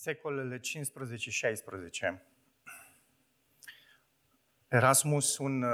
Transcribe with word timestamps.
secolele 0.00 0.60
15-16, 0.60 0.60
Erasmus, 4.68 5.38
un 5.38 5.62
uh, 5.62 5.70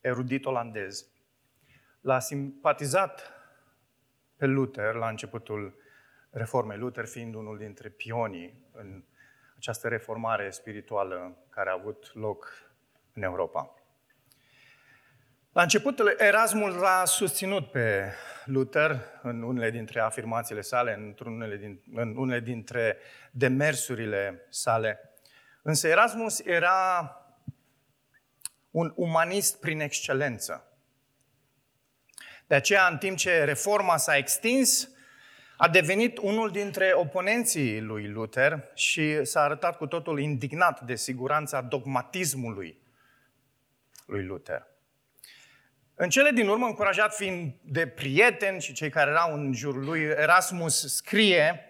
erudit 0.00 0.44
olandez, 0.44 1.06
l-a 2.00 2.18
simpatizat 2.18 3.32
pe 4.36 4.46
Luther 4.46 4.94
la 4.94 5.08
începutul 5.08 5.76
reformei, 6.30 6.78
Luther 6.78 7.06
fiind 7.06 7.34
unul 7.34 7.58
dintre 7.58 7.88
pionii 7.88 8.66
în 8.72 9.04
această 9.56 9.88
reformare 9.88 10.50
spirituală 10.50 11.44
care 11.48 11.70
a 11.70 11.72
avut 11.72 12.14
loc 12.14 12.52
în 13.12 13.22
Europa. 13.22 13.74
La 15.54 15.62
început, 15.62 16.00
Erasmus 16.18 16.74
l-a 16.74 17.04
susținut 17.04 17.70
pe 17.70 18.12
Luther 18.44 19.00
în 19.22 19.42
unele 19.42 19.70
dintre 19.70 20.00
afirmațiile 20.00 20.60
sale, 20.60 20.94
în 20.94 21.32
unele, 21.32 21.56
din, 21.56 21.80
în 21.94 22.16
unele 22.16 22.40
dintre 22.40 22.96
demersurile 23.30 24.46
sale. 24.48 25.10
Însă 25.62 25.88
Erasmus 25.88 26.40
era 26.40 27.10
un 28.70 28.92
umanist 28.96 29.60
prin 29.60 29.80
excelență. 29.80 30.72
De 32.46 32.54
aceea, 32.54 32.88
în 32.88 32.98
timp 32.98 33.16
ce 33.16 33.44
reforma 33.44 33.96
s-a 33.96 34.16
extins, 34.16 34.88
a 35.56 35.68
devenit 35.68 36.18
unul 36.18 36.50
dintre 36.50 36.92
oponenții 36.94 37.80
lui 37.80 38.08
Luther 38.08 38.70
și 38.74 39.24
s-a 39.24 39.40
arătat 39.40 39.76
cu 39.76 39.86
totul 39.86 40.20
indignat 40.20 40.80
de 40.80 40.94
siguranța 40.94 41.60
dogmatismului 41.60 42.78
lui 44.06 44.24
Luther. 44.24 44.72
În 45.94 46.08
cele 46.08 46.30
din 46.30 46.48
urmă, 46.48 46.66
încurajat 46.66 47.14
fiind 47.14 47.54
de 47.62 47.86
prieteni 47.86 48.60
și 48.60 48.72
cei 48.72 48.90
care 48.90 49.10
erau 49.10 49.34
în 49.34 49.52
jurul 49.52 49.84
lui, 49.84 50.00
Erasmus 50.00 50.94
scrie 50.94 51.68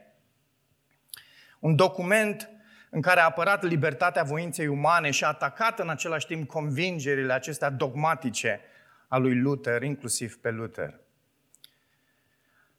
un 1.58 1.76
document 1.76 2.48
în 2.90 3.00
care 3.00 3.20
a 3.20 3.24
apărat 3.24 3.62
libertatea 3.62 4.22
voinței 4.22 4.66
umane 4.66 5.10
și 5.10 5.24
a 5.24 5.28
atacat 5.28 5.78
în 5.78 5.88
același 5.88 6.26
timp 6.26 6.48
convingerile 6.48 7.32
acestea 7.32 7.70
dogmatice 7.70 8.60
a 9.08 9.16
lui 9.16 9.40
Luther, 9.40 9.82
inclusiv 9.82 10.36
pe 10.36 10.50
Luther. 10.50 11.00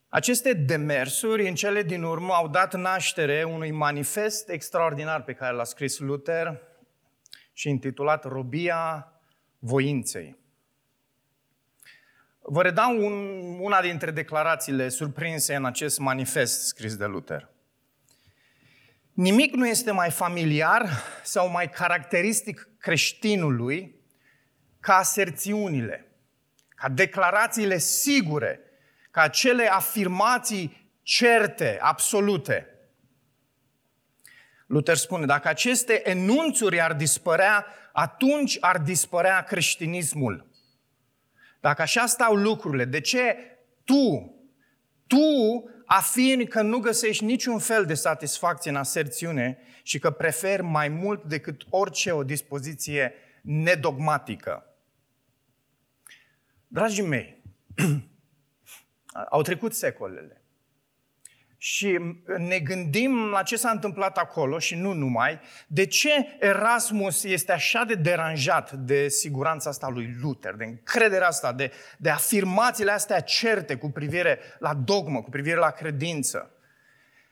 Aceste 0.10 0.54
demersuri, 0.54 1.48
în 1.48 1.56
cele 1.56 1.84
din 1.84 2.04
urmă, 2.04 2.34
au 2.34 2.48
dat 2.48 2.74
naștere 2.74 3.44
unui 3.44 3.72
manifest 3.72 4.50
extraordinar 4.50 5.24
pe 5.24 5.34
care 5.34 5.56
l-a 5.56 5.64
scris 5.64 6.00
Luther 6.00 6.62
și 7.54 7.70
intitulat 7.70 8.24
Robia 8.24 9.12
voinței. 9.60 10.45
Vă 12.48 12.62
redau 12.62 13.06
un, 13.06 13.40
una 13.60 13.82
dintre 13.82 14.12
declarațiile 14.12 14.90
surprinse 14.90 15.56
în 15.56 15.66
acest 15.66 16.00
manifest 16.00 16.68
scris 16.68 16.96
de 16.96 17.06
Luther. 17.06 17.50
Nimic 19.14 19.54
nu 19.54 19.68
este 19.68 19.92
mai 19.92 20.12
familiar 20.12 20.90
sau 21.24 21.50
mai 21.50 21.70
caracteristic 21.70 22.70
creștinului 22.78 23.96
ca 24.80 24.96
aserțiunile, 24.96 26.12
ca 26.70 26.90
declarațiile 26.90 27.78
sigure, 27.78 28.60
ca 29.12 29.22
acele 29.22 29.68
afirmații 29.68 30.92
certe, 31.02 31.78
absolute. 31.82 32.68
Luther 34.66 34.96
spune, 34.96 35.26
dacă 35.26 35.48
aceste 35.48 36.10
enunțuri 36.10 36.82
ar 36.82 36.94
dispărea, 36.94 37.66
atunci 37.94 38.58
ar 38.60 38.78
dispărea 38.78 39.44
creștinismul. 39.44 40.54
Dacă 41.66 41.82
așa 41.82 42.06
stau 42.06 42.36
lucrurile, 42.36 42.86
de 42.86 43.00
ce 43.00 43.36
tu, 43.84 44.36
tu 45.08 45.18
afirmi 45.86 46.48
că 46.48 46.62
nu 46.62 46.80
găsești 46.80 47.24
niciun 47.24 47.60
fel 47.60 47.86
de 47.86 47.94
satisfacție 47.94 48.72
în 48.72 48.78
aserțiune 48.78 49.58
și 49.84 50.00
că 50.00 50.12
preferi 50.12 50.62
mai 50.62 50.88
mult 50.88 51.24
decât 51.24 51.66
orice 51.70 52.12
o 52.12 52.24
dispoziție 52.24 53.14
nedogmatică? 53.42 54.76
Dragii 56.68 57.08
mei, 57.08 57.44
au 59.30 59.42
trecut 59.42 59.74
secolele. 59.74 60.45
Și 61.66 62.00
ne 62.38 62.60
gândim 62.60 63.30
la 63.30 63.44
ce 63.44 63.56
s-a 63.56 63.70
întâmplat 63.70 64.18
acolo 64.18 64.60
și 64.60 64.76
nu 64.76 64.94
numai, 64.94 65.40
de 65.68 65.86
ce 65.86 66.38
Erasmus 66.40 67.24
este 67.24 67.52
așa 67.52 67.84
de 67.84 67.94
deranjat 67.94 68.72
de 68.72 69.08
siguranța 69.08 69.70
asta 69.70 69.90
lui 69.90 70.16
Luther, 70.22 70.54
de 70.54 70.64
încrederea 70.64 71.28
asta, 71.28 71.54
de, 71.54 71.72
de 71.98 72.10
afirmațiile 72.10 72.92
astea 72.92 73.20
certe 73.20 73.76
cu 73.76 73.90
privire 73.90 74.40
la 74.60 74.74
dogmă, 74.74 75.22
cu 75.22 75.30
privire 75.30 75.56
la 75.56 75.70
credință. 75.70 76.52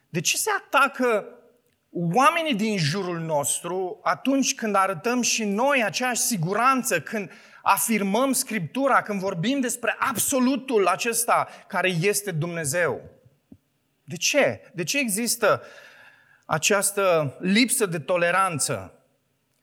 De 0.09 0.21
ce 0.21 0.37
se 0.37 0.49
atacă 0.65 1.25
oamenii 1.91 2.55
din 2.55 2.77
jurul 2.77 3.19
nostru 3.19 3.99
atunci 4.03 4.55
când 4.55 4.75
arătăm 4.75 5.21
și 5.21 5.43
noi 5.43 5.83
aceeași 5.83 6.21
siguranță, 6.21 7.01
când 7.01 7.31
afirmăm 7.61 8.31
Scriptura, 8.31 9.01
când 9.01 9.19
vorbim 9.19 9.59
despre 9.59 9.95
absolutul 9.99 10.87
acesta 10.87 11.47
care 11.67 11.89
este 11.89 12.31
Dumnezeu? 12.31 13.21
De 14.03 14.15
ce? 14.15 14.71
De 14.73 14.83
ce 14.83 14.99
există 14.99 15.61
această 16.45 17.35
lipsă 17.39 17.85
de 17.85 17.99
toleranță? 17.99 18.93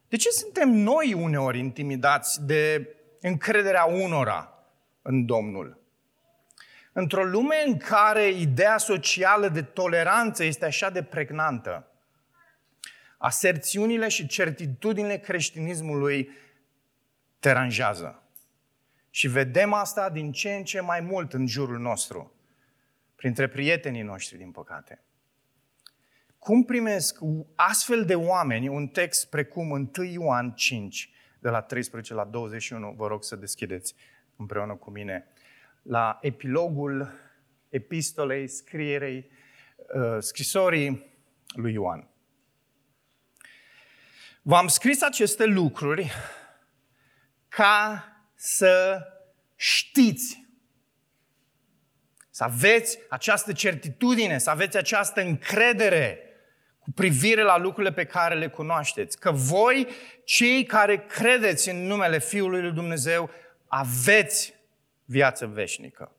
De 0.09 0.17
ce 0.17 0.31
suntem 0.31 0.69
noi 0.69 1.13
uneori 1.13 1.59
intimidați 1.59 2.47
de 2.47 2.89
încrederea 3.21 3.85
unora 3.85 4.65
în 5.03 5.27
Domnul? 5.27 5.79
Într-o 6.93 7.25
lume 7.25 7.57
în 7.67 7.77
care 7.77 8.29
ideea 8.29 8.79
socială 8.79 9.49
de 9.49 9.63
toleranță 9.63 10.45
este 10.45 10.65
așa 10.65 10.91
de 10.91 11.03
pregnantă, 11.03 11.87
aserțiunile 13.17 14.09
și 14.09 14.27
certitudinile 14.27 15.19
creștinismului 15.19 16.31
deranjează. 17.41 18.23
Și 19.11 19.29
vedem 19.29 19.73
asta 19.73 20.11
din 20.11 20.33
ce 20.33 20.53
în 20.53 20.65
ce 20.65 20.81
mai 20.81 21.01
mult 21.01 21.33
în 21.33 21.47
jurul 21.47 21.79
nostru 21.79 22.40
printre 23.21 23.49
prietenii 23.49 24.03
noștri, 24.03 24.39
din 24.39 24.51
păcate. 24.51 25.03
Cum 26.39 26.65
primesc 26.65 27.19
astfel 27.55 28.05
de 28.05 28.15
oameni 28.15 28.69
un 28.69 28.89
text 28.89 29.29
precum 29.29 29.71
1 29.71 29.91
Ioan 30.05 30.53
5, 30.53 31.11
de 31.39 31.49
la 31.49 31.61
13 31.61 32.15
la 32.15 32.25
21, 32.25 32.93
vă 32.97 33.07
rog 33.07 33.25
să 33.25 33.37
deschideți 33.37 33.95
împreună 34.37 34.75
cu 34.75 34.91
mine, 34.91 35.27
la 35.83 36.19
epilogul 36.21 37.13
epistolei, 37.69 38.49
scrierei, 38.49 39.31
uh, 39.95 40.17
scrisorii 40.19 41.07
lui 41.47 41.73
Ioan. 41.73 42.09
V-am 44.43 44.67
scris 44.67 45.03
aceste 45.03 45.45
lucruri 45.45 46.11
ca 47.49 48.05
să 48.35 49.03
știți 49.57 50.50
să 52.41 52.47
aveți 52.47 52.99
această 53.09 53.53
certitudine, 53.53 54.39
să 54.39 54.51
aveți 54.51 54.77
această 54.77 55.21
încredere 55.21 56.19
cu 56.79 56.91
privire 56.91 57.43
la 57.43 57.59
lucrurile 57.59 57.93
pe 57.93 58.05
care 58.05 58.35
le 58.35 58.49
cunoașteți. 58.49 59.19
Că 59.19 59.31
voi, 59.31 59.87
cei 60.25 60.65
care 60.65 61.07
credeți 61.09 61.69
în 61.69 61.87
numele 61.87 62.19
Fiului 62.19 62.61
lui 62.61 62.73
Dumnezeu, 62.73 63.31
aveți 63.69 64.55
viață 65.05 65.47
veșnică. 65.47 66.13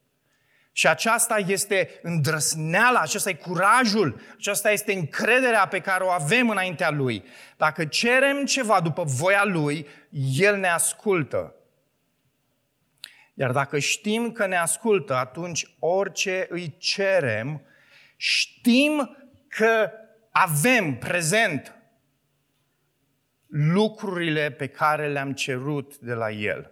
Și 0.72 0.88
aceasta 0.88 1.38
este 1.48 2.00
îndrăsneala, 2.02 3.00
acesta 3.00 3.30
e 3.30 3.34
curajul, 3.34 4.22
aceasta 4.38 4.72
este 4.72 4.94
încrederea 4.94 5.68
pe 5.68 5.80
care 5.80 6.04
o 6.04 6.10
avem 6.10 6.50
înaintea 6.50 6.90
Lui. 6.90 7.24
Dacă 7.58 7.86
cerem 7.86 8.46
ceva 8.46 8.80
după 8.82 9.04
voia 9.04 9.44
Lui, 9.46 9.88
El 10.38 10.58
ne 10.58 10.70
ascultă. 10.70 11.56
Iar 13.34 13.52
dacă 13.52 13.80
știm 13.80 14.32
că 14.32 14.46
ne 14.46 14.58
ascultă, 14.58 15.16
atunci 15.16 15.76
orice 15.80 16.46
îi 16.50 16.76
cerem, 16.78 17.62
știm 18.16 19.18
că 19.48 19.92
avem 20.32 20.98
prezent 20.98 21.76
lucrurile 23.48 24.52
pe 24.52 24.68
care 24.68 25.08
le-am 25.08 25.34
cerut 25.34 25.98
de 25.98 26.14
la 26.14 26.32
El. 26.32 26.72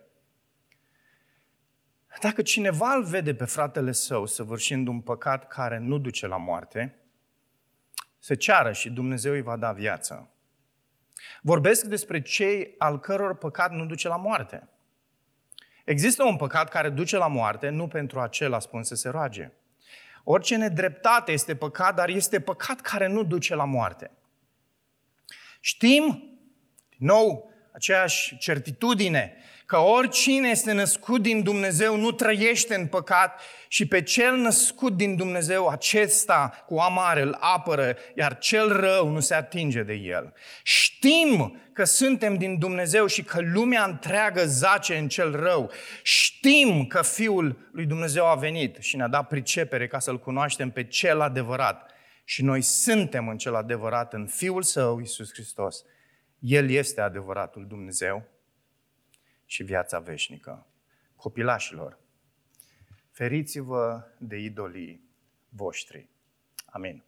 Dacă 2.22 2.42
cineva 2.42 2.94
îl 2.94 3.04
vede 3.04 3.36
pe 3.36 3.46
fratele 3.46 3.92
său 3.92 4.26
săvârșind 4.26 4.88
un 4.88 5.02
păcat 5.02 5.48
care 5.48 5.78
nu 5.78 5.98
duce 5.98 6.28
la 6.28 6.38
moarte, 6.38 7.00
se 8.20 8.36
ceară 8.36 8.72
și 8.72 8.90
Dumnezeu 8.90 9.34
îi 9.34 9.42
va 9.42 9.58
da 9.58 9.72
viață. 9.72 10.34
Vorbesc 11.42 11.86
despre 11.86 12.22
cei 12.22 12.76
al 12.78 13.00
căror 13.00 13.38
păcat 13.38 13.72
nu 13.72 13.86
duce 13.86 14.08
la 14.08 14.16
moarte. 14.16 14.68
Există 15.90 16.24
un 16.24 16.36
păcat 16.36 16.70
care 16.70 16.90
duce 16.90 17.18
la 17.18 17.28
moarte, 17.28 17.70
nu 17.70 17.88
pentru 17.88 18.20
acela 18.20 18.60
spun 18.60 18.84
să 18.84 18.96
se 18.96 19.10
roage. 19.10 19.52
Orice 20.24 20.56
nedreptate 20.56 21.32
este 21.32 21.56
păcat, 21.56 21.96
dar 21.96 22.10
este 22.10 22.40
păcat 22.40 22.82
care 22.82 23.08
nu 23.08 23.24
duce 23.24 23.56
la 23.56 23.66
moarte. 23.66 24.12
Știm, 25.60 26.04
din 26.90 27.08
nou, 27.08 27.52
aceeași 27.74 28.38
certitudine, 28.38 29.36
că 29.70 29.78
oricine 29.78 30.50
este 30.50 30.72
născut 30.72 31.22
din 31.22 31.44
Dumnezeu 31.44 31.98
nu 31.98 32.12
trăiește 32.12 32.76
în 32.76 32.88
păcat 32.88 33.42
și 33.68 33.88
pe 33.88 34.02
cel 34.02 34.36
născut 34.36 34.98
din 34.98 35.16
Dumnezeu 35.16 35.68
acesta 35.68 36.64
cu 36.66 36.78
amare 36.78 37.22
îl 37.22 37.38
apără, 37.40 37.96
iar 38.16 38.38
cel 38.38 38.80
rău 38.80 39.10
nu 39.10 39.20
se 39.20 39.34
atinge 39.34 39.84
de 39.84 39.94
el. 39.94 40.34
Știm 40.64 41.62
că 41.74 41.84
suntem 41.84 42.38
din 42.38 42.58
Dumnezeu 42.58 43.06
și 43.06 43.24
că 43.24 43.40
lumea 43.42 43.84
întreagă 43.84 44.46
zace 44.46 44.98
în 44.98 45.08
cel 45.08 45.36
rău. 45.36 45.72
Știm 46.02 46.86
că 46.86 47.02
Fiul 47.02 47.70
lui 47.72 47.86
Dumnezeu 47.86 48.26
a 48.26 48.36
venit 48.36 48.78
și 48.80 48.96
ne-a 48.96 49.08
dat 49.08 49.28
pricepere 49.28 49.88
ca 49.88 50.00
să-L 50.00 50.20
cunoaștem 50.20 50.70
pe 50.70 50.84
cel 50.84 51.22
adevărat. 51.22 51.92
Și 52.24 52.44
noi 52.44 52.62
suntem 52.62 53.28
în 53.28 53.38
cel 53.38 53.56
adevărat, 53.56 54.14
în 54.14 54.28
Fiul 54.28 54.62
Său, 54.62 55.00
Iisus 55.00 55.30
Hristos. 55.34 55.84
El 56.40 56.70
este 56.70 57.02
adevăratul 57.02 57.66
Dumnezeu 57.68 58.38
și 59.50 59.64
viața 59.64 60.00
veșnică. 60.00 60.68
Copilașilor, 61.16 61.98
feriți-vă 63.12 64.04
de 64.18 64.38
idolii 64.38 65.04
voștri. 65.50 66.08
Amin. 66.66 67.04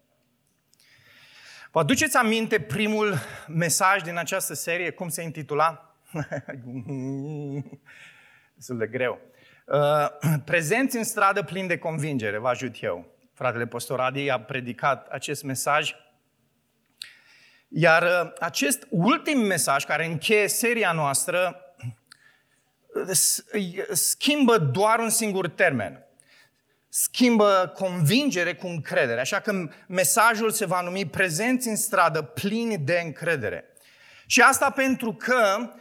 Vă 1.72 1.80
aduceți 1.80 2.18
aminte 2.18 2.60
primul 2.60 3.14
mesaj 3.48 4.02
din 4.02 4.18
această 4.18 4.54
serie, 4.54 4.92
cum 4.92 5.10
se 5.10 5.22
intitula? 5.22 5.96
Destul 8.56 8.78
de 8.78 8.88
greu. 8.88 9.20
Uh, 9.66 10.08
prezenți 10.46 10.98
în 10.98 11.04
stradă 11.04 11.44
plin 11.44 11.68
de 11.68 11.78
convingere, 11.78 12.38
vă 12.38 12.48
ajut 12.48 12.84
eu. 12.84 13.16
Fratele 13.34 13.68
Postoradii 13.68 14.32
a 14.32 14.42
predicat 14.42 15.08
acest 15.08 15.44
mesaj 15.44 15.96
iar 17.74 18.04
uh, 18.04 18.34
acest 18.40 18.88
ultim 18.90 19.40
mesaj 19.40 19.84
care 19.84 20.06
încheie 20.06 20.48
seria 20.48 20.92
noastră 20.92 21.56
schimbă 23.92 24.58
doar 24.58 25.00
un 25.00 25.10
singur 25.10 25.50
termen. 25.50 26.06
Schimbă 26.90 27.74
convingere 27.76 28.56
cu 28.56 28.68
încredere. 28.68 29.20
Așa 29.20 29.40
că 29.40 29.70
mesajul 29.88 30.52
se 30.52 30.66
va 30.66 30.82
numi 30.82 31.06
prezenți 31.06 31.68
în 31.68 31.76
stradă 31.76 32.22
plini 32.22 32.78
de 32.78 33.02
încredere. 33.04 33.66
Și 34.26 34.42
asta 34.42 34.70
pentru 34.70 35.14
că 35.14 35.72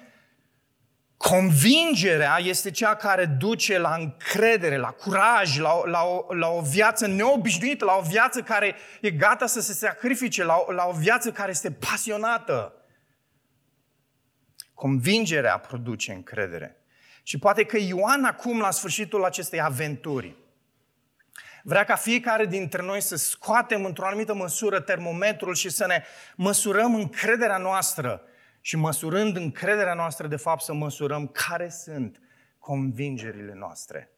Convingerea 1.28 2.38
este 2.38 2.70
cea 2.70 2.94
care 2.94 3.24
duce 3.24 3.78
la 3.78 3.94
încredere, 3.94 4.76
la 4.76 4.90
curaj, 4.90 5.58
la, 5.58 5.72
o, 5.72 5.86
la, 5.86 6.02
o, 6.02 6.34
la 6.34 6.48
o 6.48 6.60
viață 6.60 7.06
neobișnuită, 7.06 7.84
la 7.84 7.96
o 7.96 8.02
viață 8.02 8.42
care 8.42 8.74
e 9.00 9.10
gata 9.10 9.46
să 9.46 9.60
se 9.60 9.72
sacrifice, 9.72 10.44
la, 10.44 10.64
o, 10.66 10.72
la 10.72 10.86
o 10.86 10.92
viață 10.92 11.32
care 11.32 11.50
este 11.50 11.72
pasionată. 11.72 12.74
Convingerea 14.74 15.58
produce 15.58 16.12
încredere. 16.12 16.79
Și 17.30 17.38
poate 17.38 17.64
că 17.64 17.78
Ioan 17.78 18.24
acum, 18.24 18.60
la 18.60 18.70
sfârșitul 18.70 19.24
acestei 19.24 19.60
aventuri, 19.60 20.36
vrea 21.62 21.84
ca 21.84 21.94
fiecare 21.94 22.46
dintre 22.46 22.82
noi 22.82 23.00
să 23.00 23.16
scoatem 23.16 23.84
într-o 23.84 24.06
anumită 24.06 24.34
măsură 24.34 24.80
termometrul 24.80 25.54
și 25.54 25.68
să 25.68 25.86
ne 25.86 26.02
măsurăm 26.36 26.94
încrederea 26.94 27.56
noastră 27.56 28.22
și 28.60 28.76
măsurând 28.76 29.36
încrederea 29.36 29.94
noastră, 29.94 30.26
de 30.26 30.36
fapt, 30.36 30.62
să 30.62 30.72
măsurăm 30.72 31.26
care 31.26 31.68
sunt 31.68 32.20
convingerile 32.58 33.54
noastre. 33.54 34.10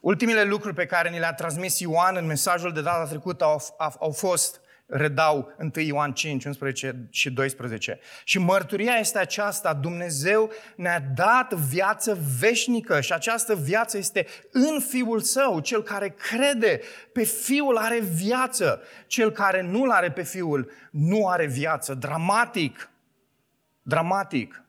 Ultimile 0.00 0.44
lucruri 0.44 0.74
pe 0.74 0.86
care 0.86 1.10
ni 1.10 1.18
le-a 1.18 1.34
transmis 1.34 1.78
Ioan 1.78 2.16
în 2.16 2.26
mesajul 2.26 2.72
de 2.72 2.82
data 2.82 3.08
trecută 3.08 3.44
au, 3.44 3.74
au, 3.78 3.94
au 4.00 4.10
fost, 4.10 4.60
redau 4.94 5.54
1 5.58 5.70
Ioan 5.74 6.12
5, 6.12 6.44
11 6.44 7.06
și 7.10 7.30
12. 7.30 7.98
Și 8.24 8.38
mărturia 8.38 8.92
este 8.92 9.18
aceasta, 9.18 9.74
Dumnezeu 9.74 10.50
ne-a 10.76 11.00
dat 11.14 11.52
viață 11.52 12.18
veșnică 12.38 13.00
și 13.00 13.12
această 13.12 13.54
viață 13.54 13.98
este 13.98 14.26
în 14.50 14.80
Fiul 14.80 15.20
Său. 15.20 15.60
Cel 15.60 15.82
care 15.82 16.08
crede 16.08 16.80
pe 17.12 17.24
Fiul 17.24 17.76
are 17.76 18.00
viață, 18.00 18.82
cel 19.06 19.30
care 19.30 19.62
nu-L 19.62 19.90
are 19.90 20.10
pe 20.10 20.22
Fiul 20.22 20.70
nu 20.90 21.28
are 21.28 21.46
viață. 21.46 21.94
Dramatic, 21.94 22.90
dramatic. 23.82 24.64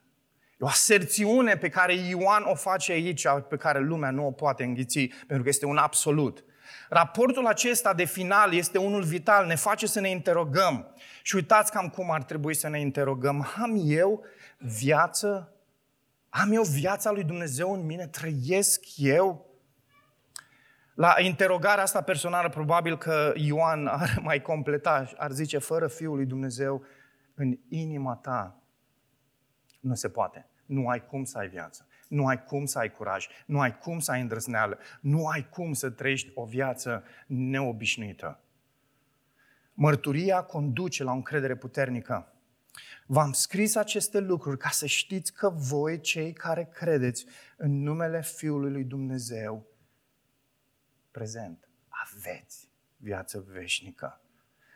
E 0.52 0.66
o 0.66 0.68
aserțiune 0.68 1.58
pe 1.58 1.70
care 1.70 1.94
Ioan 1.94 2.44
o 2.46 2.56
face 2.56 2.92
aici, 2.92 3.26
pe 3.50 3.56
care 3.56 3.80
lumea 3.80 4.12
nu 4.12 4.26
o 4.26 4.32
poate 4.32 4.64
înghiți, 4.64 5.10
pentru 5.28 5.44
că 5.44 5.50
este 5.50 5.66
un 5.66 5.78
absolut. 5.78 6.44
Raportul 6.90 7.46
acesta 7.48 7.94
de 7.94 8.04
final 8.04 8.54
este 8.54 8.78
unul 8.78 9.04
vital, 9.04 9.46
ne 9.46 9.56
face 9.56 9.88
să 9.88 10.00
ne 10.00 10.10
interogăm. 10.10 10.96
Și 11.22 11.36
uitați 11.36 11.72
cam 11.72 11.90
cum 11.90 12.12
ar 12.12 12.24
trebui 12.24 12.54
să 12.54 12.68
ne 12.68 12.80
interogăm. 12.80 13.48
Am 13.62 13.82
eu 13.84 14.24
viață? 14.58 15.54
Am 16.30 16.52
eu 16.52 16.62
viața 16.62 17.12
lui 17.12 17.24
Dumnezeu 17.24 17.74
în 17.74 17.86
mine? 17.86 18.08
Trăiesc 18.08 18.84
eu? 18.96 19.46
La 20.94 21.16
interogarea 21.20 21.84
asta 21.84 22.02
personală, 22.02 22.50
probabil 22.50 22.98
că 22.98 23.34
Ioan 23.36 23.88
ar 23.88 24.20
mai 24.22 24.42
completa, 24.42 25.10
ar 25.18 25.32
zice, 25.32 25.58
fără 25.58 25.88
Fiul 25.88 26.16
lui 26.16 26.26
Dumnezeu 26.26 26.84
în 27.36 27.58
inima 27.70 28.16
ta, 28.16 28.62
nu 29.80 29.96
se 29.96 30.10
poate. 30.10 30.48
Nu 30.66 30.88
ai 30.88 31.06
cum 31.06 31.24
să 31.24 31.38
ai 31.38 31.48
viață. 31.48 31.88
Nu 32.14 32.28
ai 32.28 32.44
cum 32.44 32.66
să 32.66 32.80
ai 32.80 32.92
curaj. 32.92 33.28
Nu 33.46 33.60
ai 33.60 33.78
cum 33.78 34.00
să 34.00 34.12
ai 34.12 34.22
îndrăzneală. 34.22 34.80
Nu 35.02 35.28
ai 35.28 35.50
cum 35.50 35.74
să 35.74 35.90
trăiești 35.90 36.32
o 36.34 36.46
viață 36.46 37.04
neobișnuită. 37.28 38.40
Mărturia 39.74 40.42
conduce 40.42 41.04
la 41.04 41.12
o 41.12 41.16
încredere 41.16 41.56
puternică. 41.56 42.34
V-am 43.06 43.32
scris 43.32 43.76
aceste 43.76 44.20
lucruri 44.20 44.58
ca 44.58 44.70
să 44.70 44.86
știți 44.86 45.34
că 45.34 45.50
voi, 45.50 46.00
cei 46.00 46.34
care 46.34 46.70
credeți 46.74 47.26
în 47.58 47.82
numele 47.82 48.22
Fiului 48.22 48.72
lui 48.72 48.84
Dumnezeu, 48.84 49.66
prezent, 51.12 51.70
aveți 51.88 52.70
viață 52.98 53.46
veșnică. 53.48 54.22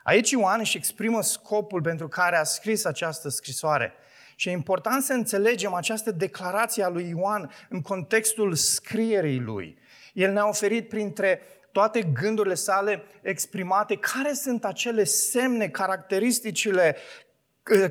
Aici 0.04 0.32
Ioan 0.32 0.60
își 0.60 0.78
exprimă 0.78 1.22
scopul 1.22 1.82
pentru 1.82 2.08
care 2.08 2.36
a 2.36 2.44
scris 2.44 2.86
această 2.86 3.30
scrisoare– 3.30 3.94
și 4.40 4.50
e 4.50 4.52
important 4.52 5.04
să 5.04 5.14
înțelegem 5.14 5.74
această 5.74 6.12
declarație 6.12 6.84
a 6.84 6.90
lui 6.90 7.10
Ioan 7.10 7.52
în 7.70 7.82
contextul 7.82 8.54
scrierii 8.54 9.40
lui. 9.40 9.78
El 10.14 10.32
ne-a 10.32 10.48
oferit 10.48 10.90
printre 10.90 11.42
toate 11.72 12.02
gândurile 12.02 12.54
sale 12.54 13.04
exprimate 13.22 13.96
care 13.96 14.34
sunt 14.34 14.66
acele 14.66 15.04
semne, 15.04 15.68
caracteristicile, 15.68 16.96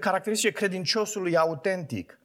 caracteristice 0.00 0.52
credinciosului 0.52 1.36
autentic. 1.36 2.18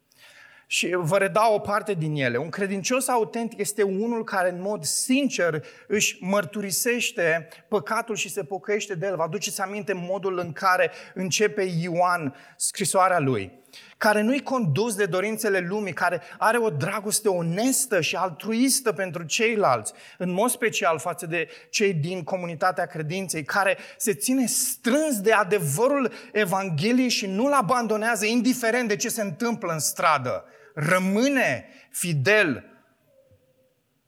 Și 0.67 0.95
vă 0.95 1.17
redau 1.17 1.53
o 1.53 1.59
parte 1.59 1.93
din 1.93 2.15
ele. 2.15 2.37
Un 2.37 2.49
credincios 2.49 3.07
autentic 3.07 3.59
este 3.59 3.83
unul 3.83 4.23
care 4.23 4.49
în 4.49 4.61
mod 4.61 4.83
sincer 4.83 5.65
își 5.87 6.17
mărturisește 6.23 7.47
păcatul 7.67 8.15
și 8.15 8.29
se 8.29 8.43
pocăiește 8.43 8.95
de 8.95 9.05
el. 9.05 9.15
Vă 9.15 9.23
aduceți 9.23 9.61
aminte 9.61 9.93
modul 9.93 10.37
în 10.37 10.51
care 10.53 10.91
începe 11.13 11.61
Ioan 11.61 12.35
scrisoarea 12.57 13.19
lui 13.19 13.60
care 13.97 14.21
nu-i 14.21 14.41
condus 14.41 14.95
de 14.95 15.05
dorințele 15.05 15.59
lumii, 15.59 15.93
care 15.93 16.21
are 16.37 16.57
o 16.57 16.69
dragoste 16.69 17.29
onestă 17.29 18.01
și 18.01 18.15
altruistă 18.15 18.91
pentru 18.91 19.23
ceilalți, 19.23 19.93
în 20.17 20.31
mod 20.31 20.49
special 20.49 20.99
față 20.99 21.25
de 21.25 21.47
cei 21.69 21.93
din 21.93 22.23
comunitatea 22.23 22.85
credinței, 22.85 23.43
care 23.43 23.77
se 23.97 24.13
ține 24.13 24.45
strâns 24.45 25.21
de 25.21 25.31
adevărul 25.31 26.11
Evangheliei 26.31 27.09
și 27.09 27.25
nu-l 27.25 27.51
abandonează 27.51 28.25
indiferent 28.25 28.87
de 28.87 28.95
ce 28.95 29.09
se 29.09 29.21
întâmplă 29.21 29.73
în 29.73 29.79
stradă. 29.79 30.45
Rămâne 30.73 31.67
fidel 31.89 32.65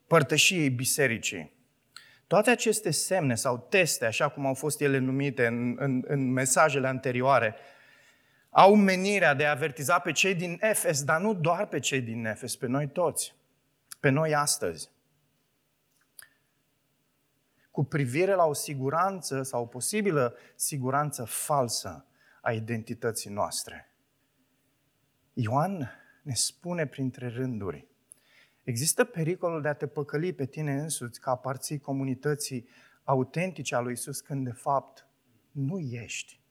părtășiei 0.06 0.70
bisericii. 0.70 1.52
Toate 2.26 2.50
aceste 2.50 2.90
semne 2.90 3.34
sau 3.34 3.66
teste, 3.70 4.04
așa 4.04 4.28
cum 4.28 4.46
au 4.46 4.54
fost 4.54 4.80
ele 4.80 4.98
numite 4.98 5.46
în, 5.46 5.74
în, 5.78 6.02
în 6.06 6.32
mesajele 6.32 6.86
anterioare, 6.86 7.54
au 8.56 8.74
menirea 8.74 9.34
de 9.34 9.46
a 9.46 9.50
avertiza 9.50 9.98
pe 9.98 10.12
cei 10.12 10.34
din 10.34 10.58
Efes, 10.60 11.04
dar 11.04 11.20
nu 11.20 11.34
doar 11.34 11.66
pe 11.66 11.78
cei 11.78 12.00
din 12.00 12.24
Efes, 12.24 12.56
pe 12.56 12.66
noi 12.66 12.88
toți, 12.88 13.34
pe 14.00 14.08
noi 14.08 14.34
astăzi. 14.34 14.90
Cu 17.70 17.84
privire 17.84 18.34
la 18.34 18.44
o 18.44 18.52
siguranță 18.52 19.42
sau 19.42 19.62
o 19.62 19.66
posibilă 19.66 20.36
siguranță 20.54 21.24
falsă 21.24 22.06
a 22.40 22.52
identității 22.52 23.30
noastre. 23.30 23.94
Ioan 25.32 25.90
ne 26.22 26.34
spune 26.34 26.86
printre 26.86 27.28
rânduri, 27.28 27.86
există 28.62 29.04
pericolul 29.04 29.62
de 29.62 29.68
a 29.68 29.74
te 29.74 29.86
păcăli 29.86 30.32
pe 30.32 30.46
tine 30.46 30.72
însuți 30.72 31.20
ca 31.20 31.30
aparții 31.30 31.78
comunității 31.78 32.68
autentice 33.04 33.74
a 33.74 33.80
lui 33.80 33.92
Isus 33.92 34.20
când 34.20 34.44
de 34.44 34.52
fapt 34.52 35.06
nu 35.50 35.78
ești. 35.78 36.42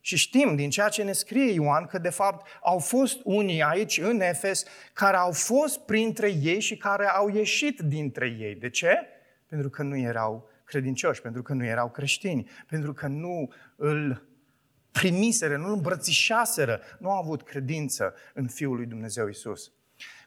Și 0.00 0.16
știm 0.16 0.56
din 0.56 0.70
ceea 0.70 0.88
ce 0.88 1.02
ne 1.02 1.12
scrie 1.12 1.52
Ioan 1.52 1.86
că 1.86 1.98
de 1.98 2.08
fapt 2.08 2.46
au 2.62 2.78
fost 2.78 3.20
unii 3.24 3.62
aici 3.62 3.98
în 3.98 4.20
Efes 4.20 4.64
care 4.92 5.16
au 5.16 5.32
fost 5.32 5.78
printre 5.78 6.32
ei 6.42 6.60
și 6.60 6.76
care 6.76 7.06
au 7.06 7.28
ieșit 7.28 7.80
dintre 7.80 8.36
ei. 8.38 8.54
De 8.54 8.70
ce? 8.70 8.98
Pentru 9.46 9.70
că 9.70 9.82
nu 9.82 9.96
erau 9.96 10.48
credincioși, 10.64 11.20
pentru 11.20 11.42
că 11.42 11.52
nu 11.52 11.64
erau 11.64 11.90
creștini, 11.90 12.50
pentru 12.66 12.92
că 12.92 13.06
nu 13.06 13.52
îl 13.76 14.28
primiseră, 14.92 15.56
nu 15.56 15.66
îl 15.66 15.72
îmbrățișaseră, 15.72 16.80
nu 16.98 17.10
au 17.10 17.22
avut 17.22 17.42
credință 17.42 18.14
în 18.34 18.48
Fiul 18.48 18.76
lui 18.76 18.86
Dumnezeu 18.86 19.28
Isus. 19.28 19.72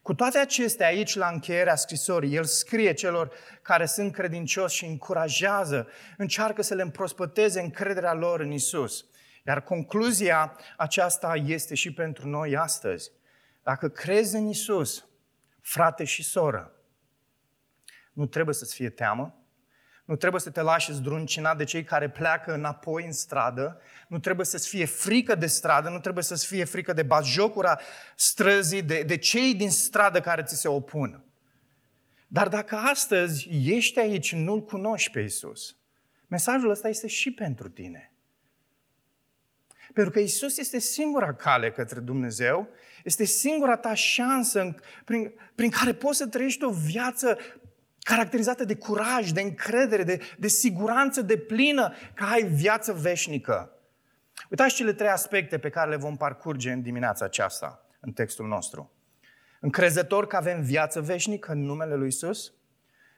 Cu 0.02 0.14
toate 0.14 0.38
acestea, 0.38 0.88
aici, 0.88 1.16
la 1.16 1.28
încheierea 1.28 1.76
scrisorii, 1.76 2.36
el 2.36 2.44
scrie 2.44 2.94
celor 2.94 3.32
care 3.62 3.86
sunt 3.86 4.14
credincioși 4.14 4.76
și 4.76 4.86
încurajează, 4.86 5.88
încearcă 6.18 6.62
să 6.62 6.74
le 6.74 6.82
împrospăteze 6.82 7.62
încrederea 7.62 8.14
lor 8.14 8.40
în 8.40 8.52
Isus. 8.52 9.06
Iar 9.46 9.62
concluzia 9.62 10.58
aceasta 10.78 11.36
este 11.46 11.76
și 11.76 11.94
pentru 11.94 12.28
noi 12.28 12.56
astăzi. 12.56 13.12
Dacă 13.64 13.90
crezi 13.90 14.36
în 14.36 14.48
Isus, 14.48 15.06
frate 15.62 16.04
și 16.04 16.24
soră, 16.24 16.72
nu 18.14 18.26
trebuie 18.26 18.56
să-ți 18.56 18.76
fie 18.76 18.90
teamă, 18.90 19.38
nu 20.06 20.16
trebuie 20.16 20.42
să 20.42 20.50
te 20.50 20.62
lași 20.62 20.94
zdruncinat 20.94 21.58
de 21.58 21.64
cei 21.64 21.84
care 21.84 22.10
pleacă 22.10 22.54
înapoi 22.54 23.06
în 23.06 23.12
stradă, 23.12 23.82
nu 24.08 24.20
trebuie 24.20 24.46
să-ți 24.46 24.68
fie 24.68 24.86
frică 24.86 25.36
de 25.36 25.48
stradă, 25.48 25.90
nu 25.90 26.00
trebuie 26.00 26.24
să-ți 26.24 26.46
fie 26.46 26.64
frică 26.64 26.94
de 26.94 27.04
bajocura 27.04 27.80
străzii, 28.16 28.82
de, 28.82 29.04
de 29.04 29.18
cei 29.18 29.56
din 29.56 29.72
stradă 29.72 30.22
care 30.22 30.44
ți 30.44 30.56
se 30.56 30.68
opun. 30.68 31.24
Dar 32.28 32.48
dacă 32.48 32.76
astăzi 32.76 33.48
ești 33.50 34.00
aici, 34.00 34.34
nu-L 34.34 34.64
cunoști 34.64 35.12
pe 35.12 35.20
Isus, 35.20 35.76
mesajul 36.28 36.70
ăsta 36.70 36.88
este 36.88 37.08
și 37.08 37.32
pentru 37.32 37.70
tine. 37.70 38.13
Pentru 39.94 40.12
că 40.12 40.20
Isus 40.20 40.58
este 40.58 40.80
singura 40.80 41.34
cale 41.34 41.72
către 41.72 42.00
Dumnezeu, 42.00 42.68
este 43.04 43.24
singura 43.24 43.78
ta 43.78 43.94
șansă 43.94 44.76
prin, 45.06 45.32
prin 45.56 45.70
care 45.70 45.94
poți 45.94 46.18
să 46.18 46.28
trăiești 46.28 46.64
o 46.64 46.70
viață 46.70 47.38
caracterizată 48.00 48.64
de 48.64 48.76
curaj, 48.76 49.32
de 49.32 49.42
încredere, 49.42 50.04
de, 50.04 50.20
de 50.38 50.48
siguranță 50.48 51.22
de 51.22 51.38
plină 51.38 51.94
că 52.14 52.24
ai 52.24 52.44
viață 52.44 52.94
veșnică. 52.94 53.72
Uitați 54.50 54.76
cele 54.76 54.94
trei 54.94 55.10
aspecte 55.10 55.58
pe 55.58 55.70
care 55.70 55.90
le 55.90 55.96
vom 55.96 56.18
parcurge 56.18 56.72
în 56.72 56.82
dimineața 56.82 57.26
aceasta, 57.26 57.86
în 58.00 58.12
textul 58.12 58.48
nostru. 58.48 58.92
Încrezător 59.60 60.28
că 60.28 60.36
avem 60.36 60.62
viață 60.62 61.02
veșnică 61.02 61.52
în 61.52 61.66
numele 61.66 61.96
Lui 61.96 62.08
Isus, 62.08 62.54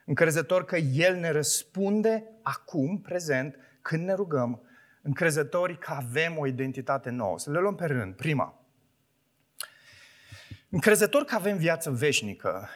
încrezător 0.04 0.64
că 0.64 0.76
El 0.76 1.16
ne 1.16 1.30
răspunde 1.30 2.24
acum, 2.42 3.00
prezent, 3.00 3.56
când 3.82 4.04
ne 4.04 4.14
rugăm, 4.14 4.60
încrezători 5.06 5.78
că 5.78 5.92
avem 5.92 6.38
o 6.38 6.46
identitate 6.46 7.10
nouă. 7.10 7.38
Să 7.38 7.50
le 7.50 7.58
luăm 7.58 7.74
pe 7.74 7.84
rând. 7.84 8.14
Prima, 8.14 8.64
încrezător 10.68 11.24
că 11.24 11.34
avem 11.34 11.56
viață 11.56 11.90
veșnică 11.90 12.68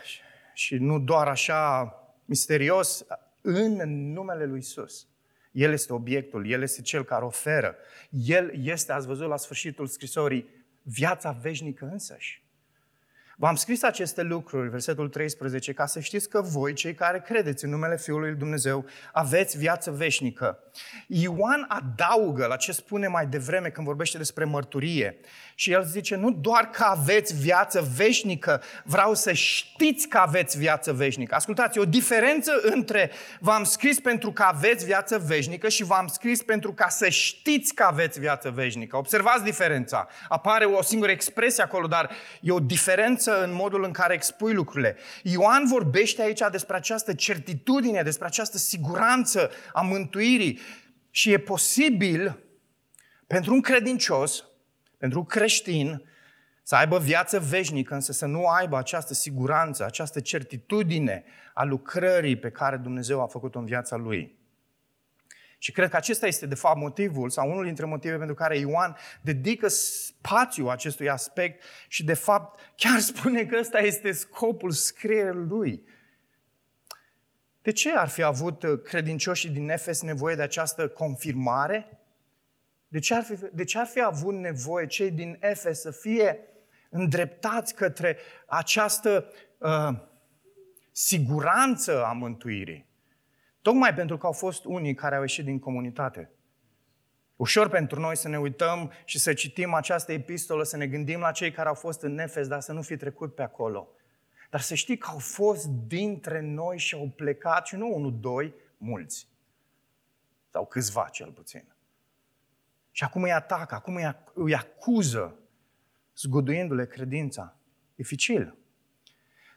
și 0.55 0.75
nu 0.77 0.99
doar 0.99 1.29
așa 1.29 1.95
misterios, 2.25 3.05
în 3.41 4.13
numele 4.13 4.45
lui 4.45 4.59
Isus. 4.59 5.09
El 5.53 5.73
este 5.73 5.93
obiectul, 5.93 6.51
El 6.51 6.63
este 6.63 6.81
Cel 6.81 7.05
care 7.05 7.25
oferă. 7.25 7.77
El 8.11 8.65
este, 8.65 8.93
ați 8.93 9.07
văzut 9.07 9.29
la 9.29 9.37
sfârșitul 9.37 9.87
scrisorii, 9.87 10.49
viața 10.83 11.31
veșnică 11.31 11.89
însăși. 11.93 12.43
V-am 13.42 13.54
scris 13.54 13.82
aceste 13.82 14.23
lucruri, 14.23 14.68
versetul 14.68 15.09
13, 15.09 15.73
ca 15.73 15.87
să 15.87 16.00
știți 16.00 16.28
că 16.28 16.40
voi, 16.40 16.73
cei 16.73 16.94
care 16.94 17.23
credeți 17.26 17.64
în 17.64 17.70
numele 17.70 17.97
Fiului 17.97 18.28
Lui 18.28 18.38
Dumnezeu, 18.38 18.85
aveți 19.12 19.59
viață 19.59 19.90
veșnică. 19.90 20.59
Ioan 21.06 21.64
adaugă 21.68 22.47
la 22.47 22.56
ce 22.56 22.73
spune 22.73 23.06
mai 23.06 23.26
devreme 23.26 23.68
când 23.68 23.87
vorbește 23.87 24.18
despre 24.18 24.44
mărturie. 24.44 25.18
Și 25.54 25.73
el 25.73 25.85
zice, 25.85 26.16
nu 26.16 26.30
doar 26.30 26.70
că 26.70 26.82
aveți 26.85 27.35
viață 27.35 27.88
veșnică, 27.97 28.62
vreau 28.85 29.14
să 29.14 29.32
știți 29.32 30.09
că 30.09 30.18
aveți 30.18 30.59
viață 30.59 30.92
veșnică. 30.92 31.35
Ascultați, 31.35 31.78
o 31.78 31.85
diferență 31.85 32.52
între 32.62 33.11
v-am 33.38 33.64
scris 33.64 34.00
pentru 34.00 34.32
că 34.32 34.42
aveți 34.42 34.85
viață 34.85 35.18
veșnică 35.18 35.68
și 35.68 35.85
v-am 35.85 36.06
scris 36.06 36.42
pentru 36.42 36.73
ca 36.73 36.88
să 36.88 37.09
știți 37.09 37.75
că 37.75 37.82
aveți 37.82 38.20
viață 38.20 38.50
veșnică. 38.50 38.97
Observați 38.97 39.44
diferența. 39.44 40.09
Apare 40.28 40.64
o 40.64 40.82
singură 40.82 41.11
expresie 41.11 41.62
acolo, 41.62 41.87
dar 41.87 42.11
e 42.40 42.52
o 42.52 42.61
diferență 42.61 43.30
în 43.31 43.55
modul 43.55 43.85
în 43.85 43.93
care 43.93 44.15
expui 44.15 44.53
lucrurile. 44.53 44.97
Ioan 45.23 45.67
vorbește 45.67 46.23
aici 46.23 46.41
despre 46.51 46.77
această 46.77 47.15
certitudine, 47.15 48.03
despre 48.03 48.27
această 48.27 48.59
siguranță 48.59 49.51
a 49.73 49.81
mântuirii. 49.81 50.59
Și 51.11 51.33
e 51.33 51.39
posibil 51.39 52.39
pentru 53.27 53.55
un 53.55 53.61
credincios 53.61 54.45
pentru 55.01 55.25
creștin 55.25 56.03
să 56.63 56.77
aibă 56.77 56.99
viață 56.99 57.39
veșnică, 57.39 57.95
însă 57.95 58.13
să 58.13 58.27
nu 58.27 58.47
aibă 58.47 58.77
această 58.77 59.15
siguranță, 59.15 59.85
această 59.85 60.21
certitudine 60.21 61.25
a 61.55 61.65
lucrării 61.65 62.37
pe 62.37 62.51
care 62.51 62.77
Dumnezeu 62.77 63.23
a 63.23 63.27
făcut-o 63.27 63.59
în 63.59 63.65
viața 63.65 63.97
lui. 63.97 64.39
Și 65.62 65.73
cred 65.73 65.90
că 65.90 65.97
acesta 65.97 66.26
este, 66.26 66.47
de 66.47 66.55
fapt, 66.55 66.79
motivul 66.79 67.31
sau 67.31 67.50
unul 67.50 67.64
dintre 67.64 67.85
motive 67.85 68.17
pentru 68.17 68.35
care 68.35 68.59
Ioan 68.59 68.97
dedică 69.21 69.69
spațiu 69.69 70.69
acestui 70.69 71.11
aspect 71.11 71.62
și, 71.88 72.05
de 72.05 72.14
fapt, 72.14 72.61
chiar 72.76 72.99
spune 73.11 73.45
că 73.45 73.57
ăsta 73.59 73.79
este 73.79 74.12
scopul 74.12 74.71
scrierii 74.71 75.47
lui. 75.49 75.83
De 77.62 77.73
ce 77.73 77.93
ar 77.93 78.09
fi 78.09 78.23
avut 78.23 78.64
credincioșii 78.85 79.50
din 79.50 79.71
Efes 79.71 80.02
nevoie 80.02 80.35
de 80.35 80.43
această 80.43 80.88
confirmare? 80.88 81.99
De 82.88 82.99
ce 82.99 83.14
ar 83.14 83.23
fi, 83.23 83.35
de 83.52 83.64
ce 83.64 83.79
ar 83.79 83.87
fi 83.87 84.02
avut 84.02 84.35
nevoie 84.35 84.87
cei 84.87 85.11
din 85.11 85.37
Efes 85.40 85.81
să 85.81 85.90
fie 85.90 86.38
îndreptați 86.90 87.75
către 87.75 88.17
această 88.47 89.33
uh, 89.59 89.88
siguranță 90.93 92.05
a 92.05 92.12
mântuirii? 92.12 92.89
Tocmai 93.62 93.95
pentru 93.95 94.19
că 94.19 94.26
au 94.26 94.33
fost 94.33 94.64
unii 94.64 94.95
care 94.95 95.14
au 95.14 95.21
ieșit 95.21 95.45
din 95.45 95.59
comunitate. 95.59 96.31
Ușor 97.37 97.69
pentru 97.69 98.00
noi 98.00 98.17
să 98.17 98.29
ne 98.29 98.38
uităm 98.38 98.93
și 99.05 99.19
să 99.19 99.33
citim 99.33 99.75
această 99.75 100.12
epistolă, 100.12 100.62
să 100.62 100.76
ne 100.76 100.87
gândim 100.87 101.21
la 101.21 101.33
cei 101.33 101.52
care 101.52 101.69
au 101.69 101.75
fost 101.75 102.02
în 102.02 102.19
Efes, 102.19 102.49
dar 102.49 102.61
să 102.61 102.73
nu 102.73 102.83
fi 102.83 102.97
trecut 102.97 103.35
pe 103.35 103.43
acolo. 103.43 103.88
Dar 104.50 104.61
să 104.61 104.75
știi 104.75 104.99
că 104.99 105.09
au 105.11 105.19
fost 105.19 105.67
dintre 105.67 106.40
noi 106.40 106.79
și 106.79 106.95
au 106.95 107.12
plecat, 107.17 107.67
și 107.67 107.76
nu 107.76 107.95
unul, 107.95 108.21
doi, 108.21 108.55
mulți. 108.76 109.29
Sau 110.50 110.67
câțiva 110.67 111.09
cel 111.12 111.31
puțin. 111.31 111.64
Și 112.90 113.05
acum 113.05 113.23
îi 113.23 113.33
atacă, 113.33 113.75
acum 113.75 113.95
îi, 113.95 114.17
îi 114.35 114.55
acuză, 114.55 115.38
zguduindu-le 116.17 116.87
credința. 116.87 117.57
Dificil. 117.95 118.57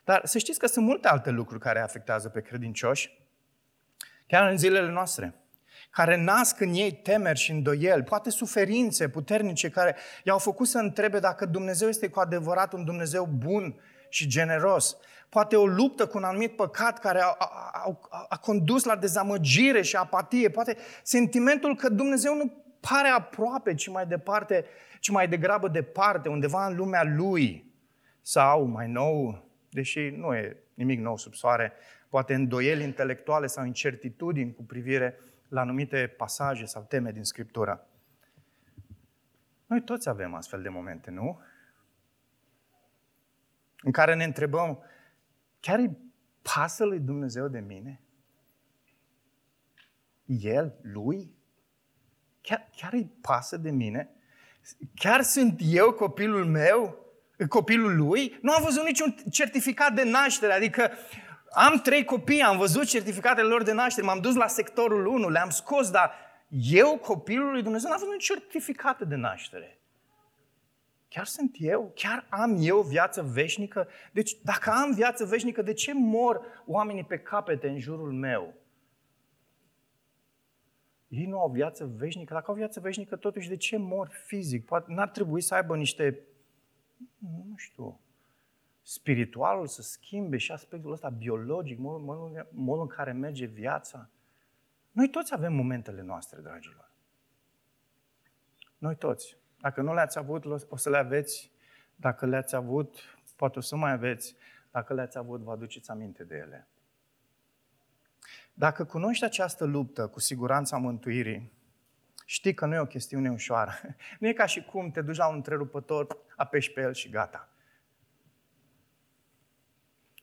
Dar 0.03 0.25
să 0.25 0.38
știți 0.38 0.60
că 0.60 0.67
sunt 0.67 0.86
multe 0.86 1.07
alte 1.07 1.29
lucruri 1.29 1.62
care 1.62 1.79
afectează 1.79 2.29
pe 2.29 2.41
credincioși, 2.41 3.22
chiar 4.33 4.49
în 4.49 4.57
zilele 4.57 4.91
noastre, 4.91 5.33
care 5.89 6.23
nasc 6.23 6.59
în 6.59 6.73
ei 6.73 6.91
temeri 6.91 7.39
și 7.39 7.51
îndoieli, 7.51 8.03
poate 8.03 8.29
suferințe 8.29 9.09
puternice 9.09 9.69
care 9.69 9.95
i-au 10.23 10.37
făcut 10.37 10.67
să 10.67 10.77
întrebe 10.77 11.19
dacă 11.19 11.45
Dumnezeu 11.45 11.87
este 11.87 12.09
cu 12.09 12.19
adevărat 12.19 12.73
un 12.73 12.85
Dumnezeu 12.85 13.25
bun 13.25 13.81
și 14.09 14.27
generos. 14.27 14.97
Poate 15.29 15.55
o 15.55 15.65
luptă 15.65 16.07
cu 16.07 16.17
un 16.17 16.23
anumit 16.23 16.55
păcat 16.55 16.99
care 16.99 17.19
a, 17.19 17.35
a, 17.37 17.71
a, 18.09 18.25
a 18.29 18.37
condus 18.37 18.83
la 18.83 18.95
dezamăgire 18.95 19.81
și 19.81 19.95
apatie. 19.95 20.49
Poate 20.49 20.77
sentimentul 21.03 21.75
că 21.75 21.89
Dumnezeu 21.89 22.35
nu 22.35 22.63
pare 22.79 23.07
aproape, 23.07 23.73
ci 23.73 23.87
mai 23.87 24.05
departe, 24.05 24.65
ci 24.99 25.09
mai 25.09 25.27
degrabă 25.27 25.67
departe, 25.67 26.29
undeva 26.29 26.65
în 26.65 26.75
lumea 26.75 27.03
lui. 27.03 27.73
Sau, 28.21 28.63
mai 28.63 28.87
nou, 28.87 29.49
deși 29.69 29.99
nu 29.99 30.33
e 30.33 30.57
nimic 30.73 30.99
nou 30.99 31.17
sub 31.17 31.33
soare, 31.33 31.73
poate 32.13 32.34
îndoieli 32.34 32.84
intelectuale 32.84 33.48
sau 33.48 33.65
incertitudini 33.65 34.53
cu 34.53 34.63
privire 34.63 35.20
la 35.48 35.62
anumite 35.62 36.08
pasaje 36.08 36.65
sau 36.65 36.84
teme 36.84 37.12
din 37.12 37.24
Scriptură. 37.24 37.88
Noi 39.65 39.82
toți 39.82 40.10
avem 40.10 40.34
astfel 40.34 40.62
de 40.62 40.70
momente, 40.70 41.12
nu? 41.12 41.41
În 43.82 43.91
care 43.91 44.15
ne 44.15 44.24
întrebăm, 44.24 44.79
chiar 45.60 45.79
îi 45.79 45.98
pasă 46.41 46.84
lui 46.84 47.00
Dumnezeu 47.00 47.48
de 47.48 47.60
mine? 47.60 48.01
El, 50.25 50.75
lui? 50.82 51.36
chiar, 52.41 52.70
chiar 52.75 52.93
îi 52.93 53.12
pasă 53.22 53.58
de 53.58 53.72
mine? 53.72 54.10
Chiar 54.96 55.22
sunt 55.22 55.60
eu 55.63 55.93
copilul 55.93 56.46
meu? 56.46 56.98
Copilul 57.50 57.96
lui? 57.96 58.38
Nu 58.41 58.51
am 58.51 58.63
văzut 58.63 58.84
niciun 58.84 59.15
certificat 59.32 59.93
de 59.93 60.03
naștere, 60.03 60.53
adică 60.53 60.91
am 61.53 61.79
trei 61.79 62.05
copii, 62.05 62.41
am 62.41 62.57
văzut 62.57 62.86
certificatele 62.86 63.48
lor 63.48 63.63
de 63.63 63.74
naștere, 63.74 64.05
m-am 64.05 64.19
dus 64.19 64.36
la 64.36 64.48
sectorul 64.48 65.05
1, 65.05 65.29
le-am 65.29 65.50
scos, 65.50 65.91
dar 65.91 66.12
eu, 66.50 66.98
copilul 66.98 67.51
lui 67.51 67.62
Dumnezeu, 67.62 67.89
n-am 67.89 68.00
văzut 68.00 68.13
niciun 68.13 68.38
certificat 68.38 69.01
de 69.01 69.15
naștere. 69.15 69.77
Chiar 71.07 71.25
sunt 71.25 71.55
eu? 71.60 71.91
Chiar 71.95 72.25
am 72.29 72.57
eu 72.60 72.81
viață 72.81 73.22
veșnică? 73.22 73.88
Deci, 74.12 74.38
dacă 74.43 74.69
am 74.69 74.93
viață 74.93 75.25
veșnică, 75.25 75.62
de 75.62 75.74
ce 75.74 75.93
mor 75.93 76.41
oamenii 76.65 77.03
pe 77.03 77.19
capete 77.19 77.67
în 77.67 77.79
jurul 77.79 78.12
meu? 78.12 78.53
Ei 81.07 81.25
nu 81.25 81.39
au 81.39 81.50
viață 81.50 81.91
veșnică. 81.98 82.33
Dacă 82.33 82.45
au 82.48 82.57
viață 82.57 82.79
veșnică, 82.79 83.15
totuși 83.15 83.50
de 83.50 83.55
ce 83.55 83.77
mor 83.77 84.10
fizic? 84.25 84.65
Poate 84.65 84.93
n-ar 84.93 85.10
trebui 85.10 85.41
să 85.41 85.55
aibă 85.55 85.75
niște, 85.75 86.19
nu 87.19 87.53
știu, 87.55 88.00
spiritualul 88.83 89.67
să 89.67 89.81
schimbe 89.81 90.37
și 90.37 90.51
aspectul 90.51 90.91
ăsta 90.91 91.09
biologic, 91.09 91.77
modul, 91.77 91.99
modul, 91.99 92.47
modul 92.51 92.81
în 92.81 92.87
care 92.87 93.11
merge 93.11 93.45
viața. 93.45 94.09
Noi 94.91 95.09
toți 95.09 95.33
avem 95.33 95.53
momentele 95.53 96.01
noastre, 96.01 96.41
dragilor. 96.41 96.91
Noi 98.77 98.95
toți. 98.95 99.37
Dacă 99.59 99.81
nu 99.81 99.93
le-ați 99.93 100.17
avut, 100.17 100.45
o 100.69 100.75
să 100.75 100.89
le 100.89 100.97
aveți. 100.97 101.51
Dacă 101.95 102.25
le-ați 102.25 102.55
avut, 102.55 102.97
poate 103.35 103.57
o 103.57 103.61
să 103.61 103.75
mai 103.75 103.91
aveți, 103.91 104.35
dacă 104.71 104.93
le-ați 104.93 105.17
avut, 105.17 105.41
vă 105.41 105.51
aduceți 105.51 105.89
aminte 105.89 106.23
de 106.23 106.35
ele. 106.35 106.67
Dacă 108.53 108.85
cunoști 108.85 109.23
această 109.23 109.65
luptă 109.65 110.07
cu 110.07 110.19
siguranța 110.19 110.77
mântuirii, 110.77 111.51
știi 112.25 112.53
că 112.53 112.65
nu 112.65 112.73
e 112.73 112.79
o 112.79 112.85
chestiune 112.85 113.31
ușoară. 113.31 113.71
Nu 114.19 114.27
e 114.27 114.33
ca 114.33 114.45
și 114.45 114.63
cum 114.63 114.91
te 114.91 115.01
duci 115.01 115.17
la 115.17 115.27
un 115.27 115.35
întrerupător, 115.35 116.17
apeși 116.35 116.71
pe 116.71 116.81
el 116.81 116.93
și 116.93 117.09
gata. 117.09 117.52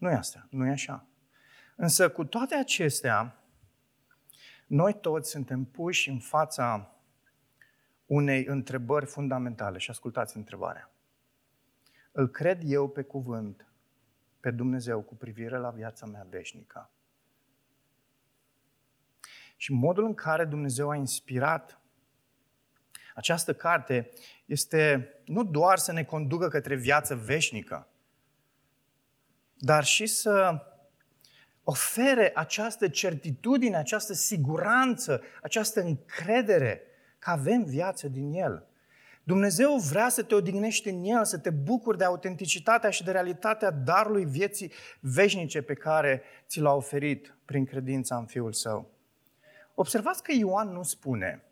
Nu 0.00 0.10
e 0.10 0.14
asta, 0.14 0.46
nu 0.50 0.66
e 0.66 0.70
așa. 0.70 1.06
Însă 1.76 2.10
cu 2.10 2.24
toate 2.24 2.54
acestea, 2.54 3.36
noi 4.66 4.94
toți 5.00 5.30
suntem 5.30 5.64
puși 5.64 6.08
în 6.08 6.18
fața 6.18 6.94
unei 8.06 8.44
întrebări 8.44 9.06
fundamentale 9.06 9.78
și 9.78 9.90
ascultați 9.90 10.36
întrebarea. 10.36 10.90
Îl 12.12 12.28
cred 12.28 12.62
eu 12.64 12.88
pe 12.88 13.02
cuvânt, 13.02 13.66
pe 14.40 14.50
Dumnezeu 14.50 15.02
cu 15.02 15.14
privire 15.14 15.58
la 15.58 15.70
viața 15.70 16.06
mea 16.06 16.26
veșnică. 16.30 16.90
Și 19.56 19.72
modul 19.72 20.04
în 20.04 20.14
care 20.14 20.44
Dumnezeu 20.44 20.90
a 20.90 20.96
inspirat 20.96 21.80
această 23.14 23.54
carte 23.54 24.10
este 24.46 25.08
nu 25.24 25.44
doar 25.44 25.78
să 25.78 25.92
ne 25.92 26.04
conducă 26.04 26.48
către 26.48 26.74
viață 26.74 27.14
veșnică, 27.14 27.89
dar 29.60 29.84
și 29.84 30.06
să 30.06 30.64
ofere 31.64 32.32
această 32.34 32.88
certitudine, 32.88 33.76
această 33.76 34.12
siguranță, 34.12 35.22
această 35.42 35.80
încredere 35.80 36.82
că 37.18 37.30
avem 37.30 37.64
viață 37.64 38.08
din 38.08 38.32
El. 38.32 38.64
Dumnezeu 39.22 39.76
vrea 39.76 40.08
să 40.08 40.22
te 40.22 40.34
odihnești 40.34 40.88
în 40.88 41.04
El, 41.04 41.24
să 41.24 41.38
te 41.38 41.50
bucuri 41.50 41.98
de 41.98 42.04
autenticitatea 42.04 42.90
și 42.90 43.04
de 43.04 43.10
realitatea 43.10 43.70
darului 43.70 44.24
vieții 44.24 44.72
veșnice 45.00 45.62
pe 45.62 45.74
care 45.74 46.22
ți 46.46 46.60
l-a 46.60 46.72
oferit 46.72 47.36
prin 47.44 47.64
credința 47.64 48.16
în 48.16 48.26
Fiul 48.26 48.52
Său. 48.52 48.90
Observați 49.74 50.22
că 50.22 50.32
Ioan 50.32 50.68
nu 50.68 50.82
spune, 50.82 51.44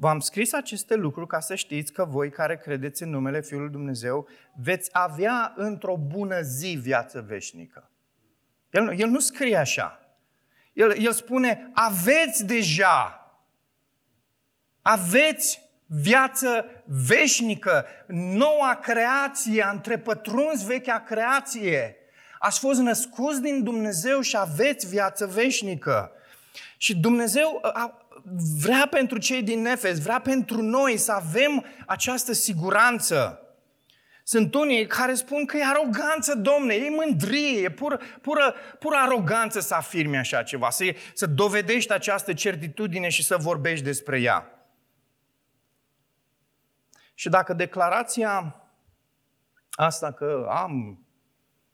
V-am 0.00 0.20
scris 0.20 0.52
aceste 0.52 0.94
lucruri 0.94 1.26
ca 1.26 1.40
să 1.40 1.54
știți 1.54 1.92
că 1.92 2.04
voi 2.04 2.30
care 2.30 2.56
credeți 2.56 3.02
în 3.02 3.10
numele 3.10 3.40
Fiului 3.40 3.70
Dumnezeu 3.70 4.28
veți 4.54 4.90
avea 4.92 5.52
într-o 5.56 5.96
bună 5.96 6.40
zi 6.40 6.78
viață 6.82 7.24
veșnică. 7.28 7.90
El, 8.70 9.00
el 9.00 9.08
nu 9.08 9.18
scrie 9.18 9.56
așa. 9.56 10.00
El, 10.72 10.94
el 10.98 11.12
spune, 11.12 11.70
aveți 11.74 12.44
deja, 12.44 13.30
aveți 14.82 15.68
viață 15.86 16.64
veșnică, 16.86 17.86
noua 18.06 18.78
creație, 18.82 19.62
a 19.62 19.70
întrepătruns 19.70 20.66
vechea 20.66 21.00
creație. 21.00 21.96
Ați 22.38 22.58
fost 22.58 22.80
născuți 22.80 23.40
din 23.40 23.62
Dumnezeu 23.62 24.20
și 24.20 24.36
aveți 24.36 24.88
viață 24.88 25.26
veșnică. 25.26 26.12
Și 26.76 26.96
Dumnezeu 26.96 27.60
vrea 28.60 28.86
pentru 28.90 29.18
cei 29.18 29.42
din 29.42 29.62
Nefes, 29.62 30.02
vrea 30.02 30.20
pentru 30.20 30.62
noi 30.62 30.96
să 30.96 31.12
avem 31.12 31.64
această 31.86 32.32
siguranță. 32.32 33.44
Sunt 34.22 34.54
unii 34.54 34.86
care 34.86 35.14
spun 35.14 35.46
că 35.46 35.56
e 35.56 35.64
aroganță, 35.64 36.34
domne, 36.34 36.74
e 36.74 36.90
mândrie, 36.90 37.62
e 37.62 37.70
pură, 37.70 38.00
pură, 38.20 38.54
pură 38.78 38.96
aroganță 38.96 39.60
să 39.60 39.74
afirmi 39.74 40.16
așa 40.16 40.42
ceva, 40.42 40.70
să, 40.70 40.94
să 41.14 41.26
dovedești 41.26 41.92
această 41.92 42.34
certitudine 42.34 43.08
și 43.08 43.24
să 43.24 43.36
vorbești 43.36 43.84
despre 43.84 44.20
ea. 44.20 44.68
Și 47.14 47.28
dacă 47.28 47.52
declarația 47.52 48.62
asta 49.70 50.12
că 50.12 50.46
am, 50.50 51.04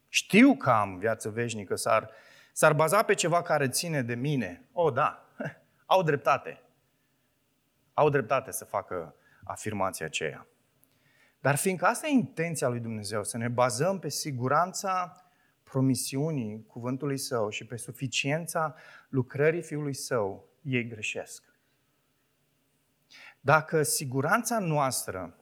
știu 0.09 0.57
că 0.57 0.71
am 0.71 0.99
viață 0.99 1.29
veșnică, 1.29 1.75
s-ar, 1.75 2.11
s-ar 2.57 2.73
baza 2.73 3.03
pe 3.03 3.15
ceva 3.15 3.43
care 3.43 3.69
ține 3.69 4.03
de 4.03 4.15
mine, 4.15 4.69
o, 4.73 4.83
oh, 4.83 4.93
da, 4.93 5.27
au 5.87 6.03
dreptate. 6.03 6.63
Au 7.95 8.11
dreptate 8.11 8.51
să 8.51 8.65
facă 8.65 9.15
afirmația 9.45 10.07
aceea. 10.07 10.47
Dar 11.41 11.57
fiindcă 11.57 11.85
asta 11.85 12.07
e 12.07 12.11
intenția 12.11 12.69
lui 12.69 12.81
Dumnezeu, 12.81 13.25
să 13.25 13.37
ne 13.37 13.49
bazăm 13.49 13.99
pe 13.99 14.09
siguranța 14.09 15.25
promisiunii 15.63 16.65
cuvântului 16.67 17.19
Său 17.19 17.49
și 17.49 17.65
pe 17.67 17.77
suficiența 17.77 18.75
lucrării 19.09 19.63
Fiului 19.63 19.95
Său, 19.95 20.49
ei 20.63 20.89
greșesc. 20.89 21.43
Dacă 23.41 23.83
siguranța 23.83 24.59
noastră 24.59 25.37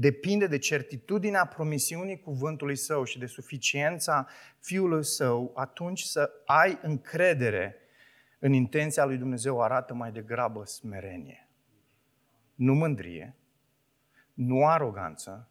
depinde 0.00 0.46
de 0.46 0.58
certitudinea 0.58 1.44
promisiunii 1.44 2.20
cuvântului 2.20 2.76
Său 2.76 3.04
și 3.04 3.18
de 3.18 3.26
suficiența 3.26 4.26
Fiului 4.60 5.04
Său, 5.04 5.52
atunci 5.54 6.00
să 6.00 6.30
ai 6.46 6.78
încredere 6.82 7.76
în 8.38 8.52
intenția 8.52 9.04
lui 9.04 9.16
Dumnezeu 9.16 9.62
arată 9.62 9.94
mai 9.94 10.12
degrabă 10.12 10.64
smerenie. 10.64 11.48
Nu 12.54 12.74
mândrie, 12.74 13.36
nu 14.34 14.66
aroganță, 14.66 15.48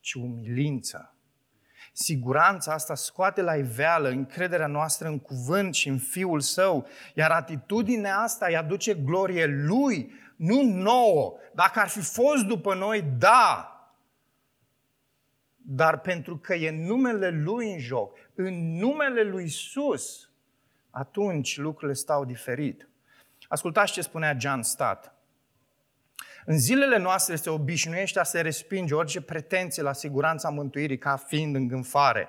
ci 0.00 0.14
umilință. 0.14 1.16
Siguranța 1.92 2.72
asta 2.72 2.94
scoate 2.94 3.42
la 3.42 3.56
iveală 3.56 4.08
încrederea 4.08 4.66
noastră 4.66 5.08
în 5.08 5.18
cuvânt 5.18 5.74
și 5.74 5.88
în 5.88 5.98
Fiul 5.98 6.40
Său, 6.40 6.86
iar 7.14 7.30
atitudinea 7.30 8.18
asta 8.18 8.46
îi 8.46 8.56
aduce 8.56 8.94
glorie 8.94 9.46
Lui, 9.46 10.12
nu 10.36 10.62
nouă. 10.62 11.34
Dacă 11.54 11.80
ar 11.80 11.88
fi 11.88 12.00
fost 12.00 12.44
după 12.44 12.74
noi, 12.74 13.02
da, 13.18 13.66
dar 15.56 16.00
pentru 16.00 16.38
că 16.38 16.54
e 16.54 16.70
numele 16.70 17.30
Lui 17.30 17.72
în 17.72 17.78
joc, 17.78 18.18
în 18.34 18.78
numele 18.78 19.22
Lui 19.22 19.48
Sus, 19.48 20.30
atunci 20.90 21.56
lucrurile 21.56 21.96
stau 21.96 22.24
diferit. 22.24 22.88
Ascultați 23.48 23.92
ce 23.92 24.00
spunea 24.00 24.36
John 24.38 24.60
Stott. 24.60 25.12
În 26.44 26.58
zilele 26.58 26.98
noastre 26.98 27.36
se 27.36 27.50
obișnuiește 27.50 28.18
a 28.18 28.22
se 28.22 28.40
respinge 28.40 28.94
orice 28.94 29.20
pretenție 29.20 29.82
la 29.82 29.92
siguranța 29.92 30.48
mântuirii 30.48 30.98
ca 30.98 31.16
fiind 31.16 31.54
îngânfare 31.54 32.28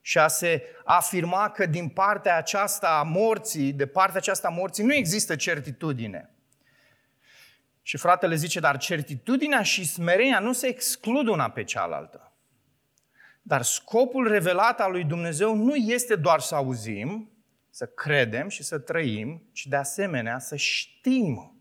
și 0.00 0.18
a 0.18 0.28
se 0.28 0.62
afirma 0.84 1.50
că 1.50 1.66
din 1.66 1.88
partea 1.88 2.36
aceasta 2.36 2.98
a 2.98 3.02
morții, 3.02 3.72
de 3.72 3.86
partea 3.86 4.16
aceasta 4.16 4.48
a 4.48 4.50
morții, 4.50 4.84
nu 4.84 4.94
există 4.94 5.36
certitudine. 5.36 6.30
Și 7.82 7.96
fratele 7.96 8.34
zice, 8.34 8.60
dar 8.60 8.76
certitudinea 8.76 9.62
și 9.62 9.86
smerenia 9.86 10.38
nu 10.38 10.52
se 10.52 10.66
exclud 10.66 11.26
una 11.26 11.50
pe 11.50 11.64
cealaltă. 11.64 12.32
Dar 13.42 13.62
scopul 13.62 14.28
revelat 14.28 14.80
al 14.80 14.90
lui 14.90 15.04
Dumnezeu 15.04 15.54
nu 15.54 15.74
este 15.74 16.16
doar 16.16 16.40
să 16.40 16.54
auzim, 16.54 17.30
să 17.70 17.86
credem 17.86 18.48
și 18.48 18.62
să 18.62 18.78
trăim, 18.78 19.42
ci 19.52 19.66
de 19.66 19.76
asemenea 19.76 20.38
să 20.38 20.56
știm. 20.56 21.56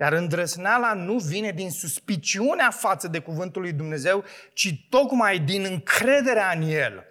Iar 0.00 0.12
îndrăsneala 0.12 0.92
nu 0.92 1.18
vine 1.18 1.50
din 1.50 1.70
suspiciunea 1.70 2.70
față 2.70 3.08
de 3.08 3.18
cuvântul 3.18 3.62
lui 3.62 3.72
Dumnezeu, 3.72 4.24
ci 4.52 4.86
tocmai 4.90 5.38
din 5.38 5.64
încrederea 5.64 6.50
în 6.50 6.62
El. 6.62 7.04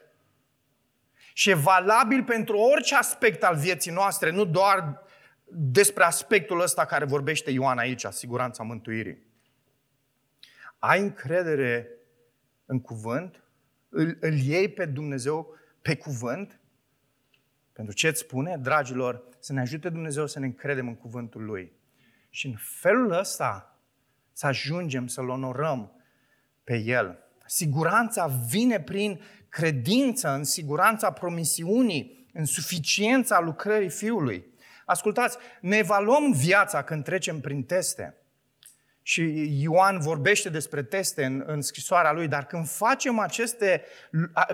Și 1.34 1.50
e 1.50 1.54
valabil 1.54 2.24
pentru 2.24 2.58
orice 2.58 2.96
aspect 2.96 3.44
al 3.44 3.56
vieții 3.56 3.92
noastre, 3.92 4.32
nu 4.32 4.46
doar 4.46 5.05
despre 5.58 6.04
aspectul 6.04 6.62
ăsta 6.62 6.86
care 6.86 7.06
vorbește 7.06 7.52
Ioan 7.52 7.78
aici, 7.78 8.06
siguranța 8.10 8.64
mântuirii. 8.64 9.26
Ai 10.80 11.02
încredere 11.02 11.90
în 12.66 12.82
cuvânt? 12.82 13.44
Îl, 13.90 14.18
îl 14.20 14.34
iei 14.34 14.70
pe 14.70 14.86
Dumnezeu 14.86 15.56
pe 15.82 15.96
cuvânt? 15.96 16.60
Pentru 17.74 17.96
ce 17.96 18.08
îți 18.08 18.20
spune, 18.20 18.58
dragilor, 18.58 19.24
să 19.40 19.54
ne 19.54 19.60
ajute 19.60 19.90
Dumnezeu 19.90 20.28
să 20.28 20.40
ne 20.40 20.46
încredem 20.46 20.88
în 20.88 20.96
cuvântul 20.96 21.44
Lui. 21.44 21.72
Și 22.30 22.48
în 22.48 22.56
felul 22.58 23.12
ăsta 23.12 23.80
să 24.32 24.48
ajungem 24.48 25.08
să-L 25.08 25.30
onorăm 25.30 25.92
pe 26.64 26.78
El. 26.78 27.20
Siguranța 27.46 28.28
vine 28.28 28.80
prin 28.80 29.22
credință, 29.50 30.30
în 30.30 30.44
siguranța 30.44 31.12
promisiunii, 31.12 32.30
în 32.34 32.46
suficiența 32.46 33.40
lucrării 33.40 33.90
Fiului. 33.90 34.54
Ascultați, 34.86 35.38
ne 35.62 35.78
evaluăm 35.78 36.32
viața 36.32 36.84
când 36.84 37.04
trecem 37.04 37.40
prin 37.40 37.64
teste. 37.64 38.18
Și 39.02 39.48
Ioan 39.62 40.00
vorbește 40.00 40.50
despre 40.50 40.84
teste 40.84 41.26
în, 41.26 41.44
în 41.46 41.62
scrisoarea 41.62 42.12
lui, 42.12 42.28
dar 42.28 42.46
când 42.46 42.68
facem, 42.68 43.20
aceste, 43.20 43.84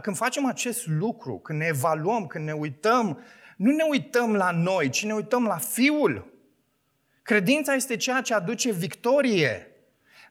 când 0.02 0.15
facem 0.15 0.46
acest 0.46 0.88
lucru, 0.88 1.39
când 1.39 1.60
ne 1.60 1.65
evaluăm, 1.65 2.28
când 2.28 2.46
ne 2.46 2.52
uităm, 2.52 3.24
nu 3.58 3.72
ne 3.72 3.84
uităm 3.89 4.36
la 4.36 4.52
noi, 4.52 4.89
ci 4.89 5.06
ne 5.06 5.13
uităm 5.13 5.46
la 5.46 5.58
Fiul. 5.58 6.34
Credința 7.22 7.74
este 7.74 7.96
ceea 7.96 8.22
ce 8.22 8.34
aduce 8.34 8.72
victorie. 8.72 9.71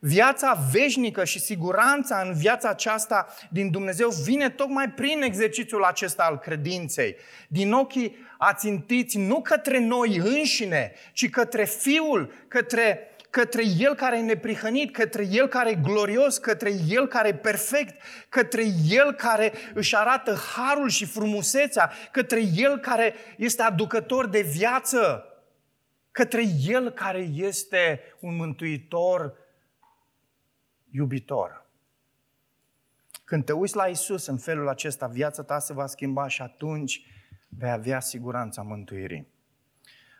Viața 0.03 0.59
veșnică 0.73 1.25
și 1.25 1.41
siguranța 1.41 2.21
în 2.21 2.35
viața 2.35 2.69
aceasta 2.69 3.27
din 3.51 3.71
Dumnezeu 3.71 4.09
vine 4.09 4.51
tocmai 4.51 4.91
prin 4.91 5.23
exercițiul 5.23 5.85
acesta 5.85 6.23
al 6.23 6.39
credinței. 6.39 7.17
Din 7.49 7.73
ochii 7.73 8.17
ațintiți 8.39 9.19
nu 9.19 9.41
către 9.41 9.79
noi 9.79 10.17
înșine, 10.17 10.93
ci 11.13 11.31
către 11.31 11.65
Fiul, 11.65 12.33
către 12.49 13.05
către 13.31 13.63
El 13.79 13.95
care 13.95 14.19
e 14.19 14.23
neprihănit, 14.23 14.93
către 14.93 15.27
El 15.31 15.47
care 15.47 15.71
e 15.71 15.75
glorios, 15.75 16.39
către 16.39 16.73
El 16.89 17.07
care 17.07 17.29
e 17.29 17.35
perfect, 17.35 18.03
către 18.29 18.65
El 18.89 19.13
care 19.13 19.53
își 19.75 19.97
arată 19.97 20.39
harul 20.55 20.89
și 20.89 21.05
frumusețea, 21.05 21.93
către 22.11 22.43
El 22.57 22.79
care 22.79 23.15
este 23.37 23.63
aducător 23.63 24.27
de 24.27 24.41
viață, 24.41 25.25
către 26.11 26.43
El 26.67 26.91
care 26.91 27.29
este 27.35 28.01
un 28.21 28.37
mântuitor 28.37 29.35
iubitor. 30.91 31.67
Când 33.25 33.45
te 33.45 33.53
uiți 33.53 33.77
la 33.77 33.87
Isus 33.87 34.27
în 34.27 34.39
felul 34.39 34.69
acesta, 34.69 35.07
viața 35.07 35.43
ta 35.43 35.59
se 35.59 35.73
va 35.73 35.87
schimba 35.87 36.29
și 36.29 36.43
atunci 36.43 37.07
vei 37.49 37.71
avea 37.71 38.01
siguranța 38.01 38.63
mântuirii. 38.63 39.27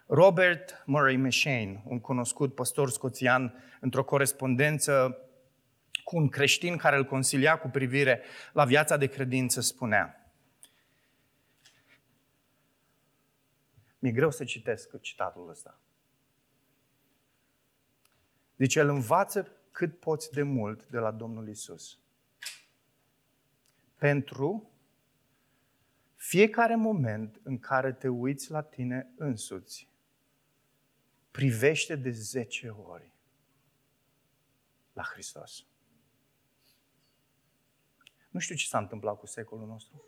Robert 0.07 0.83
Murray 0.87 1.17
M'Cheyne, 1.17 1.83
un 1.85 2.01
cunoscut 2.01 2.55
păstor 2.55 2.91
scoțian, 2.91 3.55
într-o 3.81 4.05
corespondență 4.05 5.19
cu 6.05 6.17
un 6.17 6.29
creștin 6.29 6.77
care 6.77 6.97
îl 6.97 7.05
consilia 7.05 7.59
cu 7.59 7.69
privire 7.69 8.23
la 8.53 8.65
viața 8.65 8.97
de 8.97 9.07
credință, 9.07 9.61
spunea 9.61 10.15
Mi-e 14.01 14.13
greu 14.13 14.31
să 14.31 14.45
citesc 14.45 15.01
citatul 15.01 15.49
ăsta. 15.49 15.81
Deci 18.57 18.75
el 18.75 18.89
învață 18.89 19.53
cât 19.71 19.99
poți 19.99 20.31
de 20.31 20.43
mult 20.43 20.87
de 20.87 20.99
la 20.99 21.11
Domnul 21.11 21.49
Isus. 21.49 21.99
Pentru 23.97 24.71
fiecare 26.17 26.75
moment 26.75 27.41
în 27.43 27.59
care 27.59 27.93
te 27.93 28.09
uiți 28.09 28.51
la 28.51 28.63
tine 28.63 29.11
însuți, 29.17 29.89
privește 31.31 31.97
de 31.97 32.11
10 32.11 32.69
ori 32.69 33.13
la 34.93 35.03
Hristos. 35.03 35.65
Nu 38.31 38.41
știu 38.41 38.55
ce 38.55 38.67
s-a 38.67 38.79
întâmplat 38.79 39.19
cu 39.19 39.27
secolul 39.27 39.67
nostru. 39.67 40.05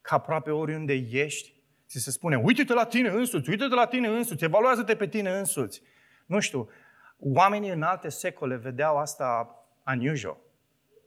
Că 0.00 0.14
aproape 0.14 0.50
oriunde 0.50 0.92
ești, 0.94 1.54
ți 1.86 1.98
se 1.98 2.10
spune, 2.10 2.36
uite-te 2.36 2.72
la 2.72 2.86
tine 2.86 3.08
însuți, 3.08 3.50
uite-te 3.50 3.74
la 3.74 3.86
tine 3.86 4.08
însuți, 4.08 4.44
evaluează-te 4.44 4.96
pe 4.96 5.08
tine 5.08 5.38
însuți. 5.38 5.82
Nu 6.26 6.40
știu, 6.40 6.68
oamenii 7.18 7.70
în 7.70 7.82
alte 7.82 8.08
secole 8.08 8.56
vedeau 8.56 8.98
asta 8.98 9.58
unusual. 9.86 10.38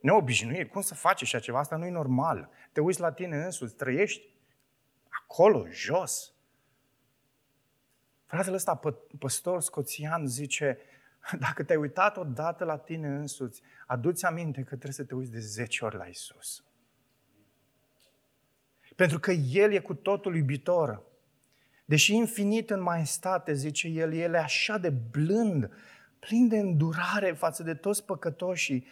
Neobișnuit. 0.02 0.72
Cum 0.72 0.82
să 0.82 0.96
faci 0.96 1.22
așa 1.22 1.40
ceva? 1.40 1.60
Asta 1.60 1.76
nu 1.76 1.86
e 1.86 1.90
normal. 1.90 2.50
Te 2.72 2.80
uiți 2.82 3.00
la 3.00 3.12
tine 3.12 3.44
însuți, 3.44 3.76
trăiești 3.76 4.28
acolo, 5.24 5.68
jos. 5.70 6.34
Fratele 8.26 8.56
ăsta, 8.56 8.82
păstor 9.20 9.62
scoțian, 9.62 10.28
zice, 10.28 10.78
dacă 11.40 11.64
te-ai 11.64 11.78
uitat 11.78 12.18
odată 12.18 12.64
la 12.64 12.78
tine 12.78 13.08
însuți, 13.08 13.62
aduți 13.88 14.26
aminte 14.26 14.60
că 14.60 14.68
trebuie 14.68 14.92
să 14.92 15.04
te 15.04 15.16
uiți 15.16 15.32
de 15.32 15.40
10 15.40 15.86
ori 15.86 15.96
la 15.96 16.06
Isus. 16.06 16.64
Pentru 18.96 19.20
că 19.20 19.32
El 19.32 19.72
e 19.72 19.80
cu 19.80 19.94
totul 19.94 20.36
iubitor. 20.36 21.04
Deși 21.86 22.16
infinit 22.16 22.70
în 22.70 22.82
maestate, 22.82 23.54
zice 23.54 23.88
El, 23.88 24.14
El 24.14 24.34
e 24.34 24.38
așa 24.38 24.78
de 24.78 24.90
blând, 24.90 25.72
plin 26.20 26.48
de 26.48 26.58
îndurare 26.58 27.32
față 27.38 27.64
de 27.64 27.74
toți 27.74 28.06
păcătoșii. 28.06 28.86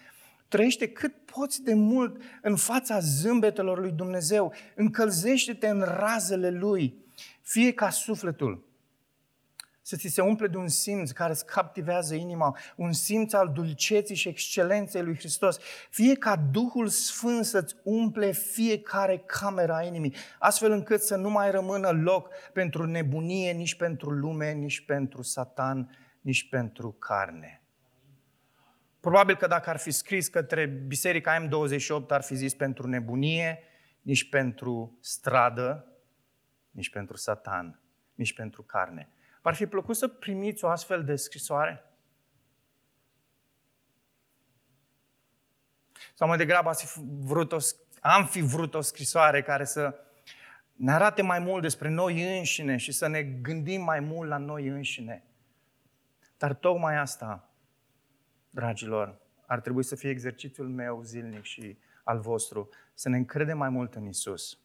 Trăiește 0.47 0.87
cât 0.87 1.13
poți 1.25 1.63
de 1.63 1.73
mult 1.73 2.21
în 2.41 2.55
fața 2.55 2.99
zâmbetelor 2.99 3.79
lui 3.79 3.91
Dumnezeu. 3.91 4.53
Încălzește-te 4.75 5.67
în 5.67 5.81
razele 5.81 6.49
Lui. 6.49 6.95
Fie 7.41 7.73
ca 7.73 7.89
sufletul 7.89 8.67
să 9.87 9.95
ți 9.95 10.07
se 10.07 10.21
umple 10.21 10.47
de 10.47 10.57
un 10.57 10.67
simț 10.67 11.11
care 11.11 11.31
îți 11.31 11.45
captivează 11.45 12.15
inima, 12.15 12.57
un 12.75 12.93
simț 12.93 13.33
al 13.33 13.51
dulceții 13.53 14.15
și 14.15 14.27
excelenței 14.27 15.01
lui 15.03 15.17
Hristos. 15.17 15.57
Fie 15.89 16.15
ca 16.15 16.35
Duhul 16.51 16.87
Sfânt 16.87 17.45
să-ți 17.45 17.75
umple 17.83 18.31
fiecare 18.31 19.23
cameră 19.25 19.73
a 19.73 19.83
inimii, 19.83 20.13
astfel 20.39 20.71
încât 20.71 21.01
să 21.01 21.15
nu 21.15 21.29
mai 21.29 21.51
rămână 21.51 21.89
loc 21.89 22.29
pentru 22.53 22.85
nebunie, 22.85 23.51
nici 23.51 23.75
pentru 23.75 24.09
lume, 24.09 24.51
nici 24.51 24.85
pentru 24.85 25.21
satan, 25.21 25.97
nici 26.21 26.49
pentru 26.49 26.91
carne. 26.91 27.61
Probabil 28.99 29.35
că 29.35 29.47
dacă 29.47 29.69
ar 29.69 29.77
fi 29.77 29.91
scris 29.91 30.27
către 30.27 30.65
Biserica 30.65 31.47
M28, 31.47 32.07
ar 32.07 32.21
fi 32.21 32.35
zis 32.35 32.53
pentru 32.53 32.87
nebunie, 32.87 33.63
nici 34.01 34.29
pentru 34.29 34.97
stradă, 35.01 35.87
nici 36.71 36.89
pentru 36.89 37.17
satan, 37.17 37.81
nici 38.13 38.33
pentru 38.33 38.63
carne. 38.63 39.09
V-ar 39.41 39.55
fi 39.55 39.65
plăcut 39.65 39.95
să 39.95 40.07
primiți 40.07 40.65
o 40.65 40.67
astfel 40.67 41.03
de 41.03 41.15
scrisoare? 41.15 41.83
Sau 46.13 46.27
mai 46.27 46.37
degrabă 46.37 46.69
ați 46.69 46.85
fi 46.85 46.99
vrut 47.19 47.51
o, 47.51 47.57
am 48.01 48.25
fi 48.25 48.41
vrut 48.41 48.73
o 48.73 48.81
scrisoare 48.81 49.41
care 49.41 49.63
să 49.63 49.99
ne 50.73 50.91
arate 50.91 51.21
mai 51.21 51.39
mult 51.39 51.61
despre 51.61 51.89
noi 51.89 52.37
înșine 52.37 52.77
și 52.77 52.91
să 52.91 53.07
ne 53.07 53.23
gândim 53.23 53.81
mai 53.81 53.99
mult 53.99 54.29
la 54.29 54.37
noi 54.37 54.67
înșine. 54.67 55.26
Dar 56.37 56.53
tocmai 56.53 56.97
asta, 56.97 57.49
dragilor, 58.49 59.21
ar 59.45 59.61
trebui 59.61 59.83
să 59.83 59.95
fie 59.95 60.09
exercițiul 60.09 60.69
meu 60.69 61.01
zilnic 61.03 61.43
și 61.43 61.77
al 62.03 62.19
vostru, 62.19 62.69
să 62.93 63.09
ne 63.09 63.17
încredem 63.17 63.57
mai 63.57 63.69
mult 63.69 63.95
în 63.95 64.05
Isus. 64.05 64.59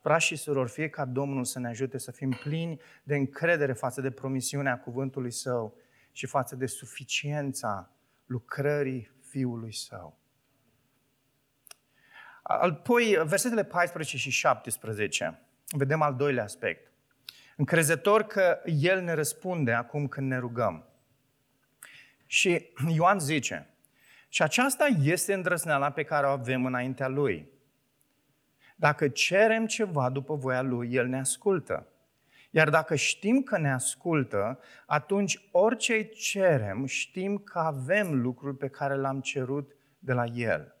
Frați 0.00 0.24
și 0.24 0.36
surori, 0.36 0.70
fie 0.70 0.88
ca 0.88 1.04
Domnul 1.04 1.44
să 1.44 1.58
ne 1.58 1.68
ajute 1.68 1.98
să 1.98 2.10
fim 2.10 2.30
plini 2.30 2.80
de 3.02 3.16
încredere 3.16 3.72
față 3.72 4.00
de 4.00 4.10
promisiunea 4.10 4.80
cuvântului 4.80 5.30
Său 5.30 5.78
și 6.12 6.26
față 6.26 6.56
de 6.56 6.66
suficiența 6.66 7.90
lucrării 8.26 9.10
Fiului 9.20 9.74
Său. 9.74 10.18
Apoi, 12.42 13.22
versetele 13.24 13.64
14 13.64 14.16
și 14.16 14.30
17, 14.30 15.42
vedem 15.76 16.02
al 16.02 16.14
doilea 16.14 16.44
aspect. 16.44 16.92
Încrezător 17.56 18.22
că 18.22 18.60
El 18.64 19.02
ne 19.02 19.12
răspunde 19.12 19.72
acum 19.72 20.08
când 20.08 20.28
ne 20.28 20.38
rugăm. 20.38 20.88
Și 22.26 22.70
Ioan 22.88 23.18
zice, 23.18 23.70
și 24.28 24.42
aceasta 24.42 24.86
este 25.02 25.34
îndrăzneala 25.34 25.90
pe 25.90 26.02
care 26.02 26.26
o 26.26 26.30
avem 26.30 26.64
înaintea 26.64 27.08
Lui. 27.08 27.48
Dacă 28.76 29.08
cerem 29.08 29.66
ceva 29.66 30.10
după 30.10 30.34
voia 30.34 30.62
Lui, 30.62 30.94
El 30.94 31.06
ne 31.06 31.18
ascultă. 31.18 31.86
Iar 32.50 32.70
dacă 32.70 32.94
știm 32.94 33.42
că 33.42 33.58
ne 33.58 33.72
ascultă, 33.72 34.60
atunci 34.86 35.48
orice 35.50 36.02
cerem, 36.02 36.86
știm 36.86 37.38
că 37.38 37.58
avem 37.58 38.20
lucrul 38.20 38.54
pe 38.54 38.68
care 38.68 38.94
l-am 38.94 39.20
cerut 39.20 39.76
de 39.98 40.12
la 40.12 40.24
El. 40.24 40.74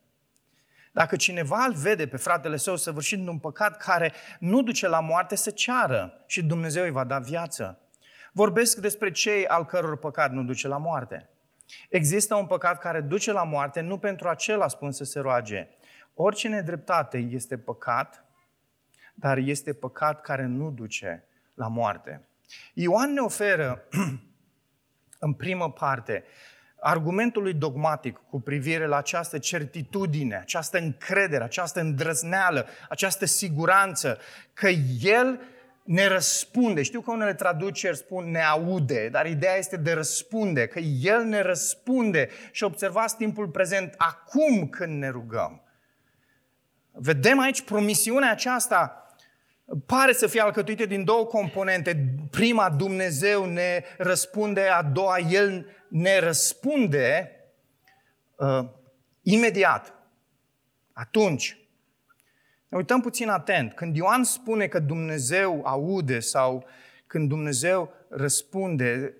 Dacă 0.92 1.16
cineva 1.16 1.64
îl 1.64 1.72
vede 1.72 2.06
pe 2.06 2.16
fratele 2.16 2.56
său 2.56 2.76
săvârșind 2.76 3.28
un 3.28 3.38
păcat 3.38 3.76
care 3.76 4.12
nu 4.38 4.62
duce 4.62 4.88
la 4.88 5.00
moarte, 5.00 5.36
să 5.36 5.50
ceară 5.50 6.24
și 6.26 6.42
Dumnezeu 6.42 6.84
îi 6.84 6.90
va 6.90 7.04
da 7.04 7.18
viață. 7.18 7.80
Vorbesc 8.32 8.76
despre 8.76 9.10
cei 9.10 9.46
al 9.46 9.64
căror 9.64 9.98
păcat 9.98 10.32
nu 10.32 10.42
duce 10.42 10.68
la 10.68 10.76
moarte. 10.76 11.28
Există 11.88 12.34
un 12.34 12.46
păcat 12.46 12.78
care 12.78 13.00
duce 13.00 13.32
la 13.32 13.42
moarte, 13.42 13.80
nu 13.80 13.98
pentru 13.98 14.28
acela 14.28 14.68
spun 14.68 14.92
să 14.92 15.04
se 15.04 15.20
roage, 15.20 15.68
Orice 16.18 16.48
nedreptate 16.48 17.18
este 17.18 17.58
păcat, 17.58 18.24
dar 19.14 19.38
este 19.38 19.72
păcat 19.72 20.20
care 20.20 20.44
nu 20.44 20.70
duce 20.70 21.24
la 21.54 21.68
moarte. 21.68 22.28
Ioan 22.74 23.12
ne 23.12 23.20
oferă, 23.20 23.88
în 25.18 25.32
primă 25.32 25.72
parte, 25.72 26.24
argumentul 26.80 27.42
lui 27.42 27.54
dogmatic 27.54 28.20
cu 28.30 28.40
privire 28.40 28.86
la 28.86 28.96
această 28.96 29.38
certitudine, 29.38 30.36
această 30.36 30.78
încredere, 30.78 31.44
această 31.44 31.80
îndrăzneală, 31.80 32.66
această 32.88 33.24
siguranță 33.24 34.18
că 34.52 34.68
El 35.00 35.40
ne 35.86 36.06
răspunde. 36.06 36.82
Știu 36.82 37.00
că 37.00 37.10
unele 37.10 37.34
traduceri 37.34 37.96
spun 37.96 38.30
ne 38.30 38.42
aude, 38.42 39.08
dar 39.08 39.26
ideea 39.26 39.56
este 39.56 39.76
de 39.76 39.92
răspunde, 39.92 40.66
că 40.66 40.78
El 40.78 41.24
ne 41.24 41.40
răspunde 41.40 42.28
și 42.50 42.64
observați 42.64 43.16
timpul 43.16 43.48
prezent 43.48 43.94
acum 43.96 44.68
când 44.68 44.98
ne 44.98 45.08
rugăm. 45.08 45.60
Vedem 46.92 47.38
aici 47.38 47.62
promisiunea 47.62 48.30
aceasta 48.30 49.06
pare 49.86 50.12
să 50.12 50.26
fie 50.26 50.40
alcătuită 50.40 50.86
din 50.86 51.04
două 51.04 51.24
componente. 51.24 52.14
Prima, 52.30 52.70
Dumnezeu 52.70 53.44
ne 53.44 53.84
răspunde, 53.98 54.60
a 54.60 54.82
doua, 54.82 55.18
El 55.18 55.66
ne 55.88 56.18
răspunde 56.18 57.30
uh, 58.36 58.64
imediat. 59.22 59.94
Atunci, 60.92 61.58
ne 62.68 62.76
uităm 62.76 63.00
puțin 63.00 63.28
atent. 63.28 63.72
Când 63.72 63.96
Ioan 63.96 64.24
spune 64.24 64.66
că 64.66 64.78
Dumnezeu 64.78 65.60
aude 65.64 66.20
sau 66.20 66.64
când 67.06 67.28
Dumnezeu 67.28 67.92
răspunde, 68.08 69.14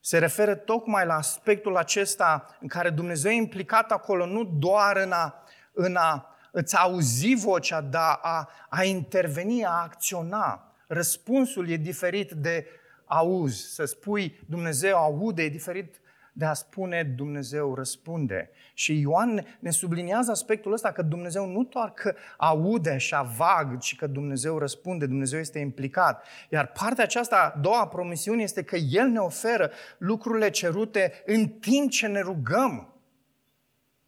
se 0.00 0.18
referă 0.18 0.54
tocmai 0.54 1.06
la 1.06 1.14
aspectul 1.14 1.76
acesta 1.76 2.56
în 2.60 2.68
care 2.68 2.90
Dumnezeu 2.90 3.30
e 3.30 3.34
implicat 3.34 3.92
acolo, 3.92 4.26
nu 4.26 4.44
doar 4.44 4.96
în 4.96 5.12
a, 5.12 5.44
în 5.72 5.96
a 5.96 6.36
îți 6.58 6.76
auzi 6.76 7.34
vocea, 7.34 7.80
dar 7.80 8.18
a, 8.22 8.48
a 8.68 8.84
interveni, 8.84 9.64
a 9.64 9.70
acționa. 9.82 10.74
Răspunsul 10.86 11.68
e 11.68 11.76
diferit 11.76 12.30
de 12.30 12.66
auzi, 13.04 13.74
să 13.74 13.84
spui 13.84 14.40
Dumnezeu 14.48 14.96
aude, 14.96 15.42
e 15.42 15.48
diferit 15.48 16.00
de 16.36 16.44
a 16.44 16.52
spune 16.52 17.02
Dumnezeu 17.02 17.74
răspunde. 17.74 18.50
Și 18.74 19.00
Ioan 19.00 19.46
ne 19.58 19.70
subliniază 19.70 20.30
aspectul 20.30 20.72
ăsta 20.72 20.92
că 20.92 21.02
Dumnezeu 21.02 21.46
nu 21.46 21.64
doar 21.64 21.92
că 21.92 22.14
aude 22.36 22.90
așa 22.90 23.22
vag, 23.22 23.78
ci 23.78 23.96
că 23.96 24.06
Dumnezeu 24.06 24.58
răspunde, 24.58 25.06
Dumnezeu 25.06 25.38
este 25.38 25.58
implicat. 25.58 26.24
Iar 26.48 26.66
partea 26.66 27.04
aceasta, 27.04 27.52
a 27.54 27.58
doua 27.60 27.86
promisiune, 27.86 28.42
este 28.42 28.62
că 28.62 28.76
El 28.76 29.08
ne 29.08 29.18
oferă 29.18 29.70
lucrurile 29.98 30.50
cerute 30.50 31.12
în 31.26 31.48
timp 31.48 31.90
ce 31.90 32.06
ne 32.06 32.20
rugăm. 32.20 32.95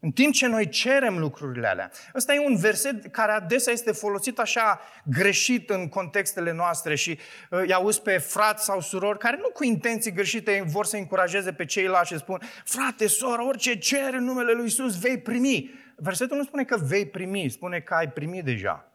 În 0.01 0.11
timp 0.11 0.33
ce 0.33 0.47
noi 0.47 0.69
cerem 0.69 1.19
lucrurile 1.19 1.67
alea. 1.67 1.91
Ăsta 2.15 2.33
e 2.33 2.45
un 2.45 2.55
verset 2.55 3.05
care 3.05 3.31
adesea 3.31 3.73
este 3.73 3.91
folosit 3.91 4.39
așa 4.39 4.79
greșit 5.03 5.69
în 5.69 5.87
contextele 5.87 6.51
noastre 6.51 6.95
și 6.95 7.09
uh, 7.09 7.59
îi 7.59 7.73
auzi 7.73 8.01
pe 8.01 8.17
frați 8.17 8.63
sau 8.63 8.81
surori 8.81 9.19
care 9.19 9.37
nu 9.37 9.49
cu 9.49 9.63
intenții 9.63 10.11
greșite 10.11 10.63
vor 10.67 10.85
să 10.85 10.97
încurajeze 10.97 11.53
pe 11.53 11.65
ceilalți 11.65 12.11
și 12.11 12.17
spun 12.17 12.41
frate, 12.65 13.07
soră, 13.07 13.41
orice 13.41 13.77
cere 13.77 14.17
în 14.17 14.23
numele 14.23 14.51
lui 14.51 14.65
Isus 14.65 14.99
vei 14.99 15.19
primi. 15.19 15.69
Versetul 15.95 16.37
nu 16.37 16.43
spune 16.43 16.63
că 16.63 16.77
vei 16.77 17.05
primi, 17.05 17.49
spune 17.49 17.79
că 17.79 17.93
ai 17.93 18.11
primit 18.11 18.43
deja. 18.43 18.91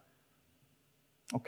Ok? 1.29 1.47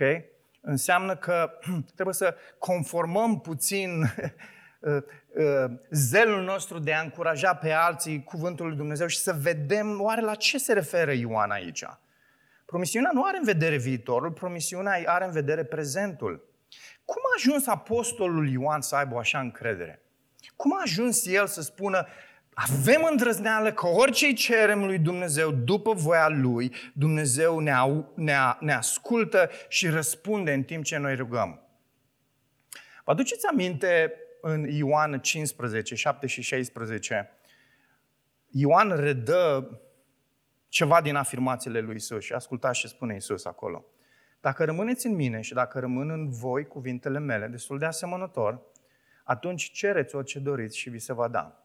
Înseamnă 0.62 1.15
că 1.15 1.52
trebuie 1.96 2.15
să 2.15 2.36
conformăm 2.58 3.39
puțin 3.39 4.02
Uh, 4.02 4.10
uh, 4.30 4.57
zelul 5.92 6.44
nostru 6.44 6.80
de 6.80 6.94
a 6.94 7.02
încuraja 7.02 7.54
pe 7.54 7.72
alții 7.72 8.24
cuvântul 8.24 8.68
lui 8.68 8.76
Dumnezeu 8.76 9.08
și 9.08 9.18
să 9.18 9.34
vedem 9.42 10.02
oare 10.02 10.22
la 10.22 10.36
ce 10.36 10.58
se 10.58 10.74
referă 10.74 11.12
Ioan 11.12 11.52
aici. 11.52 11.86
Promisiunea 12.66 13.10
nu 13.13 13.24
are 13.24 13.38
în 13.38 13.44
vedere 13.44 13.78
viitorul, 13.78 14.32
promisiunea 14.32 15.02
are 15.06 15.26
în 15.26 15.32
vedere 15.32 15.63
prezentul. 15.63 16.48
Cum 17.06 17.22
a 17.26 17.34
ajuns 17.36 17.68
apostolul 17.68 18.50
Ioan 18.50 18.82
să 18.82 18.96
aibă 18.96 19.18
așa 19.18 19.40
încredere? 19.40 20.02
Cum 20.56 20.74
a 20.74 20.82
ajuns 20.82 21.26
el 21.26 21.48
să 21.48 21.62
spună, 21.62 22.08
avem 22.54 23.08
îndrăzneală 23.10 23.72
că 23.72 23.88
orice 23.88 24.34
cerem 24.34 24.86
lui 24.86 25.00
Dumnezeu 25.00 25.52
după 25.52 25.94
voia 25.94 26.28
lui, 26.28 26.74
Dumnezeu 26.94 27.60
ne, 27.60 27.72
au, 27.72 28.12
ne, 28.16 28.36
ne 28.60 28.74
ascultă 28.74 29.50
și 29.68 29.88
răspunde 29.88 30.54
în 30.54 30.63
timp 30.63 30.84
ce 30.84 30.98
noi 30.98 31.16
rugăm. 31.16 31.62
Vă 33.04 33.12
aduceți 33.12 33.48
aminte 33.48 34.13
în 34.41 34.63
Ioan 34.69 35.19
15, 35.19 35.95
7 35.95 36.28
și 36.28 36.41
16, 36.41 37.32
Ioan 38.47 38.95
redă 38.95 39.80
ceva 40.69 41.02
din 41.02 41.15
afirmațiile 41.15 41.80
lui 41.80 41.95
Isus 41.95 42.23
și 42.23 42.34
ascultați 42.34 42.80
ce 42.80 42.88
spune 42.88 43.15
Isus 43.15 43.45
acolo. 43.45 43.86
Dacă 44.41 44.65
rămâneți 44.65 45.06
în 45.06 45.15
mine 45.15 45.41
și 45.41 45.54
dacă 45.54 45.80
rămân 45.80 46.10
în 46.10 46.30
voi 46.30 46.67
cuvintele 46.67 47.19
mele, 47.19 47.47
destul 47.47 47.78
de 47.78 47.86
asemănător, 47.86 48.62
atunci 49.23 49.71
cereți 49.71 50.15
orice 50.15 50.39
doriți 50.39 50.78
și 50.78 50.89
vi 50.89 51.00
se 51.00 51.13
va 51.13 51.28
da. 51.28 51.62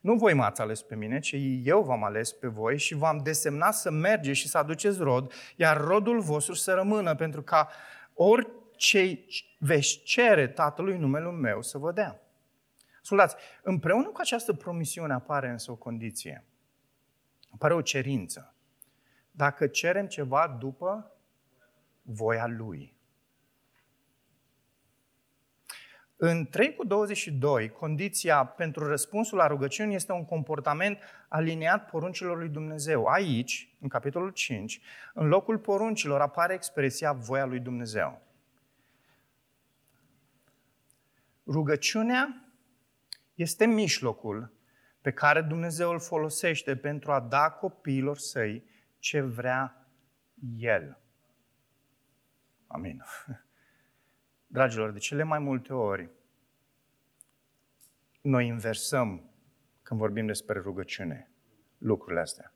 Nu 0.00 0.14
voi 0.14 0.34
m-ați 0.34 0.60
ales 0.60 0.82
pe 0.82 0.96
mine, 0.96 1.18
ci 1.18 1.34
eu 1.62 1.82
v-am 1.82 2.04
ales 2.04 2.32
pe 2.32 2.46
voi 2.46 2.78
și 2.78 2.94
v-am 2.94 3.18
desemnat 3.18 3.74
să 3.74 3.90
mergeți 3.90 4.38
și 4.38 4.48
să 4.48 4.58
aduceți 4.58 4.98
rod, 5.02 5.32
iar 5.56 5.80
rodul 5.80 6.20
vostru 6.20 6.54
să 6.54 6.72
rămână, 6.72 7.14
pentru 7.14 7.42
ca 7.42 7.68
ori 8.14 8.48
ce 8.84 9.24
veți 9.58 10.02
cere 10.02 10.48
Tatălui 10.48 10.98
numele 10.98 11.30
meu 11.30 11.62
să 11.62 11.78
vă 11.78 11.92
dea. 11.92 12.20
Ascultați, 13.00 13.36
împreună 13.62 14.08
cu 14.08 14.20
această 14.20 14.52
promisiune 14.52 15.12
apare 15.12 15.48
însă 15.48 15.70
o 15.70 15.76
condiție. 15.76 16.44
Apare 17.50 17.74
o 17.74 17.80
cerință. 17.80 18.54
Dacă 19.30 19.66
cerem 19.66 20.06
ceva 20.06 20.56
după 20.60 21.12
voia 22.02 22.46
Lui. 22.46 22.96
În 26.16 26.46
3 26.46 26.74
cu 26.74 26.84
22, 26.84 27.68
condiția 27.68 28.44
pentru 28.44 28.86
răspunsul 28.86 29.38
la 29.38 29.46
rugăciuni 29.46 29.94
este 29.94 30.12
un 30.12 30.24
comportament 30.24 30.98
aliniat 31.28 31.90
poruncilor 31.90 32.38
lui 32.38 32.48
Dumnezeu. 32.48 33.04
Aici, 33.06 33.74
în 33.80 33.88
capitolul 33.88 34.30
5, 34.30 34.80
în 35.14 35.28
locul 35.28 35.58
poruncilor 35.58 36.20
apare 36.20 36.54
expresia 36.54 37.12
voia 37.12 37.44
lui 37.44 37.60
Dumnezeu. 37.60 38.22
Rugăciunea 41.46 42.52
este 43.34 43.66
mijlocul 43.66 44.52
pe 45.00 45.12
care 45.12 45.40
Dumnezeu 45.40 45.90
îl 45.90 46.00
folosește 46.00 46.76
pentru 46.76 47.12
a 47.12 47.20
da 47.20 47.50
copiilor 47.50 48.18
săi 48.18 48.64
ce 48.98 49.20
vrea 49.20 49.88
El. 50.56 50.98
Amin. 52.66 53.02
Dragilor, 54.46 54.90
de 54.90 54.98
cele 54.98 55.22
mai 55.22 55.38
multe 55.38 55.72
ori 55.72 56.10
noi 58.20 58.46
inversăm 58.46 59.30
când 59.82 60.00
vorbim 60.00 60.26
despre 60.26 60.58
rugăciune 60.58 61.30
lucrurile 61.78 62.20
astea. 62.20 62.52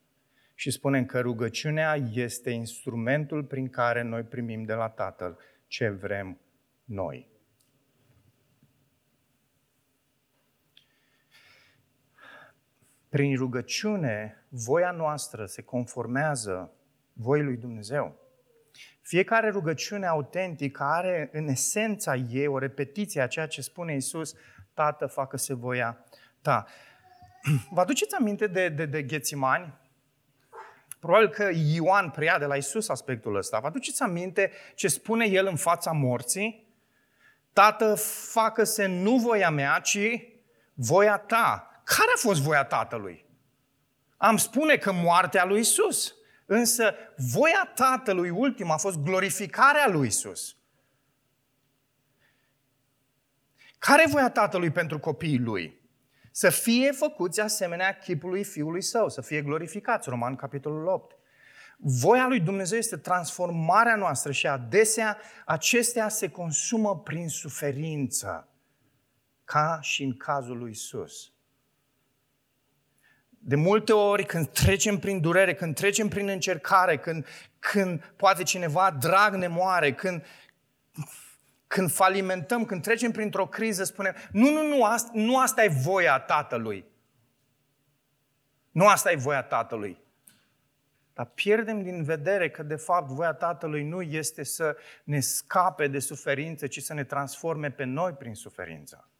Și 0.55 0.70
spunem 0.70 1.07
că 1.07 1.20
rugăciunea 1.20 1.94
este 2.12 2.51
instrumentul 2.51 3.44
prin 3.44 3.68
care 3.68 4.03
noi 4.03 4.22
primim 4.22 4.62
de 4.62 4.74
la 4.74 4.88
Tatăl 4.88 5.38
ce 5.66 5.88
vrem 5.88 6.40
noi. 6.85 7.29
Prin 13.09 13.37
rugăciune, 13.37 14.44
voia 14.49 14.90
noastră 14.90 15.47
se 15.47 15.62
conformează 15.62 16.73
voii 17.12 17.42
lui 17.42 17.57
Dumnezeu. 17.57 18.16
Fiecare 19.03 19.49
rugăciune 19.49 20.07
autentică 20.07 20.83
are 20.83 21.29
în 21.33 21.49
esența 21.49 22.14
ei 22.16 22.47
o 22.47 22.59
repetiție 22.59 23.21
a 23.21 23.27
ceea 23.27 23.47
ce 23.47 23.61
spune 23.61 23.94
Isus, 23.94 24.35
Tată, 24.75 25.07
facă-se 25.07 25.55
voia 25.55 26.05
ta. 26.42 26.66
Vă 27.75 27.81
aduceți 27.81 28.14
aminte 28.14 28.47
de, 28.47 28.68
de, 28.68 28.87
de 28.87 29.03
Ghețimani? 29.03 29.75
Probabil 31.01 31.29
că 31.29 31.51
Ioan 31.53 32.11
preia 32.11 32.38
de 32.38 32.44
la 32.44 32.57
Isus 32.57 32.88
aspectul 32.88 33.37
ăsta. 33.37 33.59
Vă 33.59 33.66
aduceți 33.66 34.03
aminte 34.03 34.51
ce 34.75 34.88
spune 34.88 35.27
el 35.27 35.47
în 35.47 35.57
fața 35.57 35.92
morții? 35.92 36.66
Tată, 37.53 37.94
facă-se 38.33 38.87
nu 38.87 39.16
voia 39.16 39.51
mea, 39.51 39.79
ci 39.79 39.99
voia 40.75 41.16
ta. 41.16 41.78
Care 41.96 42.11
a 42.14 42.18
fost 42.18 42.40
voia 42.40 42.64
Tatălui? 42.64 43.27
Am 44.16 44.37
spune 44.37 44.77
că 44.77 44.92
moartea 44.92 45.44
lui 45.44 45.61
Isus. 45.61 46.14
Însă 46.46 46.94
voia 47.16 47.72
Tatălui 47.74 48.31
ultima 48.31 48.74
a 48.74 48.77
fost 48.77 48.96
glorificarea 48.98 49.88
lui 49.88 50.07
Isus. 50.07 50.57
Care 53.79 54.03
e 54.03 54.11
voia 54.11 54.31
Tatălui 54.31 54.70
pentru 54.70 54.98
copiii 54.98 55.38
lui? 55.38 55.81
Să 56.31 56.51
fie 56.51 56.92
făcuți 56.92 57.40
asemenea 57.40 57.98
chipului 57.98 58.44
Fiului 58.44 58.83
Său, 58.83 59.09
să 59.09 59.20
fie 59.20 59.42
glorificați. 59.42 60.09
Roman, 60.09 60.37
capitolul 60.37 60.87
8. 60.87 61.16
Voia 61.77 62.27
lui 62.27 62.40
Dumnezeu 62.40 62.79
este 62.79 62.96
transformarea 62.96 63.96
noastră 63.96 64.33
și 64.33 64.46
adesea 64.46 65.18
acestea 65.44 66.09
se 66.09 66.31
consumă 66.31 66.98
prin 66.98 67.29
suferință, 67.29 68.48
ca 69.44 69.79
și 69.83 70.03
în 70.03 70.16
cazul 70.16 70.59
lui 70.59 70.70
Isus. 70.70 71.33
De 73.49 73.57
multe 73.57 73.93
ori 73.93 74.25
când 74.25 74.49
trecem 74.49 74.99
prin 74.99 75.21
durere, 75.21 75.55
când 75.55 75.75
trecem 75.75 76.09
prin 76.09 76.29
încercare, 76.29 76.99
când, 76.99 77.27
când 77.59 78.13
poate 78.17 78.43
cineva 78.43 78.91
drag 78.91 79.35
ne 79.35 79.47
moare, 79.47 79.95
când, 79.95 80.25
când 81.67 81.91
falimentăm, 81.91 82.65
când 82.65 82.83
trecem 82.83 83.11
printr-o 83.11 83.47
criză, 83.47 83.85
spunem, 83.85 84.15
nu, 84.33 84.51
nu, 84.51 84.63
nu, 84.63 84.85
asta, 84.85 85.11
nu 85.15 85.39
asta 85.39 85.65
e 85.65 85.69
voia 85.69 86.19
Tatălui. 86.19 86.85
Nu 88.71 88.87
asta 88.87 89.13
e 89.13 89.17
voia 89.17 89.43
Tatălui. 89.43 90.01
Dar 91.13 91.27
pierdem 91.27 91.83
din 91.83 92.03
vedere 92.03 92.51
că, 92.51 92.63
de 92.63 92.77
fapt, 92.77 93.11
voia 93.11 93.33
Tatălui 93.33 93.85
nu 93.85 94.03
este 94.03 94.43
să 94.43 94.77
ne 95.05 95.21
scape 95.21 95.87
de 95.87 95.99
suferință, 95.99 96.67
ci 96.67 96.83
să 96.83 96.95
ne 96.95 97.05
transforme 97.05 97.71
pe 97.71 97.85
noi 97.85 98.13
prin 98.13 98.35
suferință. 98.35 99.11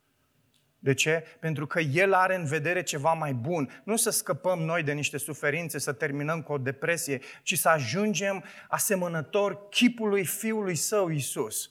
De 0.79 0.95
ce? 0.95 1.25
Pentru 1.41 1.67
că 1.67 1.81
El 1.81 2.13
are 2.13 2.35
în 2.35 2.45
vedere 2.45 2.83
ceva 2.83 3.13
mai 3.13 3.33
bun. 3.33 3.83
Nu 3.85 3.97
să 3.97 4.11
scăpăm 4.11 4.59
noi 4.59 4.83
de 4.83 4.93
niște 4.93 5.19
suferințe, 5.19 5.79
să 5.79 5.93
terminăm 5.93 6.43
cu 6.43 6.53
o 6.53 6.59
depresie, 6.59 7.21
ci 7.43 7.59
să 7.59 7.69
ajungem 7.69 8.45
asemănător 8.69 9.69
chipului 9.69 10.25
Fiului 10.25 10.75
Său, 10.75 11.09
Isus. 11.09 11.71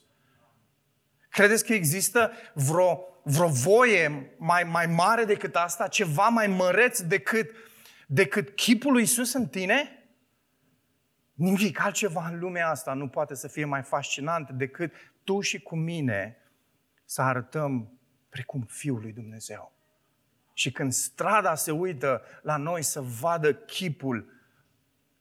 Credeți 1.30 1.66
că 1.66 1.74
există 1.74 2.32
vreo, 2.54 3.00
vreo 3.24 3.48
voie 3.48 4.32
mai, 4.38 4.64
mai 4.64 4.86
mare 4.86 5.24
decât 5.24 5.56
asta? 5.56 5.88
Ceva 5.88 6.28
mai 6.28 6.48
măreț 6.48 7.00
decât, 7.00 7.52
decât 8.08 8.50
chipul 8.50 8.92
lui 8.92 9.02
Isus 9.02 9.34
în 9.34 9.48
tine? 9.48 9.92
Nimic 11.34 11.80
altceva 11.80 12.28
în 12.32 12.40
lumea 12.40 12.70
asta 12.70 12.94
nu 12.94 13.08
poate 13.08 13.36
să 13.36 13.48
fie 13.48 13.66
mai 13.66 13.82
fascinant 13.82 14.50
decât 14.50 14.94
tu 15.24 15.42
și 15.42 15.62
cu 15.62 15.76
mine 15.76 16.38
să 17.06 17.22
arătăm 17.22 17.97
precum 18.38 18.62
Fiul 18.62 19.00
lui 19.02 19.12
Dumnezeu. 19.12 19.72
Și 20.54 20.72
când 20.72 20.92
strada 20.94 21.56
se 21.56 21.72
uită 21.72 22.22
la 22.42 22.58
noi 22.58 22.84
să 22.84 23.02
vadă 23.02 23.54
chipul, 23.54 24.30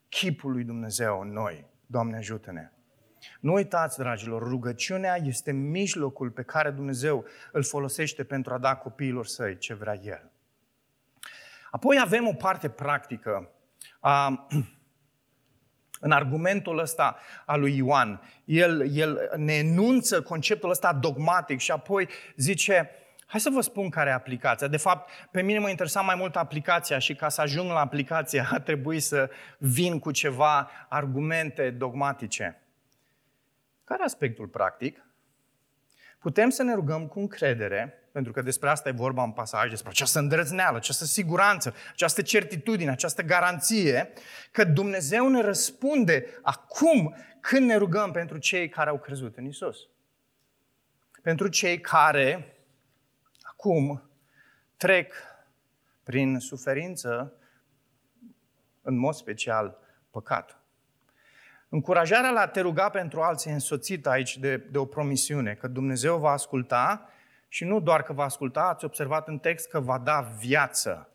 chipul 0.08 0.52
lui 0.52 0.64
Dumnezeu 0.64 1.20
în 1.20 1.32
noi, 1.32 1.66
Doamne 1.86 2.16
ajută-ne. 2.16 2.70
Nu 3.40 3.52
uitați, 3.52 3.98
dragilor, 3.98 4.42
rugăciunea 4.42 5.16
este 5.16 5.52
mijlocul 5.52 6.30
pe 6.30 6.42
care 6.42 6.70
Dumnezeu 6.70 7.24
îl 7.52 7.62
folosește 7.62 8.24
pentru 8.24 8.54
a 8.54 8.58
da 8.58 8.76
copiilor 8.76 9.26
săi 9.26 9.58
ce 9.58 9.74
vrea 9.74 9.94
El. 9.94 10.30
Apoi 11.70 12.00
avem 12.00 12.26
o 12.26 12.32
parte 12.32 12.68
practică. 12.68 13.50
A, 14.00 14.46
în 16.00 16.10
argumentul 16.10 16.78
ăsta 16.78 17.16
al 17.46 17.60
lui 17.60 17.76
Ioan, 17.76 18.20
el, 18.44 18.96
el 18.96 19.32
ne 19.36 19.52
enunță 19.52 20.22
conceptul 20.22 20.70
ăsta 20.70 20.92
dogmatic 20.92 21.58
și 21.58 21.70
apoi 21.70 22.08
zice, 22.36 22.90
hai 23.26 23.40
să 23.40 23.50
vă 23.50 23.60
spun 23.60 23.88
care 23.88 24.10
e 24.10 24.12
aplicația. 24.12 24.66
De 24.66 24.76
fapt, 24.76 25.10
pe 25.30 25.42
mine 25.42 25.58
mă 25.58 25.68
interesa 25.68 26.00
mai 26.00 26.14
mult 26.14 26.36
aplicația 26.36 26.98
și 26.98 27.14
ca 27.14 27.28
să 27.28 27.40
ajung 27.40 27.70
la 27.70 27.80
aplicație 27.80 28.46
a 28.52 28.60
trebuit 28.60 29.02
să 29.02 29.30
vin 29.58 29.98
cu 29.98 30.10
ceva 30.10 30.70
argumente 30.88 31.70
dogmatice. 31.70 32.60
Care 33.84 34.02
aspectul 34.02 34.46
practic? 34.46 35.06
Putem 36.18 36.50
să 36.50 36.62
ne 36.62 36.74
rugăm 36.74 37.06
cu 37.06 37.18
încredere, 37.18 38.08
pentru 38.12 38.32
că 38.32 38.42
despre 38.42 38.68
asta 38.68 38.88
e 38.88 38.92
vorba 38.92 39.22
în 39.22 39.32
pasaj, 39.32 39.70
despre 39.70 39.90
această 39.90 40.18
îndrăzneală, 40.18 40.76
această 40.76 41.04
siguranță, 41.04 41.74
această 41.92 42.22
certitudine, 42.22 42.90
această 42.90 43.22
garanție, 43.22 44.12
că 44.52 44.64
Dumnezeu 44.64 45.28
ne 45.28 45.40
răspunde 45.40 46.26
acum 46.42 47.16
când 47.40 47.66
ne 47.66 47.76
rugăm 47.76 48.10
pentru 48.10 48.38
cei 48.38 48.68
care 48.68 48.90
au 48.90 48.98
crezut 48.98 49.36
în 49.36 49.44
Isus. 49.44 49.76
Pentru 51.22 51.48
cei 51.48 51.80
care 51.80 52.55
acum 53.56 54.10
trec 54.76 55.14
prin 56.02 56.38
suferință, 56.38 57.32
în 58.82 58.96
mod 58.96 59.14
special 59.14 59.78
păcat. 60.10 60.60
Încurajarea 61.68 62.30
la 62.30 62.40
a 62.40 62.46
te 62.46 62.60
ruga 62.60 62.88
pentru 62.88 63.20
alții 63.20 63.50
e 63.50 63.54
însoțită 63.54 64.08
aici 64.08 64.38
de, 64.38 64.56
de 64.56 64.78
o 64.78 64.84
promisiune, 64.84 65.54
că 65.54 65.68
Dumnezeu 65.68 66.18
va 66.18 66.30
asculta 66.30 67.08
și 67.48 67.64
nu 67.64 67.80
doar 67.80 68.02
că 68.02 68.12
va 68.12 68.24
asculta, 68.24 68.60
ați 68.60 68.84
observat 68.84 69.28
în 69.28 69.38
text 69.38 69.68
că 69.68 69.80
va 69.80 69.98
da 69.98 70.20
viață 70.20 71.10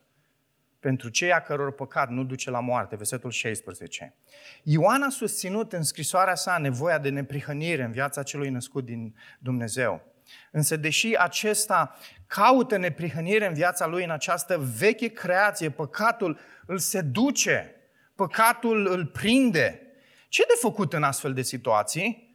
pentru 0.79 1.09
cei 1.09 1.33
a 1.33 1.41
căror 1.41 1.71
păcat 1.71 2.09
nu 2.09 2.23
duce 2.23 2.49
la 2.49 2.59
moarte, 2.59 2.95
versetul 2.95 3.31
16. 3.31 4.15
Ioan 4.63 5.01
a 5.01 5.09
susținut 5.09 5.73
în 5.73 5.83
scrisoarea 5.83 6.35
sa 6.35 6.57
nevoia 6.57 6.97
de 6.97 7.09
neprihănire 7.09 7.83
în 7.83 7.91
viața 7.91 8.23
celui 8.23 8.49
născut 8.49 8.85
din 8.85 9.15
Dumnezeu. 9.39 10.10
Însă, 10.51 10.75
deși 10.75 11.15
acesta 11.17 11.97
caută 12.27 12.77
neprihănire 12.77 13.47
în 13.47 13.53
viața 13.53 13.87
lui, 13.87 14.03
în 14.03 14.11
această 14.11 14.57
veche 14.77 15.07
creație, 15.07 15.69
păcatul 15.69 16.39
îl 16.65 16.77
seduce, 16.77 17.75
păcatul 18.15 18.87
îl 18.87 19.05
prinde, 19.05 19.81
ce 20.27 20.43
de 20.47 20.53
făcut 20.59 20.93
în 20.93 21.03
astfel 21.03 21.33
de 21.33 21.41
situații? 21.41 22.29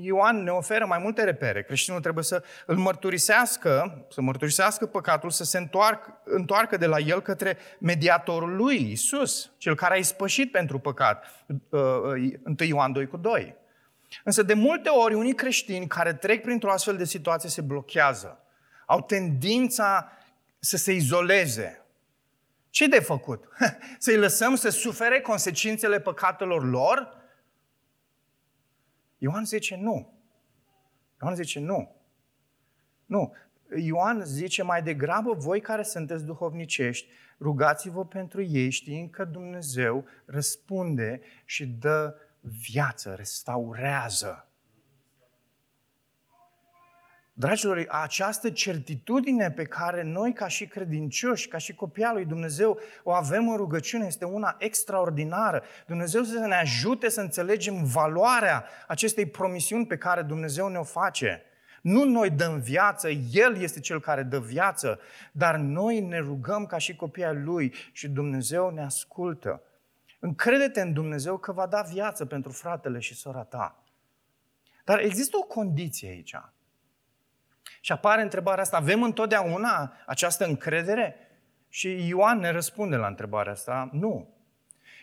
Ioan 0.00 0.42
ne 0.42 0.50
oferă 0.50 0.86
mai 0.86 0.98
multe 0.98 1.24
repere. 1.24 1.62
Creștinul 1.62 2.00
trebuie 2.00 2.24
să 2.24 2.42
îl 2.66 2.76
mărturisească, 2.76 4.04
să 4.10 4.20
mărturisească 4.20 4.86
păcatul, 4.86 5.30
să 5.30 5.44
se 5.44 5.58
întoarcă, 5.58 6.20
întoarcă 6.24 6.76
de 6.76 6.86
la 6.86 6.98
el 6.98 7.20
către 7.20 7.56
mediatorul 7.78 8.56
lui, 8.56 8.90
Isus, 8.90 9.52
cel 9.58 9.74
care 9.74 9.94
a 9.94 9.96
ispășit 9.96 10.50
pentru 10.50 10.78
păcat. 10.78 11.44
1 11.70 12.12
uh, 12.44 12.68
Ioan 12.68 12.92
2 12.92 13.06
cu 13.06 13.16
2. 13.16 13.54
Însă 14.24 14.42
de 14.42 14.54
multe 14.54 14.88
ori 14.88 15.14
unii 15.14 15.34
creștini 15.34 15.86
care 15.86 16.14
trec 16.14 16.42
printr-o 16.42 16.70
astfel 16.70 16.96
de 16.96 17.04
situație 17.04 17.48
se 17.48 17.60
blochează. 17.60 18.38
Au 18.86 19.02
tendința 19.02 20.12
să 20.58 20.76
se 20.76 20.92
izoleze, 20.92 21.84
ce 22.74 22.86
de 22.86 23.00
făcut? 23.00 23.48
Să-i 23.98 24.16
lăsăm 24.16 24.54
să 24.54 24.68
sufere 24.68 25.20
consecințele 25.20 26.00
păcatelor 26.00 26.64
lor? 26.70 27.22
Ioan 29.18 29.44
zice 29.44 29.76
nu. 29.76 30.12
Ioan 31.22 31.34
zice 31.34 31.60
nu. 31.60 31.96
Nu. 33.06 33.34
Ioan 33.76 34.24
zice 34.24 34.62
mai 34.62 34.82
degrabă, 34.82 35.32
voi 35.32 35.60
care 35.60 35.82
sunteți 35.82 36.24
duhovnicești, 36.24 37.08
rugați-vă 37.40 38.04
pentru 38.04 38.42
ei 38.42 38.70
știind 38.70 39.10
că 39.10 39.24
Dumnezeu 39.24 40.04
răspunde 40.24 41.20
și 41.44 41.66
dă 41.66 42.14
viață, 42.44 43.14
restaurează. 43.16 44.48
Dragilor, 47.36 47.86
această 47.88 48.50
certitudine 48.50 49.50
pe 49.50 49.64
care 49.64 50.02
noi 50.02 50.32
ca 50.32 50.48
și 50.48 50.66
credincioși, 50.66 51.48
ca 51.48 51.58
și 51.58 51.74
copii 51.74 52.04
al 52.04 52.14
lui 52.14 52.24
Dumnezeu 52.24 52.78
o 53.02 53.12
avem 53.12 53.48
în 53.48 53.56
rugăciune 53.56 54.06
este 54.06 54.24
una 54.24 54.56
extraordinară. 54.58 55.62
Dumnezeu 55.86 56.22
să 56.22 56.38
ne 56.38 56.54
ajute 56.54 57.08
să 57.08 57.20
înțelegem 57.20 57.84
valoarea 57.84 58.64
acestei 58.88 59.26
promisiuni 59.26 59.86
pe 59.86 59.96
care 59.96 60.22
Dumnezeu 60.22 60.68
ne-o 60.68 60.82
face. 60.82 61.42
Nu 61.82 62.04
noi 62.04 62.30
dăm 62.30 62.58
viață, 62.58 63.08
El 63.32 63.56
este 63.56 63.80
Cel 63.80 64.00
care 64.00 64.22
dă 64.22 64.38
viață, 64.38 64.98
dar 65.32 65.56
noi 65.56 66.00
ne 66.00 66.18
rugăm 66.18 66.66
ca 66.66 66.78
și 66.78 66.96
copii 66.96 67.24
al 67.24 67.44
Lui 67.44 67.74
și 67.92 68.08
Dumnezeu 68.08 68.70
ne 68.70 68.82
ascultă. 68.82 69.62
Încrede-te 70.24 70.80
în 70.80 70.92
Dumnezeu 70.92 71.36
că 71.36 71.52
va 71.52 71.66
da 71.66 71.82
viață 71.82 72.24
pentru 72.24 72.52
fratele 72.52 72.98
și 72.98 73.14
sora 73.14 73.42
ta. 73.42 73.82
Dar 74.84 74.98
există 74.98 75.36
o 75.36 75.42
condiție 75.42 76.08
aici. 76.08 76.34
Și 77.80 77.92
apare 77.92 78.22
întrebarea 78.22 78.62
asta, 78.62 78.76
avem 78.76 79.02
întotdeauna 79.02 79.92
această 80.06 80.44
încredere? 80.44 81.16
Și 81.68 82.08
Ioan 82.08 82.38
ne 82.38 82.50
răspunde 82.50 82.96
la 82.96 83.06
întrebarea 83.06 83.52
asta, 83.52 83.88
nu. 83.92 84.28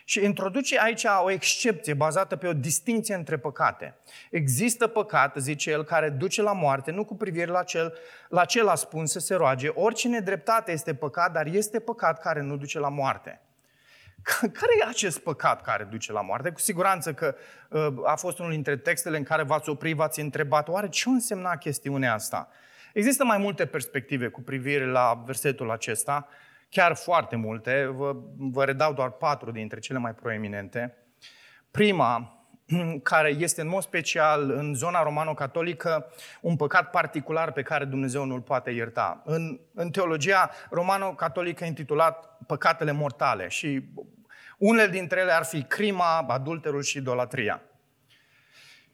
Și 0.04 0.24
introduce 0.24 0.80
aici 0.80 1.04
o 1.22 1.30
excepție 1.30 1.94
bazată 1.94 2.36
pe 2.36 2.46
o 2.46 2.52
distinție 2.52 3.14
între 3.14 3.38
păcate. 3.38 3.94
Există 4.30 4.86
păcat, 4.86 5.36
zice 5.36 5.70
el, 5.70 5.84
care 5.84 6.10
duce 6.10 6.42
la 6.42 6.52
moarte, 6.52 6.90
nu 6.90 7.04
cu 7.04 7.16
privire 7.16 7.50
la 7.50 7.62
cel, 7.62 7.94
la 8.28 8.44
cel 8.44 8.68
aspuns 8.68 9.10
să 9.10 9.18
se 9.18 9.34
roage. 9.34 9.68
Orice 9.68 10.08
nedreptate 10.08 10.72
este 10.72 10.94
păcat, 10.94 11.32
dar 11.32 11.46
este 11.46 11.80
păcat 11.80 12.20
care 12.20 12.40
nu 12.40 12.56
duce 12.56 12.78
la 12.78 12.88
moarte. 12.88 13.40
Care 14.58 14.72
e 14.80 14.88
acest 14.88 15.18
păcat 15.18 15.62
care 15.62 15.84
duce 15.84 16.12
la 16.12 16.20
moarte? 16.20 16.50
Cu 16.50 16.60
siguranță 16.60 17.14
că 17.14 17.34
uh, 17.68 17.86
a 18.04 18.14
fost 18.14 18.38
unul 18.38 18.50
dintre 18.50 18.76
textele 18.76 19.16
în 19.16 19.22
care 19.22 19.42
v-ați 19.42 19.68
oprit, 19.68 19.96
v-ați 19.96 20.20
întrebat, 20.20 20.68
oare 20.68 20.88
ce 20.88 21.08
însemna 21.08 21.56
chestiunea 21.56 22.14
asta? 22.14 22.48
Există 22.92 23.24
mai 23.24 23.38
multe 23.38 23.66
perspective 23.66 24.28
cu 24.28 24.40
privire 24.40 24.86
la 24.86 25.22
versetul 25.26 25.70
acesta, 25.70 26.28
chiar 26.68 26.94
foarte 26.94 27.36
multe, 27.36 27.86
vă, 27.86 28.16
vă 28.36 28.64
redau 28.64 28.92
doar 28.92 29.10
patru 29.10 29.50
dintre 29.50 29.78
cele 29.78 29.98
mai 29.98 30.14
proeminente. 30.14 30.96
Prima, 31.70 32.41
care 33.02 33.28
este 33.28 33.60
în 33.60 33.68
mod 33.68 33.82
special 33.82 34.50
în 34.50 34.74
zona 34.74 35.02
romano-catolică 35.02 36.12
un 36.40 36.56
păcat 36.56 36.90
particular 36.90 37.52
pe 37.52 37.62
care 37.62 37.84
Dumnezeu 37.84 38.24
nu-l 38.24 38.40
poate 38.40 38.70
ierta. 38.70 39.22
În, 39.24 39.60
în 39.74 39.90
teologia 39.90 40.50
romano-catolică 40.70 41.64
intitulat 41.64 42.36
păcatele 42.46 42.92
mortale 42.92 43.48
și 43.48 43.82
unele 44.58 44.88
dintre 44.88 45.20
ele 45.20 45.32
ar 45.32 45.44
fi 45.44 45.62
crima, 45.62 46.18
adulterul 46.28 46.82
și 46.82 46.96
idolatria. 46.96 47.62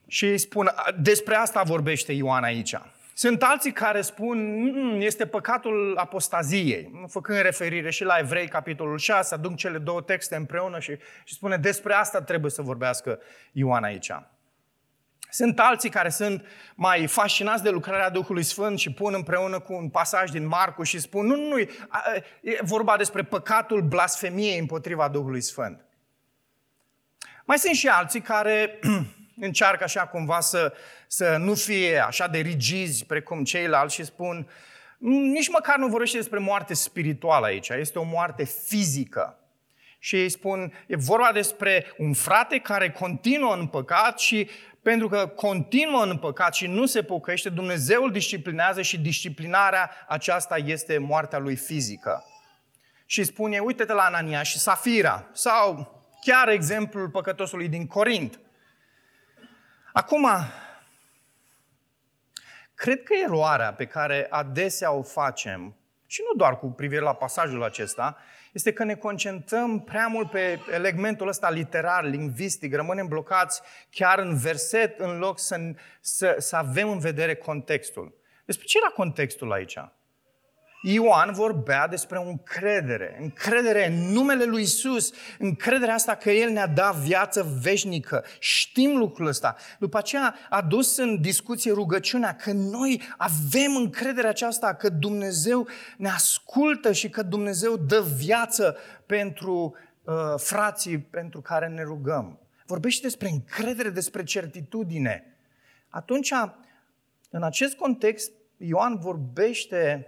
Și 0.06 0.36
spun, 0.36 0.70
despre 0.98 1.34
asta 1.34 1.62
vorbește 1.62 2.12
Ioan 2.12 2.42
aici. 2.42 2.74
Sunt 3.18 3.42
alții 3.42 3.72
care 3.72 4.00
spun, 4.00 4.62
mm, 4.62 5.00
este 5.00 5.26
păcatul 5.26 5.96
apostaziei, 5.96 7.07
făcând 7.09 7.40
referire 7.40 7.90
și 7.90 8.04
la 8.04 8.18
Evrei, 8.18 8.48
capitolul 8.48 8.98
6, 8.98 9.35
aduc 9.35 9.57
cele 9.57 9.78
două 9.78 10.02
texte 10.02 10.37
împreună 10.37 10.78
și, 10.78 10.96
și 11.24 11.35
spune, 11.35 11.57
despre 11.57 11.92
asta 11.94 12.22
trebuie 12.22 12.50
să 12.50 12.62
vorbească 12.62 13.20
Ioan 13.52 13.83
aici. 13.83 14.11
Sunt 15.31 15.59
alții 15.61 15.90
care 15.90 16.09
sunt 16.09 16.44
mai 16.74 17.07
fascinați 17.07 17.62
de 17.62 17.70
lucrarea 17.70 18.11
Duhului 18.11 18.42
Sfânt 18.42 18.78
și 18.78 18.92
pun 18.92 19.14
împreună 19.14 19.61
cu 19.61 19.72
un 19.72 19.88
pasaj 19.88 20.31
din 20.31 20.46
Marcu 20.46 20.83
și 20.83 20.98
spun, 20.98 21.26
nu, 21.26 21.37
nu, 21.37 21.48
nu, 21.48 21.59
e 22.40 22.59
vorba 22.62 22.96
despre 22.96 23.22
păcatul 23.22 23.83
blasfemiei 23.83 24.59
împotriva 24.59 25.09
Duhului 25.09 25.40
Sfânt. 25.40 25.85
Mai 27.44 27.59
sunt 27.59 27.74
și 27.74 27.88
alții 27.88 28.20
care 28.20 28.78
încearcă 29.40 29.85
așa 29.85 30.07
cumva 30.07 30.40
să, 30.40 30.72
să 31.07 31.37
nu 31.37 31.55
fie 31.55 31.98
așa 31.98 32.27
de 32.27 32.38
rigizi 32.38 33.05
precum 33.05 33.44
ceilalți 33.44 33.94
și 33.94 34.05
spun 34.05 34.48
nici 35.33 35.48
măcar 35.48 35.77
nu 35.77 35.87
vorbește 35.87 36.16
despre 36.16 36.38
moarte 36.38 36.74
spirituală 36.74 37.46
aici, 37.46 37.68
este 37.68 37.98
o 37.98 38.03
moarte 38.03 38.44
fizică. 38.44 39.38
Și 39.98 40.16
ei 40.16 40.29
spun, 40.29 40.72
e 40.86 40.97
vorba 40.97 41.30
despre 41.32 41.86
un 41.99 42.12
frate 42.12 42.59
care 42.59 42.91
continuă 42.91 43.55
în 43.55 43.66
păcat 43.66 44.18
și 44.18 44.49
pentru 44.82 45.09
că 45.09 45.26
continuă 45.26 46.05
în 46.05 46.16
păcat 46.16 46.55
și 46.55 46.66
nu 46.66 46.86
se 46.86 47.03
pocăiește, 47.03 47.49
Dumnezeu 47.49 48.03
îl 48.03 48.11
disciplinează 48.11 48.82
și 48.82 48.99
disciplinarea 48.99 49.91
aceasta 50.09 50.57
este 50.57 50.99
moartea 50.99 51.39
lui 51.39 51.57
fizică. 51.57 52.24
Și 53.07 53.24
spune, 53.24 53.59
uite-te 53.59 53.93
la 53.93 54.03
Anania 54.03 54.43
și 54.43 54.59
Safira, 54.59 55.26
sau 55.32 55.95
chiar 56.20 56.49
exemplul 56.49 57.09
păcătosului 57.09 57.68
din 57.68 57.86
Corint. 57.86 58.41
Acum, 59.99 60.26
cred 62.74 63.03
că 63.03 63.12
eroarea 63.24 63.72
pe 63.72 63.86
care 63.86 64.26
adesea 64.30 64.92
o 64.92 65.03
facem 65.03 65.76
și 66.07 66.22
nu 66.30 66.36
doar 66.36 66.59
cu 66.59 66.66
privire 66.66 67.01
la 67.01 67.14
pasajul 67.14 67.62
acesta, 67.62 68.16
este 68.53 68.72
că 68.72 68.84
ne 68.84 68.94
concentrăm 68.94 69.80
prea 69.80 70.07
mult 70.07 70.30
pe 70.30 70.61
elementul 70.72 71.28
ăsta 71.28 71.51
literar, 71.51 72.05
lingvistic, 72.05 72.74
rămânem 72.74 73.07
blocați 73.07 73.62
chiar 73.90 74.18
în 74.18 74.36
verset 74.36 74.99
în 74.99 75.18
loc 75.18 75.38
să, 75.38 75.57
să, 76.01 76.34
să 76.38 76.57
avem 76.57 76.90
în 76.90 76.99
vedere 76.99 77.34
contextul. 77.34 78.14
Despre 78.44 78.66
ce 78.66 78.78
era 78.82 78.92
contextul 78.94 79.53
aici? 79.53 79.78
Ioan 80.83 81.33
vorbea 81.33 81.89
despre 81.89 82.18
o 82.18 82.29
încredere, 82.29 83.16
încredere 83.20 83.87
în 83.87 84.12
numele 84.12 84.45
lui 84.45 84.62
Isus, 84.62 85.12
încrederea 85.39 85.95
asta 85.95 86.14
că 86.14 86.31
El 86.31 86.51
ne-a 86.51 86.66
dat 86.66 86.95
viață 86.95 87.59
veșnică. 87.61 88.24
Știm 88.39 88.97
lucrul 88.97 89.26
ăsta. 89.26 89.57
După 89.79 89.99
aceea 89.99 90.35
a 90.51 90.62
dus 90.62 90.97
în 90.97 91.20
discuție 91.20 91.72
rugăciunea 91.72 92.35
că 92.35 92.53
noi 92.53 93.03
avem 93.16 93.76
încrederea 93.76 94.31
aceasta 94.31 94.74
că 94.74 94.89
Dumnezeu 94.89 95.68
ne 95.97 96.09
ascultă 96.09 96.93
și 96.93 97.09
că 97.09 97.22
Dumnezeu 97.22 97.76
dă 97.76 98.05
viață 98.16 98.76
pentru 99.07 99.76
uh, 100.05 100.14
frații 100.37 100.99
pentru 100.99 101.41
care 101.41 101.68
ne 101.68 101.83
rugăm. 101.83 102.39
Vorbește 102.66 103.03
despre 103.03 103.29
încredere, 103.29 103.89
despre 103.89 104.24
certitudine. 104.24 105.37
Atunci, 105.89 106.33
în 107.31 107.43
acest 107.43 107.74
context, 107.74 108.33
Ioan 108.57 108.99
vorbește 108.99 110.07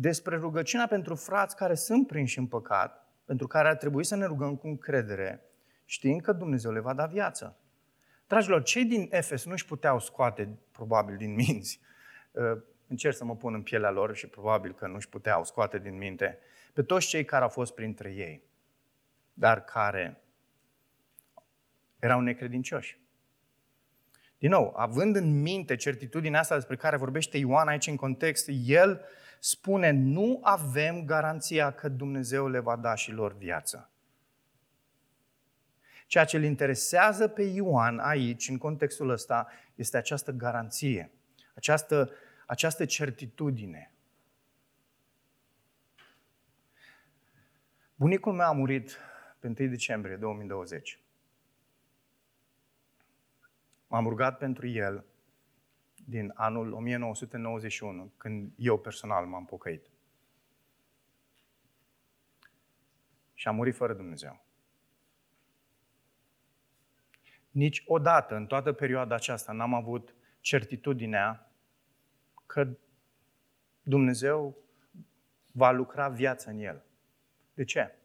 despre 0.00 0.36
rugăciunea 0.36 0.86
pentru 0.86 1.14
frați 1.14 1.56
care 1.56 1.74
sunt 1.74 2.06
prinși 2.06 2.38
în 2.38 2.46
păcat, 2.46 3.06
pentru 3.24 3.46
care 3.46 3.68
ar 3.68 3.76
trebui 3.76 4.04
să 4.04 4.16
ne 4.16 4.24
rugăm 4.24 4.56
cu 4.56 4.66
încredere, 4.66 5.44
știind 5.84 6.20
că 6.20 6.32
Dumnezeu 6.32 6.72
le 6.72 6.80
va 6.80 6.94
da 6.94 7.06
viață. 7.06 7.56
Dragilor, 8.26 8.62
cei 8.62 8.84
din 8.84 9.08
Efes 9.10 9.44
nu 9.44 9.52
își 9.52 9.64
puteau 9.64 10.00
scoate, 10.00 10.58
probabil, 10.72 11.16
din 11.16 11.34
minți. 11.34 11.80
Uh, 12.32 12.62
încerc 12.86 13.14
să 13.14 13.24
mă 13.24 13.36
pun 13.36 13.54
în 13.54 13.62
pielea 13.62 13.90
lor 13.90 14.16
și 14.16 14.26
probabil 14.26 14.74
că 14.74 14.86
nu 14.86 14.94
își 14.94 15.08
puteau 15.08 15.44
scoate 15.44 15.78
din 15.78 15.96
minte 15.96 16.38
pe 16.72 16.82
toți 16.82 17.06
cei 17.06 17.24
care 17.24 17.42
au 17.42 17.48
fost 17.48 17.74
printre 17.74 18.12
ei, 18.12 18.42
dar 19.32 19.64
care 19.64 20.20
erau 21.98 22.20
necredincioși. 22.20 23.00
Din 24.38 24.50
nou, 24.50 24.72
având 24.76 25.16
în 25.16 25.40
minte 25.40 25.76
certitudinea 25.76 26.40
asta 26.40 26.54
despre 26.54 26.76
care 26.76 26.96
vorbește 26.96 27.38
Ioan 27.38 27.68
aici 27.68 27.86
în 27.86 27.96
context, 27.96 28.48
el 28.64 29.04
spune 29.40 29.90
nu 29.90 30.38
avem 30.42 31.04
garanția 31.04 31.70
că 31.70 31.88
Dumnezeu 31.88 32.48
le 32.48 32.58
va 32.58 32.76
da 32.76 32.94
și 32.94 33.10
lor 33.10 33.36
viață. 33.36 33.90
Ceea 36.06 36.24
ce 36.24 36.36
îl 36.36 36.42
interesează 36.42 37.28
pe 37.28 37.42
Ioan 37.42 37.98
aici, 37.98 38.48
în 38.48 38.58
contextul 38.58 39.08
ăsta, 39.08 39.48
este 39.74 39.96
această 39.96 40.32
garanție, 40.32 41.10
această, 41.54 42.10
această 42.46 42.84
certitudine. 42.84 43.92
Bunicul 47.94 48.32
meu 48.32 48.46
a 48.46 48.52
murit 48.52 48.98
pe 49.38 49.46
1 49.46 49.54
decembrie 49.54 50.16
2020. 50.16 51.00
M-am 53.86 54.08
rugat 54.08 54.38
pentru 54.38 54.66
el 54.66 55.04
din 56.08 56.32
anul 56.34 56.72
1991, 56.72 58.12
când 58.16 58.52
eu 58.56 58.78
personal 58.78 59.26
m-am 59.26 59.44
pocăit. 59.44 59.90
Și 63.34 63.48
am 63.48 63.54
murit 63.54 63.74
fără 63.74 63.94
Dumnezeu. 63.94 64.44
Nici 67.50 67.82
odată 67.86 68.34
în 68.34 68.46
toată 68.46 68.72
perioada 68.72 69.14
aceasta 69.14 69.52
n-am 69.52 69.74
avut 69.74 70.14
certitudinea 70.40 71.50
că 72.46 72.68
Dumnezeu 73.82 74.56
va 75.52 75.70
lucra 75.70 76.08
viața 76.08 76.50
în 76.50 76.58
el. 76.58 76.84
De 77.54 77.64
ce? 77.64 77.97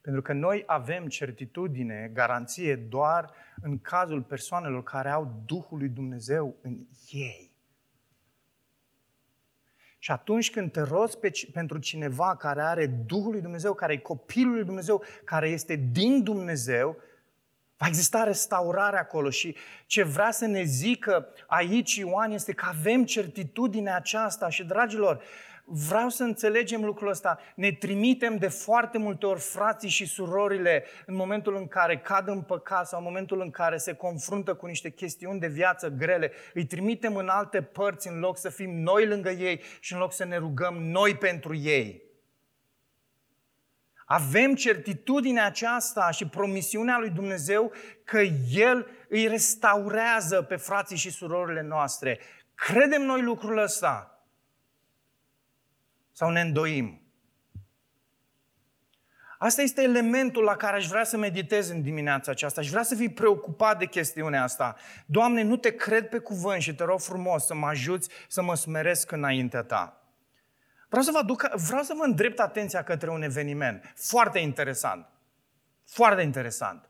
Pentru 0.00 0.22
că 0.22 0.32
noi 0.32 0.62
avem 0.66 1.06
certitudine, 1.06 2.10
garanție 2.14 2.76
doar 2.76 3.30
în 3.62 3.78
cazul 3.80 4.22
persoanelor 4.22 4.82
care 4.82 5.10
au 5.10 5.42
Duhul 5.46 5.78
lui 5.78 5.88
Dumnezeu 5.88 6.56
în 6.62 6.78
ei. 7.10 7.50
Și 10.02 10.10
atunci 10.10 10.50
când 10.50 10.72
te 10.72 10.80
roți 10.80 11.18
pe, 11.18 11.30
pentru 11.52 11.78
cineva 11.78 12.36
care 12.36 12.62
are 12.62 12.86
Duhul 12.86 13.30
lui 13.30 13.40
Dumnezeu, 13.40 13.74
care 13.74 13.92
e 13.92 13.96
copilul 13.96 14.54
lui 14.54 14.64
Dumnezeu, 14.64 15.02
care 15.24 15.48
este 15.48 15.74
din 15.74 16.22
Dumnezeu, 16.22 16.96
va 17.76 17.86
exista 17.86 18.22
restaurare 18.22 18.98
acolo. 18.98 19.30
Și 19.30 19.56
ce 19.86 20.02
vrea 20.02 20.30
să 20.30 20.46
ne 20.46 20.62
zică 20.62 21.28
aici 21.46 21.94
Ioan 21.94 22.30
este 22.30 22.52
că 22.52 22.64
avem 22.68 23.04
certitudinea 23.04 23.96
aceasta. 23.96 24.48
Și, 24.48 24.64
dragilor, 24.64 25.22
vreau 25.72 26.08
să 26.08 26.22
înțelegem 26.22 26.84
lucrul 26.84 27.08
ăsta. 27.08 27.38
Ne 27.54 27.72
trimitem 27.72 28.36
de 28.36 28.48
foarte 28.48 28.98
multe 28.98 29.26
ori 29.26 29.40
frații 29.40 29.88
și 29.88 30.06
surorile 30.06 30.84
în 31.06 31.14
momentul 31.14 31.56
în 31.56 31.68
care 31.68 31.98
cad 31.98 32.28
în 32.28 32.42
păcat 32.42 32.86
sau 32.86 32.98
în 32.98 33.04
momentul 33.04 33.40
în 33.40 33.50
care 33.50 33.76
se 33.76 33.92
confruntă 33.92 34.54
cu 34.54 34.66
niște 34.66 34.90
chestiuni 34.90 35.40
de 35.40 35.46
viață 35.46 35.88
grele. 35.88 36.32
Îi 36.54 36.66
trimitem 36.66 37.16
în 37.16 37.28
alte 37.28 37.62
părți 37.62 38.08
în 38.08 38.18
loc 38.18 38.38
să 38.38 38.48
fim 38.48 38.70
noi 38.70 39.06
lângă 39.06 39.30
ei 39.30 39.62
și 39.80 39.92
în 39.92 39.98
loc 39.98 40.12
să 40.12 40.24
ne 40.24 40.36
rugăm 40.36 40.74
noi 40.74 41.16
pentru 41.16 41.54
ei. 41.54 42.02
Avem 44.04 44.54
certitudinea 44.54 45.46
aceasta 45.46 46.10
și 46.10 46.28
promisiunea 46.28 46.98
lui 46.98 47.10
Dumnezeu 47.10 47.72
că 48.04 48.20
El 48.52 48.86
îi 49.08 49.26
restaurează 49.26 50.42
pe 50.42 50.56
frații 50.56 50.96
și 50.96 51.10
surorile 51.10 51.62
noastre. 51.62 52.18
Credem 52.54 53.02
noi 53.02 53.22
lucrul 53.22 53.58
ăsta 53.58 54.09
sau 56.20 56.30
ne 56.30 56.40
îndoim. 56.40 57.00
Asta 59.38 59.62
este 59.62 59.82
elementul 59.82 60.42
la 60.42 60.56
care 60.56 60.76
aș 60.76 60.86
vrea 60.86 61.04
să 61.04 61.16
meditez 61.16 61.68
în 61.68 61.82
dimineața 61.82 62.30
aceasta. 62.30 62.60
Aș 62.60 62.68
vrea 62.68 62.82
să 62.82 62.94
fii 62.94 63.10
preocupat 63.10 63.78
de 63.78 63.86
chestiunea 63.86 64.42
asta. 64.42 64.76
Doamne, 65.06 65.42
nu 65.42 65.56
te 65.56 65.74
cred 65.74 66.08
pe 66.08 66.18
cuvânt 66.18 66.62
și 66.62 66.74
te 66.74 66.84
rog 66.84 67.00
frumos 67.00 67.46
să 67.46 67.54
mă 67.54 67.66
ajuți 67.66 68.08
să 68.28 68.42
mă 68.42 68.54
smeresc 68.54 69.10
înaintea 69.10 69.62
ta. 69.62 70.04
Vreau 70.88 71.04
să 71.04 71.10
vă, 71.10 71.18
aduc, 71.18 71.48
vreau 71.54 71.82
să 71.82 71.94
vă 71.96 72.04
îndrept 72.04 72.38
atenția 72.38 72.82
către 72.82 73.10
un 73.10 73.22
eveniment 73.22 73.92
foarte 73.96 74.38
interesant. 74.38 75.06
Foarte 75.86 76.22
interesant. 76.22 76.88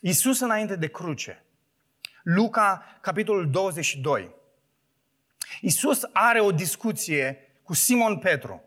Iisus 0.00 0.40
înainte 0.40 0.76
de 0.76 0.88
cruce. 0.88 1.44
Luca, 2.22 2.84
capitolul 3.00 3.50
22. 3.50 4.34
Iisus 5.60 6.00
are 6.12 6.40
o 6.40 6.52
discuție 6.52 7.43
cu 7.64 7.74
Simon 7.74 8.18
Petru. 8.18 8.64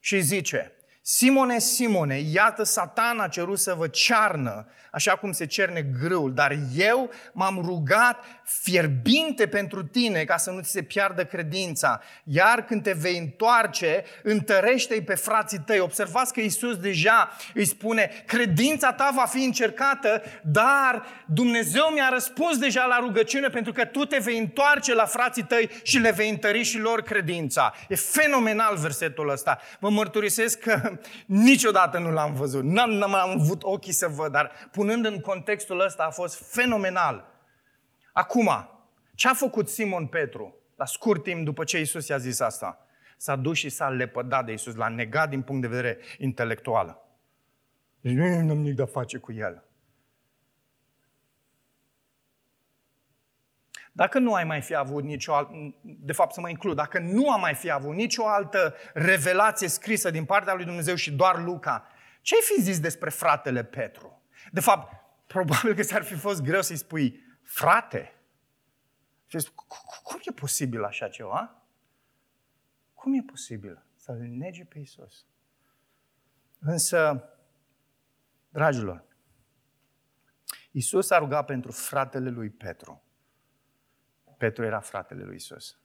Și 0.00 0.20
zice, 0.20 0.72
Simone, 1.10 1.58
Simone, 1.58 2.18
iată 2.32 2.62
satan 2.62 3.20
a 3.20 3.28
cerut 3.28 3.58
să 3.58 3.74
vă 3.74 3.86
cearnă, 3.86 4.66
așa 4.92 5.16
cum 5.16 5.32
se 5.32 5.46
cerne 5.46 5.82
grâul, 6.00 6.34
dar 6.34 6.58
eu 6.76 7.10
m-am 7.32 7.60
rugat 7.64 8.24
fierbinte 8.44 9.46
pentru 9.46 9.82
tine 9.82 10.24
ca 10.24 10.36
să 10.36 10.50
nu 10.50 10.60
ți 10.60 10.70
se 10.70 10.82
piardă 10.82 11.24
credința. 11.24 12.00
Iar 12.24 12.64
când 12.64 12.82
te 12.82 12.92
vei 12.92 13.18
întoarce, 13.18 14.04
întărește-i 14.22 15.02
pe 15.02 15.14
frații 15.14 15.58
tăi. 15.58 15.78
Observați 15.78 16.32
că 16.32 16.40
Isus 16.40 16.76
deja 16.76 17.30
îi 17.54 17.64
spune, 17.64 18.24
credința 18.26 18.92
ta 18.92 19.10
va 19.14 19.24
fi 19.24 19.44
încercată, 19.44 20.22
dar 20.42 21.06
Dumnezeu 21.26 21.84
mi-a 21.94 22.08
răspuns 22.12 22.58
deja 22.58 22.84
la 22.84 22.98
rugăciune 22.98 23.48
pentru 23.48 23.72
că 23.72 23.84
tu 23.84 24.04
te 24.04 24.18
vei 24.18 24.38
întoarce 24.38 24.94
la 24.94 25.04
frații 25.04 25.44
tăi 25.44 25.70
și 25.82 25.98
le 25.98 26.10
vei 26.10 26.30
întări 26.30 26.62
și 26.62 26.78
lor 26.78 27.02
credința. 27.02 27.74
E 27.88 27.94
fenomenal 27.94 28.76
versetul 28.76 29.30
ăsta. 29.30 29.60
Vă 29.78 29.88
mărturisesc 29.88 30.58
că 30.58 30.97
niciodată 31.26 31.98
nu 31.98 32.10
l-am 32.10 32.34
văzut. 32.34 32.64
N-am, 32.64 32.90
n-am 32.90 33.14
avut 33.14 33.62
ochii 33.62 33.92
să 33.92 34.08
văd, 34.08 34.32
dar 34.32 34.52
punând 34.72 35.04
în 35.04 35.20
contextul 35.20 35.80
ăsta 35.80 36.02
a 36.02 36.10
fost 36.10 36.52
fenomenal. 36.52 37.24
Acum, 38.12 38.50
ce 39.14 39.28
a 39.28 39.34
făcut 39.34 39.68
Simon 39.68 40.06
Petru 40.06 40.54
la 40.76 40.84
scurt 40.84 41.22
timp 41.22 41.44
după 41.44 41.64
ce 41.64 41.80
Isus 41.80 42.08
i-a 42.08 42.18
zis 42.18 42.40
asta? 42.40 42.86
S-a 43.16 43.36
dus 43.36 43.56
și 43.56 43.68
s-a 43.68 43.88
lepădat 43.88 44.44
de 44.44 44.52
Isus, 44.52 44.74
l-a 44.74 44.88
negat 44.88 45.28
din 45.28 45.42
punct 45.42 45.62
de 45.62 45.68
vedere 45.68 45.98
intelectual. 46.18 47.06
Deci 48.00 48.12
nu 48.12 48.24
am 48.24 48.46
nimic 48.46 48.74
de 48.74 48.82
a 48.82 48.86
face 48.86 49.18
cu 49.18 49.32
el. 49.32 49.67
Dacă 53.98 54.18
nu 54.18 54.34
ai 54.34 54.44
mai 54.44 54.60
fi 54.60 54.74
avut 54.74 55.04
nicio 55.04 55.34
altă, 55.34 55.52
de 55.82 56.12
fapt 56.12 56.32
să 56.32 56.40
mă 56.40 56.48
includ, 56.48 56.76
dacă 56.76 56.98
nu 56.98 57.30
am 57.30 57.40
mai 57.40 57.54
fi 57.54 57.70
avut 57.70 57.94
nicio 57.94 58.28
altă 58.28 58.74
revelație 58.92 59.68
scrisă 59.68 60.10
din 60.10 60.24
partea 60.24 60.54
lui 60.54 60.64
Dumnezeu 60.64 60.94
și 60.94 61.12
doar 61.12 61.42
Luca, 61.42 61.86
ce 62.20 62.34
ai 62.34 62.40
fi 62.40 62.62
zis 62.62 62.80
despre 62.80 63.10
fratele 63.10 63.64
Petru? 63.64 64.22
De 64.52 64.60
fapt, 64.60 64.92
probabil 65.34 65.74
că 65.74 65.82
ți-ar 65.82 66.02
fi 66.02 66.14
fost 66.14 66.42
greu 66.42 66.62
să-i 66.62 66.76
spui, 66.76 67.20
frate, 67.42 68.14
și 69.26 69.38
zici, 69.38 69.50
cum 70.02 70.20
e 70.24 70.32
posibil 70.32 70.84
așa 70.84 71.08
ceva? 71.08 71.62
Cum 72.94 73.14
e 73.14 73.22
posibil 73.22 73.86
să-L 73.96 74.18
nege 74.18 74.64
pe 74.64 74.78
Isus? 74.78 75.26
Însă, 76.58 77.24
dragilor, 78.48 79.04
Isus 80.70 81.10
a 81.10 81.18
rugat 81.18 81.44
pentru 81.44 81.72
fratele 81.72 82.30
lui 82.30 82.50
Petru. 82.50 83.02
Petru 84.38 84.64
era 84.64 84.80
fratele 84.80 85.24
lui 85.24 85.34
Isus. 85.34 85.78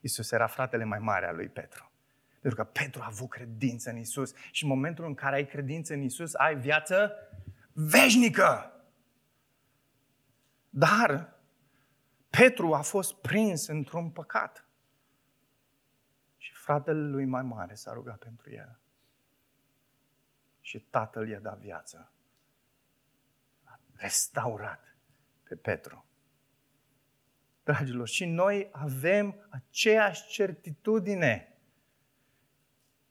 Isus 0.00 0.30
era 0.30 0.46
fratele 0.46 0.84
mai 0.84 0.98
mare 0.98 1.26
al 1.26 1.36
lui 1.36 1.48
Petru. 1.48 1.90
Pentru 2.40 2.64
că 2.64 2.70
Petru 2.70 3.02
a 3.02 3.06
avut 3.06 3.30
credință 3.30 3.90
în 3.90 3.96
Isus 3.96 4.34
și 4.50 4.62
în 4.62 4.68
momentul 4.68 5.04
în 5.04 5.14
care 5.14 5.36
ai 5.36 5.46
credință 5.46 5.94
în 5.94 6.02
Isus, 6.02 6.34
ai 6.34 6.56
viață 6.56 7.12
veșnică. 7.72 8.70
Dar 10.70 11.34
Petru 12.30 12.74
a 12.74 12.80
fost 12.80 13.14
prins 13.14 13.66
într-un 13.66 14.10
păcat. 14.10 14.66
Și 16.36 16.52
fratele 16.54 17.08
lui 17.08 17.24
mai 17.24 17.42
mare 17.42 17.74
s-a 17.74 17.92
rugat 17.92 18.18
pentru 18.18 18.50
el. 18.50 18.80
Și 20.60 20.80
tatăl 20.80 21.28
i-a 21.28 21.40
dat 21.40 21.58
viață. 21.58 22.12
A 23.64 23.80
restaurat 23.94 24.96
pe 25.42 25.54
Petru. 25.54 26.05
Dragilor, 27.66 28.08
și 28.08 28.24
noi 28.24 28.68
avem 28.72 29.34
aceeași 29.48 30.26
certitudine 30.26 31.54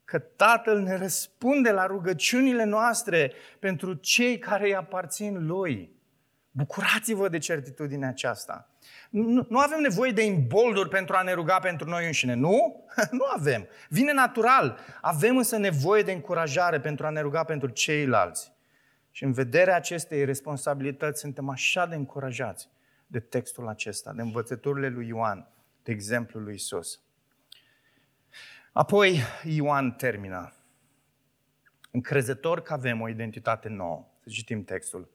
că 0.05 0.19
Tatăl 0.19 0.79
ne 0.79 0.97
răspunde 0.97 1.71
la 1.71 1.85
rugăciunile 1.85 2.63
noastre 2.63 3.31
pentru 3.59 3.93
cei 3.93 4.39
care 4.39 4.65
îi 4.65 4.75
aparțin 4.75 5.45
Lui. 5.45 5.91
Bucurați-vă 6.51 7.29
de 7.29 7.37
certitudinea 7.37 8.09
aceasta. 8.09 8.69
Nu, 9.09 9.45
nu 9.49 9.59
avem 9.59 9.79
nevoie 9.79 10.11
de 10.11 10.25
imbolduri 10.25 10.89
pentru 10.89 11.15
a 11.15 11.21
ne 11.21 11.33
ruga 11.33 11.59
pentru 11.59 11.89
noi 11.89 12.05
înșine, 12.05 12.33
nu? 12.33 12.85
Nu 13.11 13.25
avem. 13.35 13.67
Vine 13.89 14.13
natural. 14.13 14.79
Avem 15.01 15.37
însă 15.37 15.57
nevoie 15.57 16.01
de 16.01 16.11
încurajare 16.11 16.79
pentru 16.79 17.05
a 17.05 17.09
ne 17.09 17.21
ruga 17.21 17.43
pentru 17.43 17.69
ceilalți. 17.69 18.51
Și 19.11 19.23
în 19.23 19.31
vederea 19.31 19.75
acestei 19.75 20.25
responsabilități 20.25 21.19
suntem 21.19 21.49
așa 21.49 21.85
de 21.85 21.95
încurajați 21.95 22.73
de 23.07 23.19
textul 23.19 23.67
acesta, 23.67 24.13
de 24.13 24.21
învățăturile 24.21 24.89
lui 24.89 25.07
Ioan, 25.07 25.47
de 25.83 25.91
exemplul 25.91 26.43
lui 26.43 26.53
Isus. 26.53 26.99
Apoi 28.71 29.19
Ioan 29.43 29.91
termină. 29.91 30.53
Încrezător 31.91 32.61
că 32.61 32.73
avem 32.73 33.01
o 33.01 33.09
identitate 33.09 33.69
nouă. 33.69 34.07
Să 34.23 34.29
citim 34.29 34.63
textul. 34.63 35.09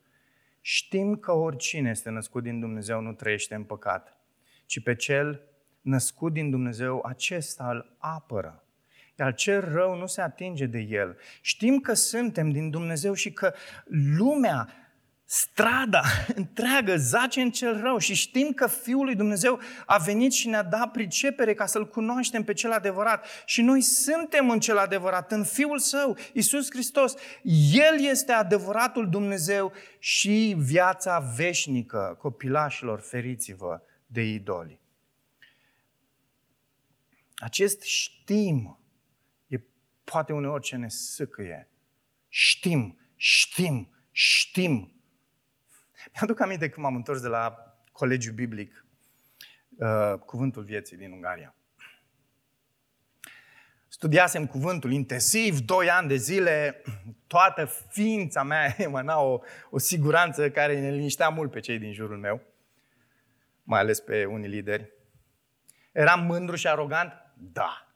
Știm 0.60 1.16
că 1.16 1.32
oricine 1.32 1.90
este 1.90 2.10
născut 2.10 2.42
din 2.42 2.60
Dumnezeu 2.60 3.00
nu 3.00 3.12
trăiește 3.12 3.54
în 3.54 3.64
păcat, 3.64 4.16
ci 4.66 4.82
pe 4.82 4.94
cel 4.94 5.42
născut 5.80 6.32
din 6.32 6.50
Dumnezeu, 6.50 7.02
acesta 7.06 7.70
îl 7.70 7.96
apără. 7.98 8.64
Iar 9.18 9.34
cel 9.34 9.72
rău 9.72 9.96
nu 9.96 10.06
se 10.06 10.20
atinge 10.20 10.66
de 10.66 10.78
el. 10.78 11.16
Știm 11.40 11.78
că 11.78 11.92
suntem 11.92 12.50
din 12.50 12.70
Dumnezeu 12.70 13.14
și 13.14 13.32
că 13.32 13.54
lumea 14.16 14.79
strada 15.32 16.02
întreagă 16.34 16.96
zace 16.96 17.40
în 17.40 17.50
cel 17.50 17.80
rău 17.80 17.98
și 17.98 18.14
știm 18.14 18.52
că 18.52 18.66
Fiul 18.66 19.04
lui 19.04 19.14
Dumnezeu 19.14 19.60
a 19.86 19.98
venit 19.98 20.32
și 20.32 20.48
ne-a 20.48 20.62
dat 20.62 20.90
pricepere 20.90 21.54
ca 21.54 21.66
să-L 21.66 21.88
cunoaștem 21.88 22.44
pe 22.44 22.52
cel 22.52 22.72
adevărat. 22.72 23.26
Și 23.44 23.62
noi 23.62 23.80
suntem 23.80 24.50
în 24.50 24.60
cel 24.60 24.78
adevărat, 24.78 25.32
în 25.32 25.44
Fiul 25.44 25.78
Său, 25.78 26.16
Isus 26.32 26.70
Hristos. 26.70 27.14
El 27.72 28.00
este 28.00 28.32
adevăratul 28.32 29.08
Dumnezeu 29.08 29.72
și 29.98 30.54
viața 30.58 31.18
veșnică. 31.36 32.16
Copilașilor, 32.18 33.00
feriți-vă 33.00 33.80
de 34.06 34.22
idoli. 34.22 34.80
Acest 37.34 37.82
știm 37.82 38.78
e 39.46 39.60
poate 40.04 40.32
uneori 40.32 40.62
ce 40.62 40.76
ne 40.76 40.88
sâcâie. 40.88 41.68
Știm, 42.28 42.98
știm, 43.16 43.90
știm 44.10 44.99
mi-aduc 46.12 46.40
aminte 46.40 46.68
când 46.68 46.86
m-am 46.86 46.94
întors 46.94 47.20
de 47.20 47.28
la 47.28 47.74
colegiul 47.92 48.34
biblic, 48.34 48.84
uh, 49.78 50.18
Cuvântul 50.18 50.62
Vieții 50.62 50.96
din 50.96 51.12
Ungaria. 51.12 51.54
Studiasem 53.88 54.46
cuvântul 54.46 54.92
intensiv, 54.92 55.58
doi 55.58 55.90
ani 55.90 56.08
de 56.08 56.16
zile, 56.16 56.82
toată 57.26 57.64
ființa 57.88 58.42
mea 58.42 58.74
emana 58.78 59.20
o, 59.20 59.40
o 59.70 59.78
siguranță 59.78 60.50
care 60.50 60.80
ne 60.80 60.90
liniștea 60.90 61.28
mult 61.28 61.50
pe 61.50 61.60
cei 61.60 61.78
din 61.78 61.92
jurul 61.92 62.18
meu, 62.18 62.42
mai 63.62 63.80
ales 63.80 64.00
pe 64.00 64.24
unii 64.24 64.48
lideri. 64.48 64.92
Eram 65.92 66.24
mândru 66.24 66.56
și 66.56 66.66
arogant? 66.66 67.12
Da. 67.34 67.94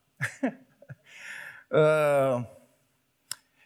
uh, 1.78 2.44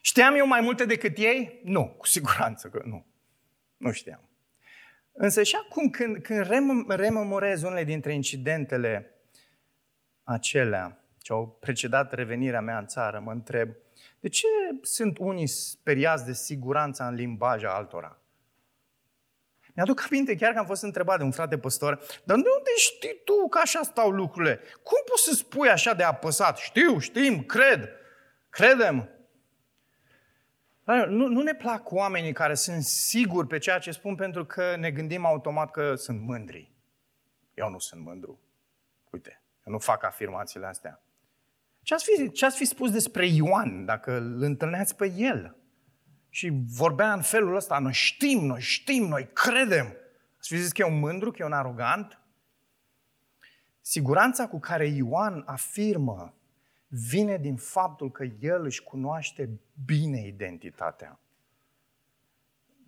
știam 0.01 0.35
eu 0.35 0.47
mai 0.47 0.61
multe 0.61 0.85
decât 0.85 1.19
ei? 1.19 1.61
Nu, 1.65 1.89
cu 1.89 2.07
siguranță 2.07 2.69
că 2.69 2.83
nu. 2.85 3.07
Nu 3.77 3.93
știam. 3.93 4.28
Însă 5.21 5.43
și 5.43 5.57
acum 5.57 5.91
când, 5.91 6.23
când 6.23 6.47
rememorez 6.87 7.63
unele 7.63 7.85
dintre 7.85 8.15
incidentele 8.15 9.15
acelea 10.23 11.05
ce 11.19 11.33
au 11.33 11.57
precedat 11.61 12.13
revenirea 12.13 12.61
mea 12.61 12.79
în 12.79 12.87
țară, 12.87 13.21
mă 13.25 13.33
întreb, 13.33 13.71
de 14.21 14.29
ce 14.29 14.47
sunt 14.83 15.19
unii 15.19 15.47
speriați 15.47 16.25
de 16.25 16.33
siguranța 16.33 17.07
în 17.07 17.15
limbaja 17.15 17.75
altora? 17.75 18.19
Mi-aduc 19.75 20.07
aminte 20.11 20.37
chiar 20.37 20.53
că 20.53 20.59
am 20.59 20.67
fost 20.67 20.83
întrebat 20.83 21.19
de 21.19 21.25
un 21.25 21.31
frate 21.31 21.59
păstor, 21.59 21.95
dar 22.25 22.37
de 22.37 22.49
unde 22.57 22.71
știi 22.77 23.21
tu 23.25 23.49
că 23.49 23.59
așa 23.63 23.83
stau 23.83 24.11
lucrurile? 24.11 24.61
Cum 24.83 24.99
poți 25.05 25.23
să 25.23 25.35
spui 25.35 25.69
așa 25.69 25.95
de 25.95 26.03
apăsat? 26.03 26.57
Știu, 26.57 26.99
știm, 26.99 27.43
cred, 27.43 27.89
credem. 28.51 29.09
Nu, 30.95 31.27
nu 31.27 31.43
ne 31.43 31.55
plac 31.55 31.93
oamenii 31.93 32.33
care 32.33 32.55
sunt 32.55 32.83
siguri 32.83 33.47
pe 33.47 33.59
ceea 33.59 33.79
ce 33.79 33.91
spun 33.91 34.15
pentru 34.15 34.45
că 34.45 34.77
ne 34.77 34.91
gândim 34.91 35.25
automat 35.25 35.71
că 35.71 35.95
sunt 35.95 36.21
mândri. 36.21 36.73
Eu 37.55 37.71
nu 37.71 37.79
sunt 37.79 38.05
mândru. 38.05 38.41
Uite, 39.11 39.43
eu 39.67 39.73
nu 39.73 39.79
fac 39.79 40.05
afirmațiile 40.05 40.67
astea. 40.67 41.03
Ce 41.83 41.95
ați 41.95 42.05
fi, 42.05 42.31
ce 42.31 42.45
ați 42.45 42.57
fi 42.57 42.65
spus 42.65 42.91
despre 42.91 43.27
Ioan 43.27 43.85
dacă 43.85 44.17
îl 44.17 44.43
întâlneați 44.43 44.97
pe 44.97 45.13
el? 45.17 45.57
Și 46.29 46.53
vorbea 46.67 47.13
în 47.13 47.23
felul 47.23 47.57
ăsta, 47.57 47.79
noi 47.79 47.93
știm, 47.93 48.45
noi 48.45 48.61
știm, 48.61 49.05
noi 49.07 49.31
credem. 49.33 49.87
Ați 50.39 50.49
fi 50.49 50.57
zis 50.57 50.73
că 50.73 50.83
e 50.83 50.91
un 50.91 50.99
mândru, 50.99 51.31
că 51.31 51.37
e 51.41 51.45
un 51.45 51.53
arogant? 51.53 52.21
Siguranța 53.81 54.49
cu 54.49 54.59
care 54.59 54.87
Ioan 54.87 55.43
afirmă 55.47 56.35
vine 56.89 57.37
din 57.37 57.57
faptul 57.57 58.11
că 58.11 58.25
el 58.41 58.65
își 58.65 58.83
cunoaște 58.83 59.51
bine 59.85 60.27
identitatea. 60.27 61.21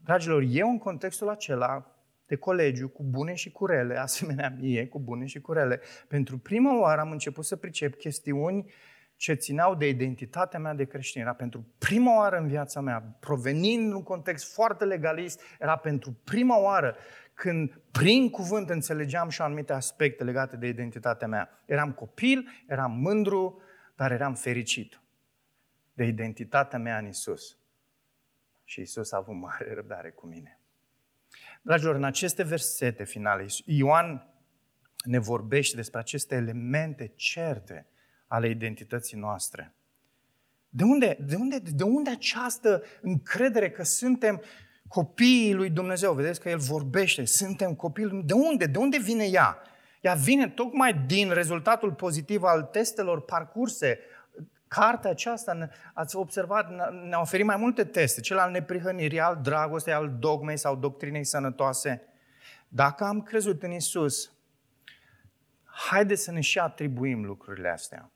Dragilor, 0.05 0.45
eu 0.49 0.69
în 0.69 0.79
contextul 0.79 1.29
acela 1.29 1.95
de 2.27 2.37
colegiu, 2.37 2.89
cu 2.89 3.03
bune 3.03 3.35
și 3.35 3.53
cu 3.53 3.67
rele, 3.67 3.97
asemenea 4.09 4.57
mie, 4.61 4.87
cu 4.89 4.99
bune 4.99 5.27
și 5.27 5.41
cu 5.41 5.53
rele, 5.53 5.81
pentru 6.09 6.39
prima 6.39 6.81
oară 6.81 7.01
am 7.01 7.11
început 7.11 7.45
să 7.45 7.57
pricep 7.57 7.99
chestiuni 7.99 8.73
ce 9.17 9.35
țineau 9.35 9.75
de 9.75 9.89
identitatea 9.89 10.59
mea 10.59 10.75
de 10.75 10.85
creștin. 10.85 11.21
Era 11.21 11.33
pentru 11.33 11.67
prima 11.79 12.17
oară 12.17 12.37
în 12.37 12.47
viața 12.47 12.81
mea, 12.81 13.17
provenind 13.21 13.87
în 13.87 13.93
un 13.93 14.03
context 14.03 14.53
foarte 14.53 14.85
legalist, 14.85 15.43
era 15.59 15.77
pentru 15.77 16.17
prima 16.25 16.59
oară 16.59 16.97
când 17.35 17.81
prin 17.91 18.31
cuvânt 18.31 18.71
înțelegeam 18.71 19.29
și 19.29 19.43
anumite 19.43 19.73
aspecte 19.73 20.25
legate 20.25 20.57
de 20.57 20.67
identitatea 20.67 21.27
mea. 21.27 21.49
Eram 21.67 21.93
copil, 21.93 22.49
eram 22.67 22.93
mândru, 22.93 23.63
dar 24.01 24.13
eram 24.13 24.35
fericit 24.35 25.01
de 25.93 26.05
identitatea 26.05 26.79
mea 26.79 26.99
în 26.99 27.07
Isus. 27.07 27.59
Și 28.65 28.81
Isus 28.81 29.13
a 29.13 29.17
avut 29.17 29.35
mare 29.35 29.75
răbdare 29.75 30.11
cu 30.11 30.27
mine. 30.27 30.59
Dragilor, 31.63 31.95
în 31.95 32.05
aceste 32.05 32.43
versete 32.43 33.05
finale, 33.05 33.47
Ioan 33.65 34.35
ne 35.05 35.19
vorbește 35.19 35.77
despre 35.77 35.99
aceste 35.99 36.35
elemente 36.35 37.13
certe 37.15 37.87
ale 38.27 38.49
identității 38.49 39.19
noastre. 39.19 39.75
De 40.69 40.85
unde, 40.85 41.19
de 41.21 41.35
unde, 41.35 41.59
de 41.59 41.83
unde 41.83 42.11
această 42.11 42.83
încredere 43.01 43.71
că 43.71 43.83
suntem 43.83 44.43
copiii 44.89 45.55
lui 45.55 45.71
Dumnezeu? 45.71 46.15
Vedeți 46.15 46.41
că 46.41 46.49
El 46.49 46.59
vorbește, 46.59 47.25
suntem 47.25 47.75
copii. 47.75 48.23
De 48.25 48.33
unde? 48.33 48.67
De 48.67 48.79
unde 48.79 48.99
vine 48.99 49.25
ea? 49.25 49.63
Ea 50.01 50.15
vine 50.15 50.49
tocmai 50.49 50.95
din 51.07 51.31
rezultatul 51.31 51.93
pozitiv 51.93 52.43
al 52.43 52.63
testelor 52.63 53.21
parcurse. 53.21 53.99
Cartea 54.69 55.11
aceasta, 55.11 55.69
ați 55.95 56.17
observat, 56.17 56.71
ne-a 57.09 57.21
oferit 57.21 57.47
mai 57.47 57.57
multe 57.57 57.85
teste. 57.85 58.21
Cel 58.21 58.39
al 58.39 58.51
neprihănirii, 58.51 59.21
al 59.21 59.39
dragostei, 59.43 59.93
al 59.93 60.17
dogmei 60.19 60.57
sau 60.57 60.77
doctrinei 60.77 61.25
sănătoase. 61.25 62.03
Dacă 62.69 63.05
am 63.05 63.23
crezut 63.23 63.63
în 63.63 63.71
Isus, 63.71 64.33
haideți 65.65 66.23
să 66.23 66.33
ne 66.33 66.41
și 66.41 66.59
atribuim 66.59 67.25
lucrurile 67.25 67.69
astea. 67.69 68.11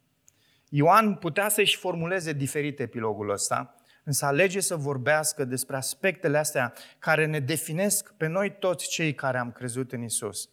Ioan 0.69 1.15
putea 1.15 1.49
să-și 1.49 1.77
formuleze 1.77 2.33
diferit 2.33 2.81
epilogul 2.81 3.31
ăsta, 3.31 3.75
însă 4.05 4.27
alege 4.27 4.61
să 4.61 4.77
vorbească 4.77 5.45
despre 5.45 5.77
aspectele 5.77 6.39
astea 6.39 6.73
care 6.99 7.27
ne 7.27 7.41
definesc 7.41 8.15
pe 8.15 8.27
noi 8.27 8.57
toți 8.59 8.89
cei 8.89 9.15
care 9.15 9.39
am 9.39 9.53
crezut 9.53 9.93
în 9.93 10.03
Isus. 10.03 10.49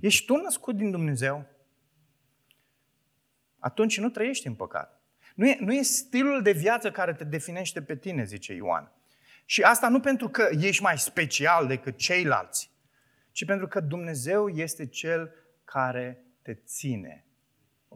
Ești 0.00 0.26
tu 0.26 0.36
născut 0.36 0.76
din 0.76 0.90
Dumnezeu? 0.90 1.46
Atunci 3.58 3.98
nu 3.98 4.08
trăiești 4.08 4.46
în 4.46 4.54
păcat. 4.54 5.00
Nu 5.34 5.46
e, 5.46 5.56
nu 5.60 5.72
e 5.72 5.82
stilul 5.82 6.42
de 6.42 6.52
viață 6.52 6.90
care 6.90 7.14
te 7.14 7.24
definește 7.24 7.82
pe 7.82 7.96
tine, 7.96 8.24
zice 8.24 8.52
Ioan. 8.52 8.92
Și 9.44 9.62
asta 9.62 9.88
nu 9.88 10.00
pentru 10.00 10.28
că 10.28 10.48
ești 10.60 10.82
mai 10.82 10.98
special 10.98 11.66
decât 11.66 11.96
ceilalți, 11.96 12.70
ci 13.30 13.44
pentru 13.44 13.68
că 13.68 13.80
Dumnezeu 13.80 14.48
este 14.48 14.86
Cel 14.86 15.30
care 15.64 16.24
te 16.42 16.54
ține 16.54 17.26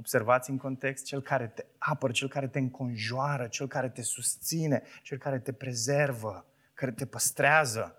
Observați 0.00 0.50
în 0.50 0.56
context, 0.56 1.04
cel 1.04 1.22
care 1.22 1.46
te 1.46 1.64
apără, 1.78 2.12
cel 2.12 2.28
care 2.28 2.48
te 2.48 2.58
înconjoară, 2.58 3.46
cel 3.46 3.68
care 3.68 3.88
te 3.88 4.02
susține, 4.02 4.82
cel 5.02 5.18
care 5.18 5.38
te 5.38 5.52
prezervă, 5.52 6.46
care 6.74 6.92
te 6.92 7.06
păstrează. 7.06 7.96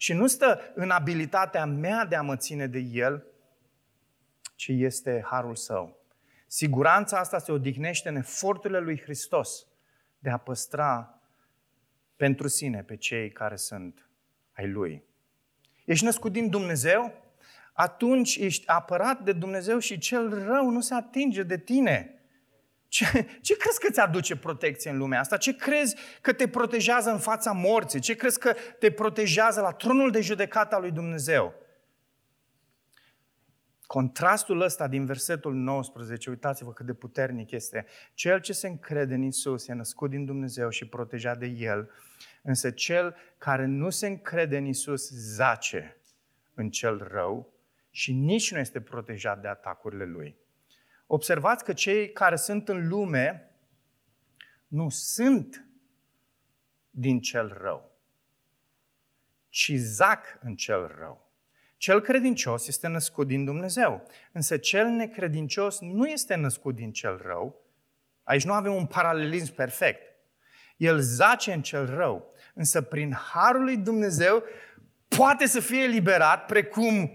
Și 0.00 0.12
nu 0.12 0.26
stă 0.26 0.60
în 0.74 0.90
abilitatea 0.90 1.64
mea 1.64 2.04
de 2.04 2.16
a 2.16 2.22
mă 2.22 2.36
ține 2.36 2.66
de 2.66 2.78
El, 2.78 3.26
ci 4.54 4.68
este 4.68 5.22
harul 5.26 5.56
Său. 5.56 5.98
Siguranța 6.46 7.18
asta 7.18 7.38
se 7.38 7.52
odihnește 7.52 8.08
în 8.08 8.16
eforturile 8.16 8.78
lui 8.78 9.00
Hristos 9.00 9.66
de 10.18 10.30
a 10.30 10.36
păstra 10.36 11.20
pentru 12.16 12.48
sine 12.48 12.82
pe 12.82 12.96
cei 12.96 13.30
care 13.30 13.56
sunt 13.56 14.08
ai 14.52 14.68
Lui. 14.68 15.02
Ești 15.84 16.04
născut 16.04 16.32
din 16.32 16.50
Dumnezeu? 16.50 17.12
Atunci 17.72 18.36
ești 18.36 18.66
apărat 18.66 19.20
de 19.20 19.32
Dumnezeu 19.32 19.78
și 19.78 19.98
cel 19.98 20.44
rău 20.44 20.70
nu 20.70 20.80
se 20.80 20.94
atinge 20.94 21.42
de 21.42 21.58
tine. 21.58 22.17
Ce, 22.88 23.26
ce 23.40 23.56
crezi 23.56 23.80
că 23.80 23.90
ți 23.90 24.00
aduce 24.00 24.36
protecție 24.36 24.90
în 24.90 24.96
lumea 24.96 25.20
asta? 25.20 25.36
Ce 25.36 25.56
crezi 25.56 25.96
că 26.20 26.32
te 26.32 26.48
protejează 26.48 27.10
în 27.10 27.18
fața 27.18 27.52
morții? 27.52 28.00
Ce 28.00 28.14
crezi 28.14 28.38
că 28.38 28.54
te 28.78 28.90
protejează 28.90 29.60
la 29.60 29.72
tronul 29.72 30.10
de 30.10 30.20
judecată 30.20 30.74
al 30.74 30.80
lui 30.80 30.90
Dumnezeu? 30.90 31.54
Contrastul 33.86 34.60
ăsta 34.60 34.88
din 34.88 35.04
versetul 35.04 35.54
19, 35.54 36.30
uitați-vă 36.30 36.72
cât 36.72 36.86
de 36.86 36.94
puternic 36.94 37.50
este. 37.50 37.86
Cel 38.14 38.40
ce 38.40 38.52
se 38.52 38.68
încrede 38.68 39.14
în 39.14 39.22
Isus 39.22 39.68
e 39.68 39.72
născut 39.72 40.10
din 40.10 40.24
Dumnezeu 40.24 40.68
și 40.68 40.88
protejat 40.88 41.38
de 41.38 41.46
El, 41.46 41.90
însă 42.42 42.70
cel 42.70 43.16
care 43.38 43.66
nu 43.66 43.90
se 43.90 44.06
încrede 44.06 44.56
în 44.56 44.66
Isus 44.66 45.10
zace 45.10 45.96
în 46.54 46.70
cel 46.70 47.08
rău 47.10 47.52
și 47.90 48.12
nici 48.12 48.52
nu 48.52 48.58
este 48.58 48.80
protejat 48.80 49.40
de 49.40 49.48
atacurile 49.48 50.04
lui. 50.04 50.36
Observați 51.10 51.64
că 51.64 51.72
cei 51.72 52.12
care 52.12 52.36
sunt 52.36 52.68
în 52.68 52.88
lume 52.88 53.50
nu 54.66 54.88
sunt 54.88 55.66
din 56.90 57.20
cel 57.20 57.56
rău, 57.60 57.98
ci 59.48 59.72
zac 59.74 60.38
în 60.40 60.56
cel 60.56 60.94
rău. 60.98 61.26
Cel 61.76 62.00
credincios 62.00 62.66
este 62.66 62.88
născut 62.88 63.26
din 63.26 63.44
Dumnezeu, 63.44 64.06
însă 64.32 64.56
cel 64.56 64.86
necredincios 64.86 65.80
nu 65.80 66.06
este 66.06 66.34
născut 66.34 66.74
din 66.74 66.92
cel 66.92 67.20
rău. 67.22 67.64
Aici 68.22 68.44
nu 68.44 68.52
avem 68.52 68.74
un 68.74 68.86
paralelism 68.86 69.54
perfect. 69.54 70.02
El 70.76 70.98
zace 71.00 71.52
în 71.52 71.62
cel 71.62 71.86
rău, 71.86 72.34
însă 72.54 72.82
prin 72.82 73.12
harul 73.12 73.62
lui 73.62 73.76
Dumnezeu 73.76 74.42
poate 75.08 75.46
să 75.46 75.60
fie 75.60 75.82
eliberat, 75.82 76.46
precum 76.46 77.10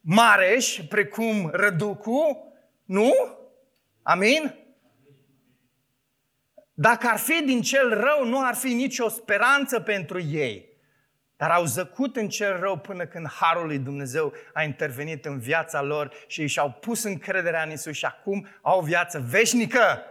Mareș, 0.00 0.80
precum 0.88 1.50
Răducu, 1.52 2.51
nu? 2.92 3.12
Amin? 4.02 4.54
Dacă 6.74 7.06
ar 7.06 7.18
fi 7.18 7.42
din 7.44 7.62
cel 7.62 7.88
rău, 7.88 8.24
nu 8.24 8.44
ar 8.44 8.54
fi 8.54 8.72
nicio 8.72 9.08
speranță 9.08 9.80
pentru 9.80 10.20
ei. 10.20 10.68
Dar 11.36 11.50
au 11.50 11.64
zăcut 11.64 12.16
în 12.16 12.28
cel 12.28 12.60
rău 12.60 12.78
până 12.78 13.06
când 13.06 13.28
Harul 13.28 13.66
lui 13.66 13.78
Dumnezeu 13.78 14.32
a 14.52 14.62
intervenit 14.62 15.24
în 15.24 15.38
viața 15.38 15.82
lor 15.82 16.12
și 16.26 16.40
ei 16.40 16.46
și-au 16.46 16.70
pus 16.70 17.02
încrederea 17.02 17.62
în 17.62 17.70
Isus 17.70 17.94
și 17.94 18.04
acum 18.04 18.46
au 18.62 18.78
o 18.78 18.82
viață 18.82 19.24
veșnică. 19.28 20.02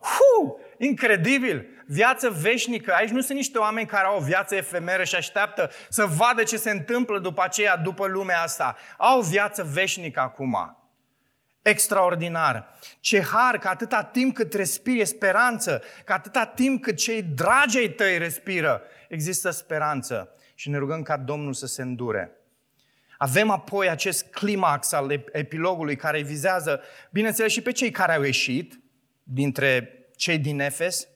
Hu! 0.00 0.60
Incredibil! 0.78 1.66
Viață 1.86 2.30
veșnică. 2.30 2.92
Aici 2.92 3.10
nu 3.10 3.20
sunt 3.20 3.36
niște 3.36 3.58
oameni 3.58 3.86
care 3.86 4.06
au 4.06 4.16
o 4.16 4.24
viață 4.24 4.54
efemeră 4.54 5.04
și 5.04 5.14
așteaptă 5.14 5.70
să 5.88 6.04
vadă 6.04 6.42
ce 6.42 6.56
se 6.56 6.70
întâmplă 6.70 7.18
după 7.18 7.42
aceea, 7.42 7.76
după 7.76 8.06
lumea 8.06 8.42
asta. 8.42 8.76
Au 8.96 9.18
o 9.18 9.22
viață 9.22 9.62
veșnică 9.72 10.20
acum. 10.20 10.77
Extraordinar. 11.68 12.78
Ce 13.00 13.22
har 13.22 13.58
că 13.58 13.68
atâta 13.68 14.02
timp 14.02 14.34
cât 14.34 14.54
respiri 14.54 15.04
speranță, 15.04 15.82
că 16.04 16.12
atâta 16.12 16.44
timp 16.44 16.82
cât 16.82 16.96
cei 16.96 17.22
dragi 17.22 17.78
ai 17.78 17.88
tăi 17.88 18.18
respiră, 18.18 18.82
există 19.08 19.50
speranță 19.50 20.34
și 20.54 20.70
ne 20.70 20.78
rugăm 20.78 21.02
ca 21.02 21.16
Domnul 21.16 21.52
să 21.52 21.66
se 21.66 21.82
îndure. 21.82 22.32
Avem 23.18 23.50
apoi 23.50 23.88
acest 23.88 24.26
climax 24.30 24.92
al 24.92 25.24
epilogului 25.32 25.96
care 25.96 26.22
vizează, 26.22 26.80
bineînțeles, 27.10 27.52
și 27.52 27.62
pe 27.62 27.72
cei 27.72 27.90
care 27.90 28.14
au 28.14 28.22
ieșit 28.22 28.80
dintre 29.22 29.92
cei 30.16 30.38
din 30.38 30.60
Efes. 30.60 31.08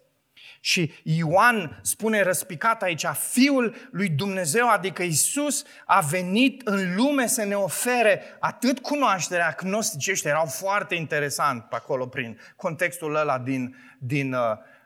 Și 0.65 0.93
Ioan 1.03 1.81
spune 1.83 2.23
răspicat 2.23 2.83
aici, 2.83 3.05
Fiul 3.31 3.75
lui 3.91 4.09
Dumnezeu, 4.09 4.69
adică 4.69 5.03
Isus, 5.03 5.65
a 5.87 6.01
venit 6.01 6.61
în 6.65 6.95
lume 6.97 7.27
să 7.27 7.45
ne 7.45 7.55
ofere 7.55 8.23
atât 8.41 8.79
cunoașterea, 8.79 9.47
agnosticești 9.47 10.29
erau 10.29 10.47
foarte 10.47 10.95
interesant 10.95 11.65
pe 11.65 11.75
acolo 11.75 12.07
prin 12.07 12.41
contextul 12.57 13.15
ăla 13.15 13.39
din, 13.39 13.77
din 13.99 14.33
uh, 14.33 14.41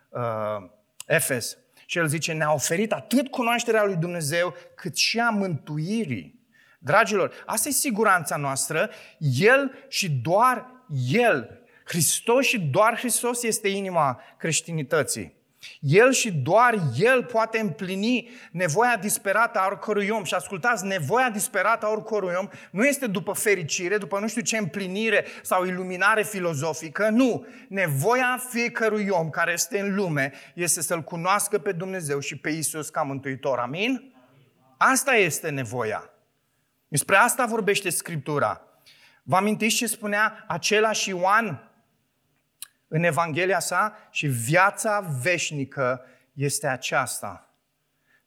uh, 0.08 0.70
Efes, 1.06 1.56
și 1.86 1.98
el 1.98 2.06
zice, 2.06 2.32
ne-a 2.32 2.52
oferit 2.52 2.92
atât 2.92 3.28
cunoașterea 3.28 3.84
lui 3.84 3.96
Dumnezeu, 3.96 4.54
cât 4.74 4.96
și 4.96 5.18
a 5.18 5.30
mântuirii. 5.30 6.40
Dragilor, 6.78 7.32
asta 7.46 7.68
e 7.68 7.72
siguranța 7.72 8.36
noastră. 8.36 8.90
El 9.38 9.72
și 9.88 10.10
doar 10.10 10.66
El, 11.08 11.60
Hristos 11.84 12.46
și 12.46 12.60
doar 12.60 12.98
Hristos 12.98 13.42
este 13.42 13.68
inima 13.68 14.20
creștinității. 14.36 15.36
El 15.80 16.12
și 16.12 16.32
doar 16.32 16.74
El 16.96 17.24
poate 17.24 17.58
împlini 17.58 18.28
nevoia 18.50 18.96
disperată 18.96 19.58
a 19.58 19.66
oricărui 19.66 20.08
om. 20.08 20.24
Și 20.24 20.34
ascultați, 20.34 20.86
nevoia 20.86 21.30
disperată 21.30 21.86
a 21.86 21.90
oricărui 21.90 22.34
om 22.38 22.48
nu 22.70 22.84
este 22.84 23.06
după 23.06 23.32
fericire, 23.32 23.98
după 23.98 24.18
nu 24.18 24.28
știu 24.28 24.42
ce 24.42 24.56
împlinire 24.56 25.24
sau 25.42 25.64
iluminare 25.64 26.22
filozofică, 26.22 27.08
nu. 27.08 27.46
Nevoia 27.68 28.40
fiecărui 28.48 29.08
om 29.08 29.30
care 29.30 29.52
este 29.52 29.80
în 29.80 29.94
lume 29.94 30.32
este 30.54 30.82
să-L 30.82 31.02
cunoască 31.02 31.58
pe 31.58 31.72
Dumnezeu 31.72 32.18
și 32.18 32.36
pe 32.36 32.50
Isus 32.50 32.88
ca 32.88 33.02
Mântuitor. 33.02 33.58
Amin? 33.58 34.14
Asta 34.76 35.14
este 35.14 35.50
nevoia. 35.50 36.10
Despre 36.88 37.16
asta 37.16 37.46
vorbește 37.46 37.90
Scriptura. 37.90 38.60
Vă 39.22 39.36
amintiți 39.36 39.74
ce 39.74 39.86
spunea 39.86 40.44
același 40.48 41.08
Ioan 41.08 41.65
în 42.96 43.02
Evanghelia 43.02 43.58
sa 43.58 43.96
și 44.10 44.26
viața 44.26 45.00
veșnică 45.00 46.04
este 46.32 46.66
aceasta. 46.66 47.54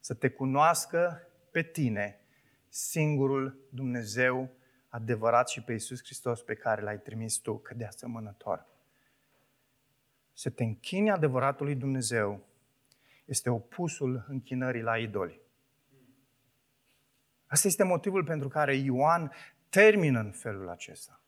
Să 0.00 0.14
te 0.14 0.28
cunoască 0.28 1.28
pe 1.50 1.62
tine, 1.62 2.20
singurul 2.68 3.68
Dumnezeu 3.70 4.50
adevărat 4.88 5.48
și 5.48 5.62
pe 5.62 5.72
Iisus 5.72 5.98
Hristos 6.04 6.42
pe 6.42 6.54
care 6.54 6.82
l-ai 6.82 6.98
trimis 6.98 7.36
tu, 7.36 7.58
că 7.58 7.74
de 7.74 7.84
asemănător. 7.84 8.66
Să 10.32 10.50
te 10.50 10.64
închini 10.64 11.10
adevăratului 11.10 11.74
Dumnezeu 11.74 12.46
este 13.24 13.50
opusul 13.50 14.24
închinării 14.28 14.82
la 14.82 14.98
idoli. 14.98 15.40
Asta 17.46 17.68
este 17.68 17.82
motivul 17.84 18.24
pentru 18.24 18.48
care 18.48 18.74
Ioan 18.74 19.32
termină 19.68 20.20
în 20.20 20.30
felul 20.30 20.68
acesta. 20.68 21.19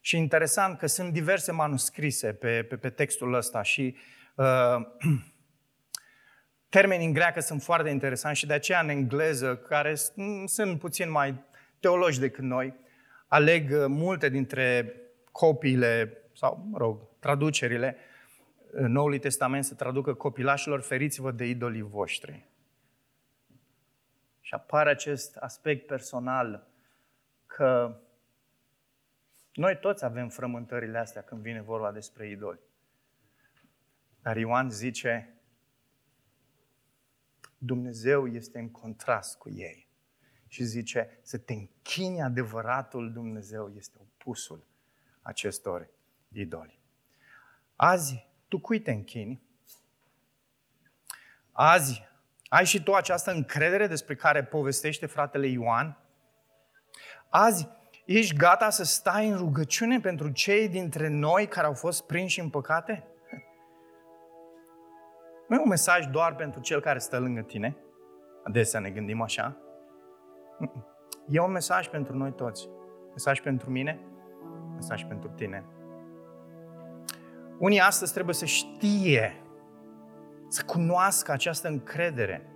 Și 0.00 0.16
interesant 0.16 0.78
că 0.78 0.86
sunt 0.86 1.12
diverse 1.12 1.52
manuscrise 1.52 2.32
pe, 2.32 2.62
pe, 2.62 2.76
pe 2.76 2.90
textul 2.90 3.34
ăsta 3.34 3.62
și 3.62 3.96
uh, 4.34 4.76
termenii 6.68 7.06
în 7.06 7.12
greacă 7.12 7.40
sunt 7.40 7.62
foarte 7.62 7.88
interesanti 7.88 8.38
și 8.38 8.46
de 8.46 8.52
aceea 8.52 8.80
în 8.80 8.88
engleză, 8.88 9.56
care 9.56 9.94
sunt 10.46 10.78
puțin 10.78 11.10
mai 11.10 11.44
teologi 11.80 12.20
decât 12.20 12.44
noi, 12.44 12.74
aleg 13.26 13.70
uh, 13.70 13.84
multe 13.88 14.28
dintre 14.28 14.94
copiile 15.32 16.22
sau, 16.34 16.66
mă 16.70 16.78
rog, 16.78 17.08
traducerile 17.18 17.96
Noului 18.72 19.18
Testament 19.18 19.64
să 19.64 19.74
traducă 19.74 20.14
copilașilor, 20.14 20.80
feriți-vă 20.80 21.30
de 21.30 21.44
idolii 21.44 21.82
voștri. 21.82 22.48
Și 24.40 24.54
apare 24.54 24.90
acest 24.90 25.36
aspect 25.36 25.86
personal 25.86 26.66
că 27.46 27.96
noi 29.60 29.78
toți 29.78 30.04
avem 30.04 30.28
frământările 30.28 30.98
astea 30.98 31.22
când 31.22 31.42
vine 31.42 31.60
vorba 31.60 31.92
despre 31.92 32.28
idoli. 32.28 32.60
Dar 34.22 34.36
Ioan 34.36 34.70
zice, 34.70 35.34
Dumnezeu 37.58 38.26
este 38.26 38.58
în 38.58 38.70
contrast 38.70 39.38
cu 39.38 39.50
ei. 39.50 39.88
Și 40.48 40.64
zice, 40.64 41.18
să 41.22 41.38
te 41.38 41.52
închini 41.52 42.22
adevăratul 42.22 43.12
Dumnezeu 43.12 43.72
este 43.76 43.98
opusul 44.00 44.66
acestor 45.22 45.88
idoli. 46.32 46.80
Azi, 47.76 48.28
tu 48.48 48.60
cui 48.60 48.80
te 48.80 48.90
închini? 48.90 49.42
Azi, 51.52 52.08
ai 52.48 52.64
și 52.64 52.82
tu 52.82 52.94
această 52.94 53.30
încredere 53.30 53.86
despre 53.86 54.14
care 54.14 54.44
povestește 54.44 55.06
fratele 55.06 55.46
Ioan? 55.46 55.98
Azi, 57.28 57.68
Ești 58.12 58.36
gata 58.36 58.70
să 58.70 58.84
stai 58.84 59.28
în 59.28 59.36
rugăciune 59.36 60.00
pentru 60.00 60.28
cei 60.28 60.68
dintre 60.68 61.08
noi 61.08 61.46
care 61.46 61.66
au 61.66 61.72
fost 61.72 62.06
prinși 62.06 62.40
în 62.40 62.48
păcate? 62.50 63.06
Nu 65.48 65.56
e 65.56 65.60
un 65.60 65.68
mesaj 65.68 66.06
doar 66.06 66.34
pentru 66.34 66.60
cel 66.60 66.80
care 66.80 66.98
stă 66.98 67.18
lângă 67.18 67.40
tine. 67.40 67.76
Adesea 68.44 68.80
ne 68.80 68.90
gândim 68.90 69.22
așa. 69.22 69.56
E 71.28 71.40
un 71.40 71.50
mesaj 71.50 71.88
pentru 71.88 72.16
noi 72.16 72.32
toți. 72.32 72.68
Mesaj 73.10 73.40
pentru 73.40 73.70
mine, 73.70 74.00
mesaj 74.74 75.04
pentru 75.04 75.28
tine. 75.28 75.64
Unii 77.58 77.80
astăzi 77.80 78.12
trebuie 78.12 78.34
să 78.34 78.44
știe, 78.44 79.42
să 80.48 80.64
cunoască 80.64 81.32
această 81.32 81.68
încredere, 81.68 82.52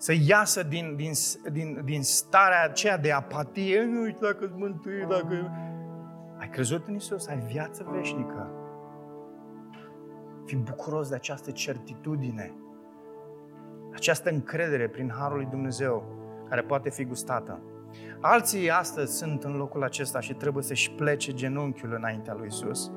să 0.00 0.14
iasă 0.26 0.62
din, 0.62 0.96
din, 0.96 1.12
din, 1.52 1.80
din 1.84 2.02
starea 2.02 2.64
aceea 2.64 2.98
de 2.98 3.12
apatie. 3.12 3.84
Nu 3.84 4.00
uite 4.00 4.18
dacă 4.20 4.44
îți 4.44 4.56
mântui, 4.56 5.06
dacă... 5.08 5.50
Ai 6.38 6.48
crezut 6.48 6.86
în 6.86 6.94
Isus, 6.94 7.26
ai 7.26 7.38
viață 7.38 7.86
veșnică. 7.90 8.50
Fii 10.44 10.56
bucuros 10.56 11.08
de 11.08 11.14
această 11.14 11.50
certitudine, 11.50 12.52
această 13.94 14.30
încredere 14.30 14.88
prin 14.88 15.12
Harul 15.18 15.36
lui 15.36 15.46
Dumnezeu, 15.46 16.04
care 16.48 16.60
poate 16.60 16.90
fi 16.90 17.04
gustată. 17.04 17.60
Alții 18.20 18.70
astăzi 18.70 19.16
sunt 19.16 19.44
în 19.44 19.56
locul 19.56 19.82
acesta 19.82 20.20
și 20.20 20.34
trebuie 20.34 20.62
să-și 20.62 20.90
plece 20.90 21.32
genunchiul 21.32 21.92
înaintea 21.92 22.34
lui 22.34 22.46
Isus, 22.46 22.90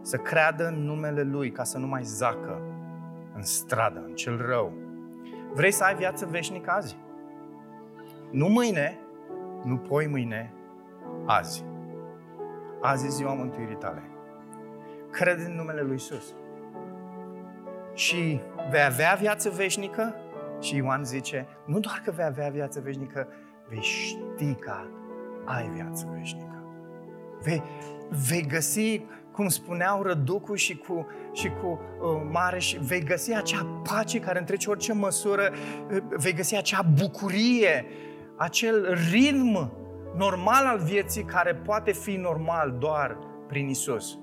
să 0.00 0.16
creadă 0.16 0.66
în 0.66 0.84
numele 0.84 1.22
Lui 1.22 1.50
ca 1.50 1.64
să 1.64 1.78
nu 1.78 1.86
mai 1.86 2.02
zacă 2.02 2.60
în 3.34 3.42
stradă, 3.42 4.02
în 4.06 4.14
cel 4.14 4.46
rău. 4.46 4.81
Vrei 5.54 5.70
să 5.70 5.84
ai 5.84 5.94
viață 5.94 6.26
veșnică 6.26 6.70
azi? 6.70 6.96
Nu 8.30 8.48
mâine, 8.48 8.98
nu 9.64 9.76
poi 9.76 10.06
mâine, 10.06 10.52
azi. 11.26 11.64
Azi 12.80 13.06
e 13.06 13.08
ziua 13.08 13.32
mântuirii 13.32 13.76
tale. 13.76 14.02
Crede 15.10 15.44
în 15.44 15.54
numele 15.54 15.82
Lui 15.82 15.94
Isus. 15.94 16.34
Și 17.94 18.40
vei 18.70 18.84
avea 18.84 19.16
viață 19.20 19.50
veșnică? 19.50 20.14
Și 20.60 20.76
Ioan 20.76 21.04
zice, 21.04 21.46
nu 21.64 21.80
doar 21.80 22.02
că 22.04 22.10
vei 22.10 22.24
avea 22.24 22.48
viață 22.48 22.80
veșnică, 22.80 23.28
vei 23.68 23.80
ști 23.80 24.54
că 24.54 24.74
ai 25.44 25.68
viață 25.68 26.08
veșnică. 26.16 26.62
Vei, 27.42 27.62
vei 28.28 28.46
găsi, 28.46 29.04
cum 29.32 29.48
spuneau 29.48 30.02
Răducu 30.02 30.54
și 30.54 30.76
cu, 30.76 31.06
și 31.32 31.48
cu 31.48 31.66
uh, 31.66 32.28
Mare, 32.30 32.58
și 32.58 32.78
vei 32.78 33.04
găsi 33.04 33.34
acea 33.34 33.80
pace 33.82 34.20
care 34.20 34.38
întrece 34.38 34.70
orice 34.70 34.92
măsură, 34.92 35.52
uh, 35.92 35.98
vei 36.08 36.32
găsi 36.32 36.56
acea 36.56 36.82
bucurie, 36.82 37.84
acel 38.36 38.98
ritm 39.10 39.72
normal 40.16 40.66
al 40.66 40.78
vieții 40.78 41.24
care 41.24 41.54
poate 41.54 41.92
fi 41.92 42.16
normal 42.16 42.76
doar 42.78 43.18
prin 43.46 43.68
Isus. 43.68 44.18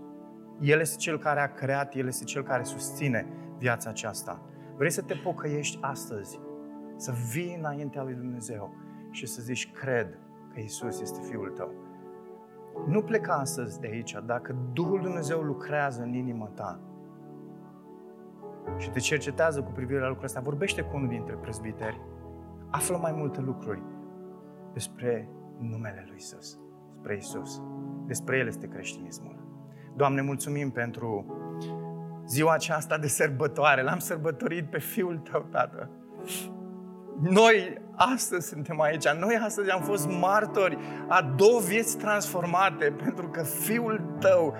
El 0.61 0.79
este 0.79 0.97
Cel 0.97 1.17
care 1.17 1.39
a 1.39 1.53
creat, 1.53 1.95
El 1.95 2.07
este 2.07 2.23
Cel 2.23 2.43
care 2.43 2.63
susține 2.63 3.27
viața 3.57 3.89
aceasta. 3.89 4.41
Vrei 4.77 4.91
să 4.91 5.01
te 5.01 5.13
pocăiești 5.13 5.77
astăzi, 5.81 6.39
să 6.95 7.13
vii 7.31 7.55
înaintea 7.57 8.03
lui 8.03 8.13
Dumnezeu 8.13 8.75
și 9.11 9.25
să 9.25 9.41
zici, 9.41 9.71
cred 9.71 10.17
că 10.53 10.59
Isus 10.59 11.01
este 11.01 11.19
Fiul 11.29 11.49
tău. 11.49 11.73
Nu 12.87 13.01
pleca 13.01 13.33
astăzi 13.33 13.79
de 13.79 13.87
aici 13.87 14.17
dacă 14.25 14.55
Duhul 14.73 15.01
Dumnezeu 15.01 15.41
lucrează 15.41 16.01
în 16.01 16.13
inima 16.13 16.45
ta 16.45 16.79
și 18.77 18.89
te 18.89 18.99
cercetează 18.99 19.61
cu 19.61 19.71
privire 19.71 19.99
la 19.99 20.07
lucrul 20.07 20.25
ăsta. 20.25 20.39
Vorbește 20.39 20.81
cu 20.81 20.95
unul 20.95 21.07
dintre 21.07 21.33
prezbiteri, 21.33 22.01
află 22.69 22.97
mai 22.97 23.11
multe 23.11 23.41
lucruri 23.41 23.81
despre 24.73 25.29
numele 25.59 26.03
lui 26.07 26.15
Isus, 26.17 26.59
despre 26.91 27.15
Isus. 27.15 27.61
Despre 28.05 28.37
El 28.37 28.47
este 28.47 28.67
creștinismul. 28.67 29.35
Doamne, 29.95 30.21
mulțumim 30.21 30.71
pentru 30.71 31.25
ziua 32.25 32.53
aceasta 32.53 32.97
de 32.97 33.07
sărbătoare. 33.07 33.81
L-am 33.81 33.99
sărbătorit 33.99 34.69
pe 34.69 34.79
Fiul 34.79 35.17
Tău, 35.17 35.45
Tată. 35.49 35.89
Noi 37.19 37.81
astăzi 38.13 38.47
suntem 38.47 38.81
aici. 38.81 39.07
Noi 39.09 39.39
astăzi 39.45 39.71
am 39.71 39.81
fost 39.81 40.07
martori 40.19 40.77
a 41.07 41.33
două 41.35 41.59
vieți 41.59 41.97
transformate 41.97 42.93
pentru 43.03 43.27
că 43.27 43.43
Fiul 43.43 44.15
Tău 44.19 44.55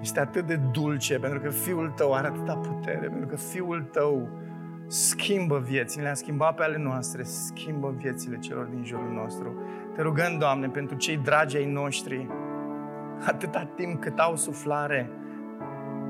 este 0.00 0.20
atât 0.20 0.46
de 0.46 0.56
dulce, 0.56 1.18
pentru 1.18 1.40
că 1.40 1.48
Fiul 1.48 1.92
Tău 1.96 2.14
are 2.14 2.26
atâta 2.26 2.56
putere, 2.56 3.08
pentru 3.08 3.26
că 3.26 3.36
Fiul 3.36 3.82
Tău 3.82 4.28
schimbă 4.86 5.58
viețile, 5.58 6.02
le-a 6.02 6.14
schimbat 6.14 6.54
pe 6.54 6.62
ale 6.62 6.78
noastre, 6.78 7.22
schimbă 7.22 7.94
viețile 7.96 8.38
celor 8.38 8.64
din 8.64 8.84
jurul 8.84 9.12
nostru. 9.12 9.62
Te 9.94 10.02
rugăm, 10.02 10.38
Doamne, 10.38 10.68
pentru 10.68 10.96
cei 10.96 11.16
dragi 11.16 11.56
ai 11.56 11.72
noștri, 11.72 12.28
atâta 13.26 13.70
timp 13.74 14.00
cât 14.00 14.18
au 14.18 14.36
suflare, 14.36 15.10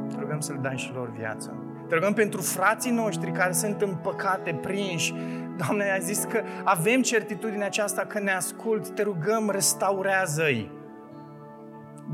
te 0.09 0.17
rugăm 0.21 0.41
să 0.41 0.53
le 0.53 0.59
dai 0.59 0.77
și 0.77 0.93
lor 0.95 1.11
viață. 1.11 1.55
Te 1.89 1.95
rugăm 1.95 2.13
pentru 2.13 2.41
frații 2.41 2.91
noștri 2.91 3.33
care 3.33 3.53
sunt 3.53 3.81
în 3.81 3.95
păcate, 3.95 4.55
prinși. 4.63 5.15
Doamne, 5.57 5.91
ai 5.93 6.01
zis 6.01 6.25
că 6.31 6.43
avem 6.65 7.03
certitudinea 7.03 7.67
aceasta 7.67 8.03
că 8.03 8.19
ne 8.19 8.33
ascult. 8.33 8.89
Te 8.89 9.03
rugăm, 9.03 9.51
restaurează-i. 9.51 10.71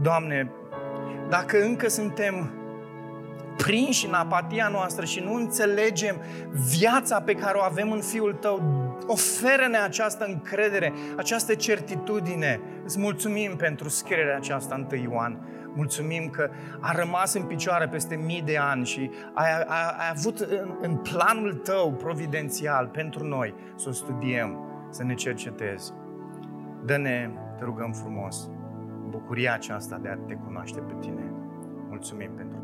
Doamne, 0.03 0.51
dacă 1.29 1.63
încă 1.63 1.89
suntem 1.89 2.55
prinși 3.57 4.07
în 4.07 4.13
apatia 4.13 4.69
noastră 4.69 5.05
și 5.05 5.21
nu 5.21 5.35
înțelegem 5.35 6.17
viața 6.79 7.21
pe 7.21 7.35
care 7.35 7.59
o 7.59 7.63
avem 7.63 7.93
în 7.93 8.01
Fiul 8.01 8.33
Tău, 8.33 8.63
oferă-ne 9.07 9.79
această 9.79 10.25
încredere, 10.25 10.93
această 11.17 11.55
certitudine. 11.55 12.61
Îți 12.85 12.99
mulțumim 12.99 13.57
pentru 13.57 13.89
scrierea 13.89 14.37
aceasta 14.37 14.75
în 14.75 14.99
Ioan. 14.99 15.39
Mulțumim 15.75 16.29
că 16.29 16.51
a 16.81 16.93
rămas 16.93 17.35
în 17.35 17.43
picioare 17.43 17.89
peste 17.89 18.17
mii 18.17 18.43
de 18.43 18.57
ani 18.57 18.87
și 18.87 19.11
ai, 19.35 19.53
ai, 19.53 19.65
ai 19.99 20.11
avut 20.17 20.39
în, 20.39 20.77
în 20.81 20.97
planul 20.97 21.55
tău 21.55 21.93
providențial 21.93 22.87
pentru 22.87 23.25
noi 23.27 23.55
să 23.77 23.89
o 23.89 23.93
studiem, 23.93 24.59
să 24.91 25.05
ne 25.05 25.15
cercetezi. 25.15 25.93
Dă-ne, 26.85 27.31
te 27.59 27.65
rugăm 27.65 27.93
frumos, 27.93 28.51
bucuria 29.09 29.55
aceasta 29.55 29.99
de 30.03 30.09
a 30.09 30.17
te 30.17 30.35
cunoaște 30.35 30.81
pe 30.81 30.95
tine. 31.01 31.33
Mulțumim 31.89 32.31
pentru 32.37 32.49
toate. 32.57 32.60